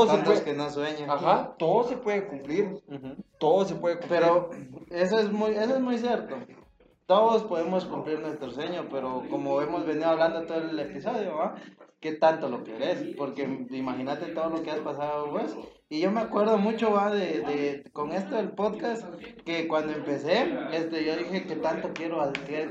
[0.07, 1.11] Los se puede- que no sueñan.
[1.11, 2.82] Ajá, todo se puede cumplir.
[3.39, 4.20] Todo se puede cumplir.
[4.20, 4.49] Pero
[4.89, 6.34] eso es muy, eso es muy cierto.
[7.07, 11.55] Todos podemos cumplir nuestro sueño, pero como hemos venido hablando todo el episodio, ¿va?
[12.01, 13.15] ¿Qué tanto lo querés?
[13.17, 15.57] Porque imagínate todo lo que has pasado vos.
[15.89, 19.05] Y yo me acuerdo mucho, va, de, de- con esto del podcast,
[19.45, 22.21] que cuando empecé, este, yo dije que tanto quiero,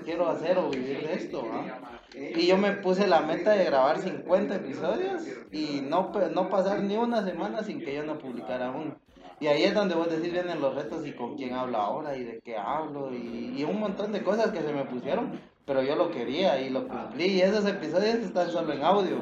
[0.04, 1.80] quiero hacer o vivir de esto, ¿va?
[2.14, 5.24] Y yo me puse la meta de grabar 50 episodios
[5.54, 8.98] y no, no pasar ni una semana sin que yo no publicara uno.
[9.40, 12.24] Y ahí es donde vos decís vienen los retos y con quién hablo ahora y
[12.24, 15.96] de qué hablo y, y un montón de cosas que se me pusieron, pero yo
[15.96, 19.18] lo quería y lo cumplí y esos episodios están solo en audio.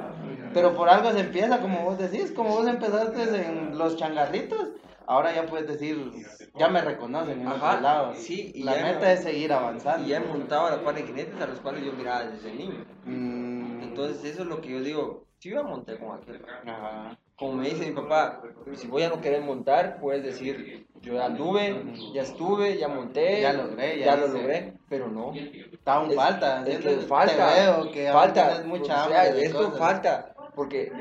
[0.53, 4.69] Pero por algo se empieza, como vos decís, como vos empezaste en los changarritos,
[5.07, 6.11] ahora ya puedes decir,
[6.55, 8.17] ya me reconocen en Ajá, otros lados.
[8.19, 10.05] sí, y La meta hemos- es seguir avanzando.
[10.05, 12.53] Y ya he montado a la par de jinetes a los cuales yo miraba desde
[12.53, 12.85] niño.
[13.05, 15.25] Mm, Entonces eso es lo que yo digo.
[15.39, 16.45] Si yo monté con aquel.
[16.67, 17.17] ajá.
[17.37, 18.41] Como me dice mi papá,
[18.75, 23.41] si vos ya no querés montar, puedes decir, yo ya anduve, ya estuve, ya monté,
[23.41, 25.33] Ya logré, ya ya lo logré, pero no.
[25.33, 29.57] Está Es- falta, es que falta, te veo que aún falta, mucha o sea, esto
[29.57, 29.79] cosas.
[29.79, 30.91] falta, porque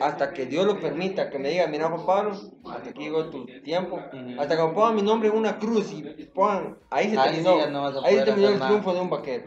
[0.00, 2.32] hasta que Dios lo permita, que me diga, mira Juan Pablo,
[2.64, 3.98] hasta aquí llegó tu tiempo,
[4.38, 6.02] hasta que me pongan mi nombre en una cruz y
[6.34, 8.66] pongan, ahí se Ahí terminó, sí no a ahí se terminó el nada.
[8.66, 9.44] triunfo de un vaquero,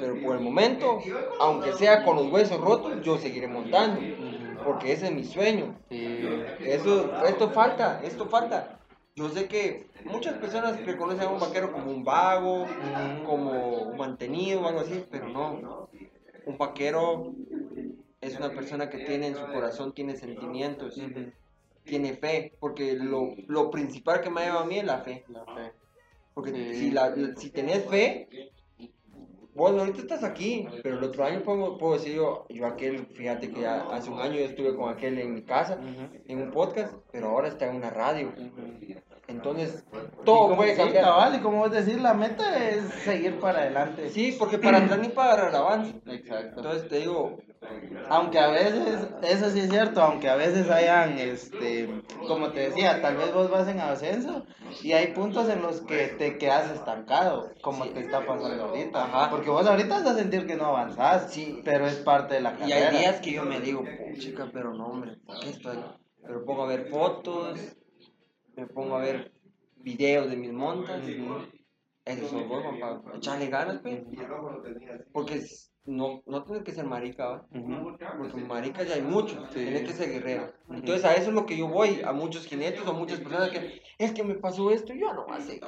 [0.00, 0.98] pero por el momento,
[1.40, 4.00] aunque sea con los huesos rotos, yo seguiré montando,
[4.64, 8.78] porque ese es mi sueño, eso, esto falta, esto falta.
[9.14, 12.66] Yo sé que muchas personas reconocen a un vaquero como un vago,
[13.26, 15.88] como un mantenido o algo así, pero no.
[16.46, 17.34] Un vaquero
[18.20, 20.98] es una persona que tiene en su corazón, tiene sentimientos,
[21.84, 25.24] tiene fe, porque lo, lo principal que me ha llevado a mí es la fe.
[25.28, 25.72] La fe.
[26.32, 28.28] Porque si, la, si tenés fe,
[29.54, 33.50] bueno, ahorita estás aquí, pero el otro año puedo, puedo decir yo, yo aquel, fíjate
[33.50, 35.78] que ya hace un año yo estuve con aquel en mi casa,
[36.26, 38.32] en un podcast, pero ahora está en una radio.
[39.32, 41.04] Entonces, Y todo puede sí, cambiar.
[41.04, 44.08] cabal, y como vos decís, la meta es seguir para adelante.
[44.10, 45.94] Sí, porque para atrás ni para agarrar avance.
[46.06, 46.60] Exacto.
[46.60, 47.38] Entonces te digo,
[48.08, 53.00] Aunque a veces, eso sí es cierto, aunque a veces hayan, este, como te decía,
[53.00, 54.44] tal vez vos vas en ascenso
[54.82, 59.04] y hay puntos en los que te quedas estancado, como te está pasando ahorita.
[59.04, 59.30] Ajá.
[59.30, 61.60] Porque vos ahorita vas a sentir que no avanzás, Sí.
[61.64, 62.88] pero es parte de la y carrera.
[62.90, 63.84] hay días que yo me digo,
[64.18, 65.78] chica, pero no, hombre, ¿por qué estoy?
[66.26, 67.58] Pero pongo a ver fotos,
[68.56, 69.32] me pongo a ver
[69.76, 71.02] videos de mis montas.
[72.04, 73.14] Eso soy vos, Juan Pablo.
[73.16, 74.02] Echarle ganas, pues.
[75.12, 77.46] Porque es- no, no tienes que ser marica, ¿va?
[77.52, 77.96] Ujú.
[78.18, 79.60] Porque marica ya hay muchos, Sí.
[79.60, 80.52] tienes que ser guerrero.
[80.70, 83.82] Entonces a eso es lo que yo voy, a muchos jinetes o muchas personas que,
[83.98, 85.64] es que me pasó esto, yo no voy a seguir.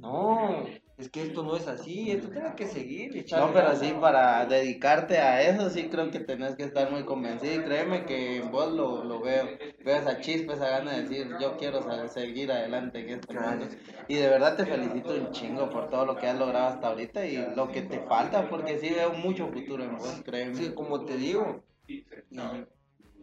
[0.00, 0.64] No,
[0.96, 3.26] es que esto no es así, esto tienes que seguir.
[3.30, 7.54] No, pero sí, para dedicarte a eso, sí creo que tenés que estar muy convencido.
[7.54, 9.46] Y créeme que en vos lo, lo veo.
[9.84, 13.68] Veo esa chispa, esa gana de decir, yo quiero seguir adelante en este mundo.
[14.08, 17.26] Y de verdad te felicito un chingo por todo lo que has logrado hasta ahorita
[17.26, 20.54] y lo que te falta, porque sí veo mucho futuro en vos, créeme.
[20.54, 22.06] Sí, como te digo, y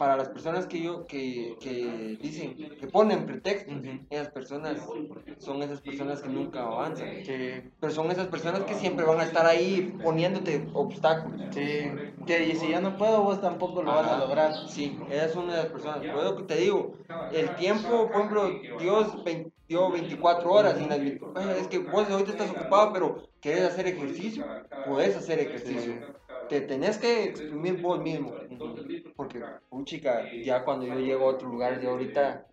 [0.03, 4.05] para las personas que yo, que, que dicen, que ponen pretextos, Ujú.
[4.09, 4.77] esas personas
[5.37, 7.07] son esas personas que nunca avanzan.
[7.23, 7.37] Sí,
[7.79, 11.39] Pero son esas personas que siempre van a estar ahí poniéndote obstáculos.
[11.53, 11.89] sí.
[12.25, 14.19] Que y si yo no puedo, vos tampoco lo vas a Ajá.
[14.25, 14.51] lograr.
[14.67, 14.97] Sí,
[15.31, 16.03] son una de las personas.
[16.07, 16.97] Por eso que te digo,
[17.29, 19.07] el tiempo, por ejemplo, Dios
[19.69, 20.81] dio 24 horas.
[20.81, 24.43] Y las, ve- "Ay, es que vos ahorita estás ocupado, pero querés hacer ejercicio,
[24.81, 25.93] puedes hacer ejercicio.
[26.47, 28.42] Te tenés que exprimir vos mismo.
[29.15, 29.41] Porque,
[29.85, 32.45] chica, ya cuando yo llego a otro lugar de ahorita,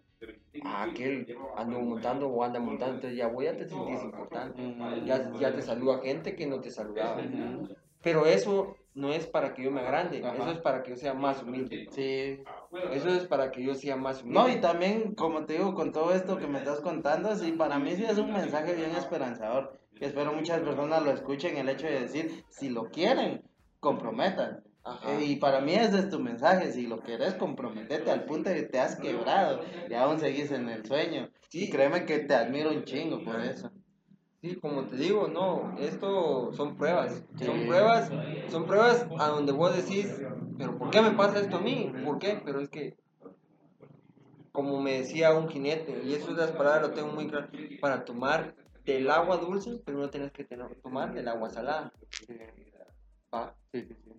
[0.64, 4.62] ah, aquel ando montando o anda montando, entonces ya voy a te sentís importante.
[5.04, 7.20] Ya, ya te saluda gente que no te saludaba.
[8.02, 10.34] Pero eso no es para que yo me agrande, Ajá.
[10.36, 11.86] eso es para que yo sea más humilde.
[11.90, 12.42] Sí,
[12.92, 14.40] Eso es para que yo sea más humilde.
[14.40, 17.78] No, y también, como te digo, con todo esto que me estás contando, sí, para
[17.78, 19.78] mí sí es un mensaje bien esperanzador.
[20.00, 23.42] Y espero muchas personas lo escuchen, el hecho de decir, si lo quieren,
[23.80, 24.64] comprometan.
[24.84, 25.18] Ajá.
[25.18, 28.56] Eh, Y para mí ese es tu mensaje, si lo querés, comprometete al punto de
[28.56, 31.28] que te has quebrado y aún seguís en el sueño.
[31.48, 31.64] Sí.
[31.64, 33.70] Y créeme que te admiro un chingo por eso.
[34.40, 37.44] Sí, como te digo, no, esto son pruebas, Sí.
[37.44, 38.10] son pruebas,
[38.50, 40.10] son pruebas a donde vos decís,
[40.56, 41.92] pero ¿por qué me pasa esto a mí?
[42.04, 42.40] ¿Por qué?
[42.42, 42.96] Pero es que,
[44.52, 47.48] como me decía un jinete, y eso de las palabras lo tengo muy claro,
[47.82, 48.54] para tomar
[48.86, 51.92] del agua dulce, primero tienes que tener, tomar del agua salada.
[53.34, 53.54] ¿Va?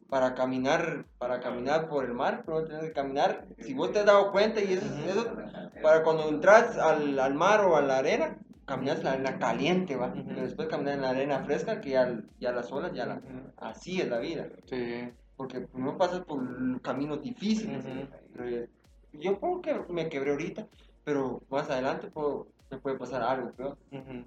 [0.10, 4.06] Para caminar, para caminar por el mar, primero tienes que caminar, si vos te has
[4.06, 5.36] dado cuenta, y eso, eso
[5.82, 9.96] para cuando entras al, al mar o a la arena, caminas en la arena caliente,
[9.96, 10.08] ¿va?
[10.08, 10.24] Ujú.
[10.28, 13.22] Pero después caminar en la arena fresca, que ya, ya las olas, ya la...
[13.58, 14.48] Así es la vida.
[14.66, 15.10] Sí.
[15.36, 16.40] Porque primero pasas por
[16.82, 17.84] caminos difíciles.
[17.84, 18.08] Ujú.
[18.34, 18.68] pero
[19.14, 20.68] yo puedo que me quebré ahorita,
[21.04, 23.52] pero más adelante puedo, me puede pasar algo.
[23.92, 24.26] Ujú.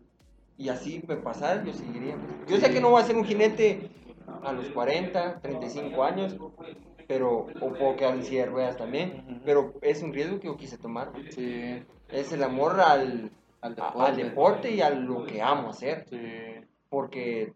[0.57, 2.17] Y así me pasar, yo seguiría.
[2.47, 3.91] Yo sé que no voy a ser un jinete
[4.43, 6.37] a los 40, 35 años,
[7.07, 10.57] pero o puedo quedar en silla de ruedas también, pero es un riesgo que yo
[10.57, 11.13] quise tomar.
[11.31, 11.83] Sí.
[12.09, 13.31] Es el amor al,
[13.61, 14.01] Al a- deporte.
[14.11, 16.19] al deporte y a lo que amo hacer, Sí.
[16.89, 17.53] porque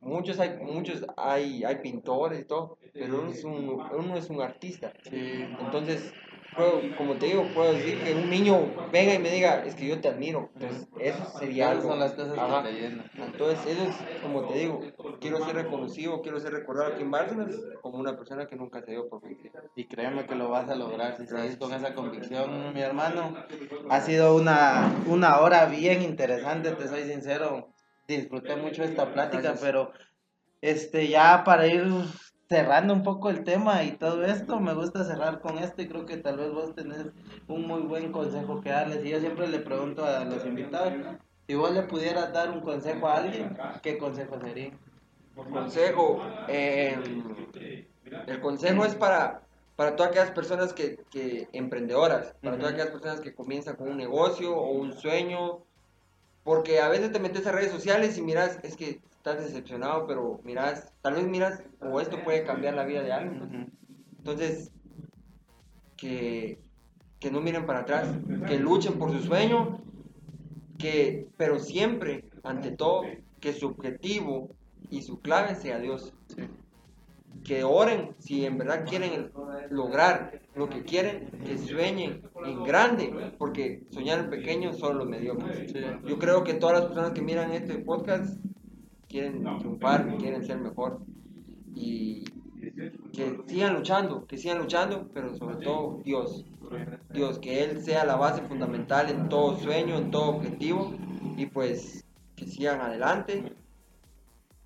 [0.00, 3.68] muchos hay muchos hay hay pintores y todo, pero uno es un
[3.98, 4.92] uno es un artista.
[5.04, 5.44] Sí.
[5.60, 6.12] Entonces,
[6.54, 8.58] puedo, como te digo, puedo decir que un niño
[8.92, 10.50] venga y me diga, es que yo te admiro.
[10.54, 11.88] Entonces, eso sería algo.
[11.88, 12.62] son las cosas Ajá.
[12.62, 13.10] que te llenan.
[13.16, 14.80] Entonces, eso es, como te digo,
[15.20, 18.92] quiero ser reconocido, quiero ser recordado aquí en Bárcenas como una persona que nunca se
[18.92, 19.62] dio por vencida.
[19.76, 23.34] Y créeme que lo vas a lograr si sigues con esa convicción, mi hermano.
[23.88, 27.72] Ha sido una, una hora bien interesante, te soy sincero.
[28.08, 29.60] Disfruté mucho esta plática, Gracias.
[29.60, 29.92] pero
[30.60, 31.86] este ya para ir
[32.50, 36.04] cerrando un poco el tema y todo esto, me gusta cerrar con esto y creo
[36.04, 37.06] que tal vez vos tenés
[37.46, 39.04] un muy buen consejo que darles.
[39.04, 40.94] Y yo siempre le pregunto a los invitados,
[41.46, 44.72] si vos le pudieras dar un consejo a alguien, ¿qué consejo sería?
[45.36, 46.98] Consejo, eh,
[48.26, 49.42] el consejo es para,
[49.76, 53.96] para todas aquellas personas que, que emprendedoras, para todas aquellas personas que comienzan con un
[53.96, 55.60] negocio o un sueño,
[56.42, 60.40] porque a veces te metes a redes sociales y miras, es que estás decepcionado, pero
[60.44, 63.38] miras, tal vez miras, o esto puede cambiar la vida de alguien.
[63.38, 63.66] pues.
[64.16, 64.72] Entonces,
[65.98, 66.58] que,
[67.18, 68.08] que no miren para atrás,
[68.46, 69.82] que luchen por su sueño,
[70.78, 73.02] que, pero siempre, ante todo,
[73.40, 74.56] que su objetivo
[74.88, 76.14] y su clave sea Dios.
[77.44, 79.30] Que oren si en verdad quieren
[79.70, 85.72] lograr lo que quieren, que sueñen en grande, porque soñar en pequeño solo los mediocres.
[86.06, 88.38] Yo creo que todas las personas que miran este podcast
[89.10, 91.00] quieren triunfar, quieren ser mejor.
[91.74, 92.24] Y
[93.12, 96.44] que sigan luchando, que sigan luchando, pero sobre todo Dios.
[97.12, 100.94] Dios, que Él sea la base fundamental en todo sueño, en todo objetivo,
[101.36, 102.04] y pues
[102.36, 103.52] que sigan adelante,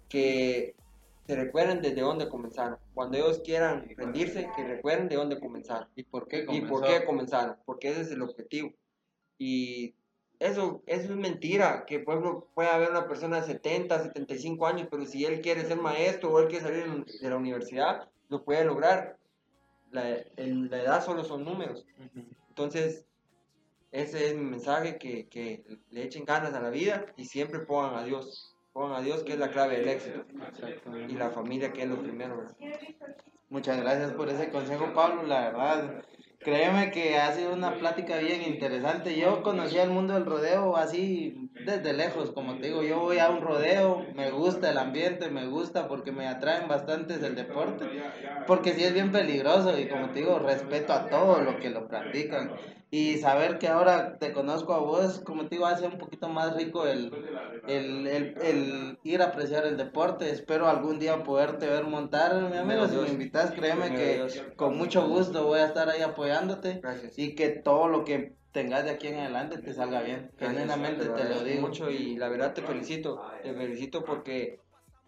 [0.09, 0.75] que
[1.27, 2.79] se recuerden desde dónde comenzaron.
[2.93, 5.89] Cuando ellos quieran rendirse, que recuerden de dónde comenzaron.
[5.97, 6.69] ¿Y por qué ¿Y comenzó?
[6.69, 7.57] por qué comenzaron?
[7.65, 8.73] Porque ese es el objetivo.
[9.39, 9.95] Y
[10.45, 14.89] eso, eso es mentira, que por ejemplo puede haber una persona de 70, 75 años,
[14.91, 18.65] pero si él quiere ser maestro o él quiere salir de la universidad, lo puede
[18.65, 19.17] lograr.
[19.91, 21.87] La, el- la edad solo son números.
[22.49, 23.05] Entonces,
[23.93, 27.95] ese es mi mensaje, que, que le echen ganas a la vida y siempre pongan
[27.95, 28.55] a Dios.
[28.73, 30.25] pongan a Dios que es la clave del éxito
[31.09, 32.39] y la familia que es lo primero.
[32.39, 32.57] ¿verdad?
[33.51, 35.23] Muchas gracias por ese consejo, Pablo.
[35.23, 36.05] La verdad,
[36.45, 39.19] créeme que ha sido una plática bien interesante.
[39.19, 43.31] Yo conocí el mundo del rodeo así desde lejos, como te digo, yo voy a
[43.31, 47.87] un rodeo, me gusta el ambiente, me gusta porque me atraen bastante el deporte,
[48.47, 51.87] porque sí es bien peligroso y como te digo, respeto a todos los que lo
[51.89, 52.53] practican.
[52.91, 56.55] Y saber que ahora te conozco a vos, como te digo, hace un poquito más
[56.55, 57.11] rico el,
[57.67, 60.31] el, el, el ir a apreciar el deporte.
[60.31, 62.87] Espero algún día poderte ver montar, mi amigo.
[62.87, 66.79] Si me invitas, créeme que con mucho gusto voy a estar ahí apoyándote.
[66.81, 67.19] Gracias.
[67.19, 70.31] Y que todo lo que tengas de aquí en adelante te salga bien.
[70.39, 71.61] Genuinamente te lo digo.
[71.61, 74.61] mucho y la verdad te felicito, te felicito porque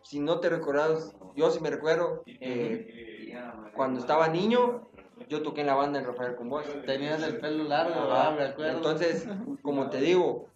[0.03, 3.33] si no te recuerdas, yo sí me recuerdo, eh,
[3.73, 4.91] cuando estaba niño,
[5.29, 6.67] yo toqué en la banda en Rafael con vos.
[6.85, 8.79] Tenías el pelo largo, ah, me acuerdo.
[8.79, 9.29] Entonces,
[9.63, 10.49] como te digo,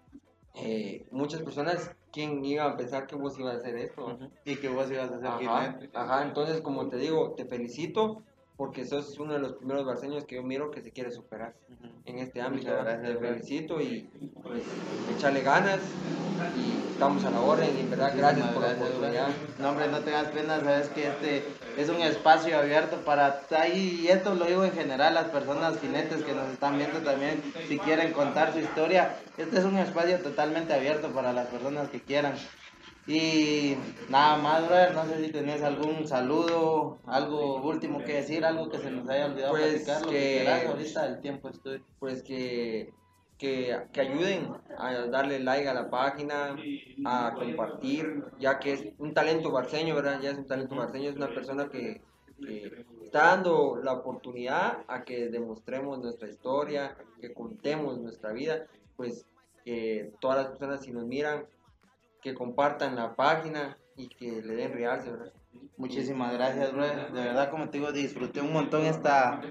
[0.54, 4.18] eh, muchas personas, ¿quién iba a pensar que vos ibas a hacer esto?
[4.44, 8.22] Y que vos ibas a ser Ajá, ajá, entonces como te digo, te felicito
[8.56, 11.54] porque sos uno de los primeros barceños que yo miro que se quiere superar
[12.04, 12.68] en este ámbito.
[12.68, 13.00] Muchas ¿verdad?
[13.00, 14.08] gracias, te felicito y
[14.42, 14.62] pues
[15.16, 15.80] echarle ganas
[16.56, 19.12] y estamos a la orden y en verdad gracias por la oportunidad.
[19.12, 19.58] gracias.
[19.58, 21.44] No, hombre, no tengas pena, sabes que este
[21.76, 26.22] es un espacio abierto para ahí, y esto lo digo en general, las personas jinetes
[26.22, 30.72] que nos están viendo también, si quieren contar su historia, este es un espacio totalmente
[30.72, 32.34] abierto para las personas que quieran.
[33.06, 33.76] Y
[34.08, 38.78] nada más, brother, no sé si tenés algún saludo, algo último que decir, algo que
[38.78, 41.84] se nos haya olvidado Pues platicar, lo que que- quieras, ahorita el tiempo es tuyo.
[41.98, 42.94] Pues que,
[43.36, 44.48] que, que ayuden
[44.78, 46.56] a darle like a la página,
[47.04, 50.20] a compartir, ya que es un talento barceño, ¿verdad?
[50.22, 52.00] Ya es un talento barceño, es una persona que,
[52.40, 58.66] que está dando la oportunidad a que demostremos nuestra historia, que contemos nuestra vida,
[58.96, 59.26] pues
[59.62, 61.44] que todas las personas si nos miran,
[62.24, 65.32] que compartan la página y que le den realce, ¿verdad?
[65.76, 66.86] Muchísimas gracias, bro.
[66.86, 69.42] De verdad, como te digo, disfruté un montón esta,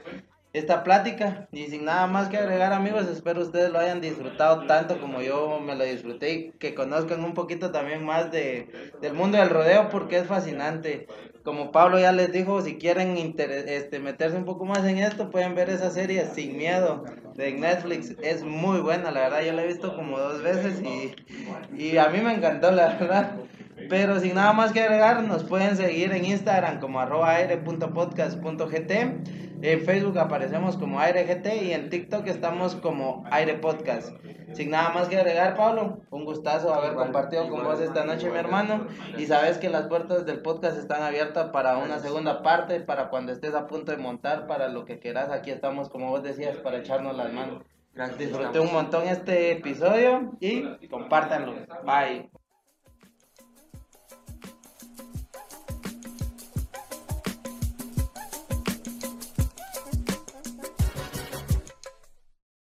[0.53, 1.47] esta plática.
[1.51, 5.59] Y sin nada más que agregar, amigos, espero ustedes lo hayan disfrutado tanto como yo
[5.59, 8.69] me lo disfruté y que conozcan un poquito también más de,
[9.01, 11.07] del mundo del rodeo porque es fascinante.
[11.43, 15.55] Como Pablo ya les dijo, si quieren este, meterse un poco más en esto, pueden
[15.55, 17.03] ver esa serie Sin Miedo
[17.35, 18.15] de Netflix.
[18.21, 19.41] Es muy buena, la verdad.
[19.41, 21.13] Yo la he visto como dos veces y,
[21.75, 23.35] y a mí me encantó, la verdad.
[23.89, 28.91] Pero sin nada más que agregar, nos pueden seguir en Instagram como arroba aire.podcast.gt.
[29.63, 34.13] En Facebook aparecemos como AireGT y en TikTok estamos como Aire Podcast.
[34.51, 38.37] Sin nada más que agregar, Pablo, un gustazo haber compartido con vos esta noche, mi
[38.37, 38.87] hermano.
[39.17, 43.31] Y sabes que las puertas del podcast están abiertas para una segunda parte, para cuando
[43.31, 45.29] estés a punto de montar, para lo que quieras.
[45.29, 47.63] Aquí estamos, como vos decías, para echarnos las manos.
[48.17, 51.53] Disfruté un montón este episodio y compártanlo.
[51.85, 52.42] Bye.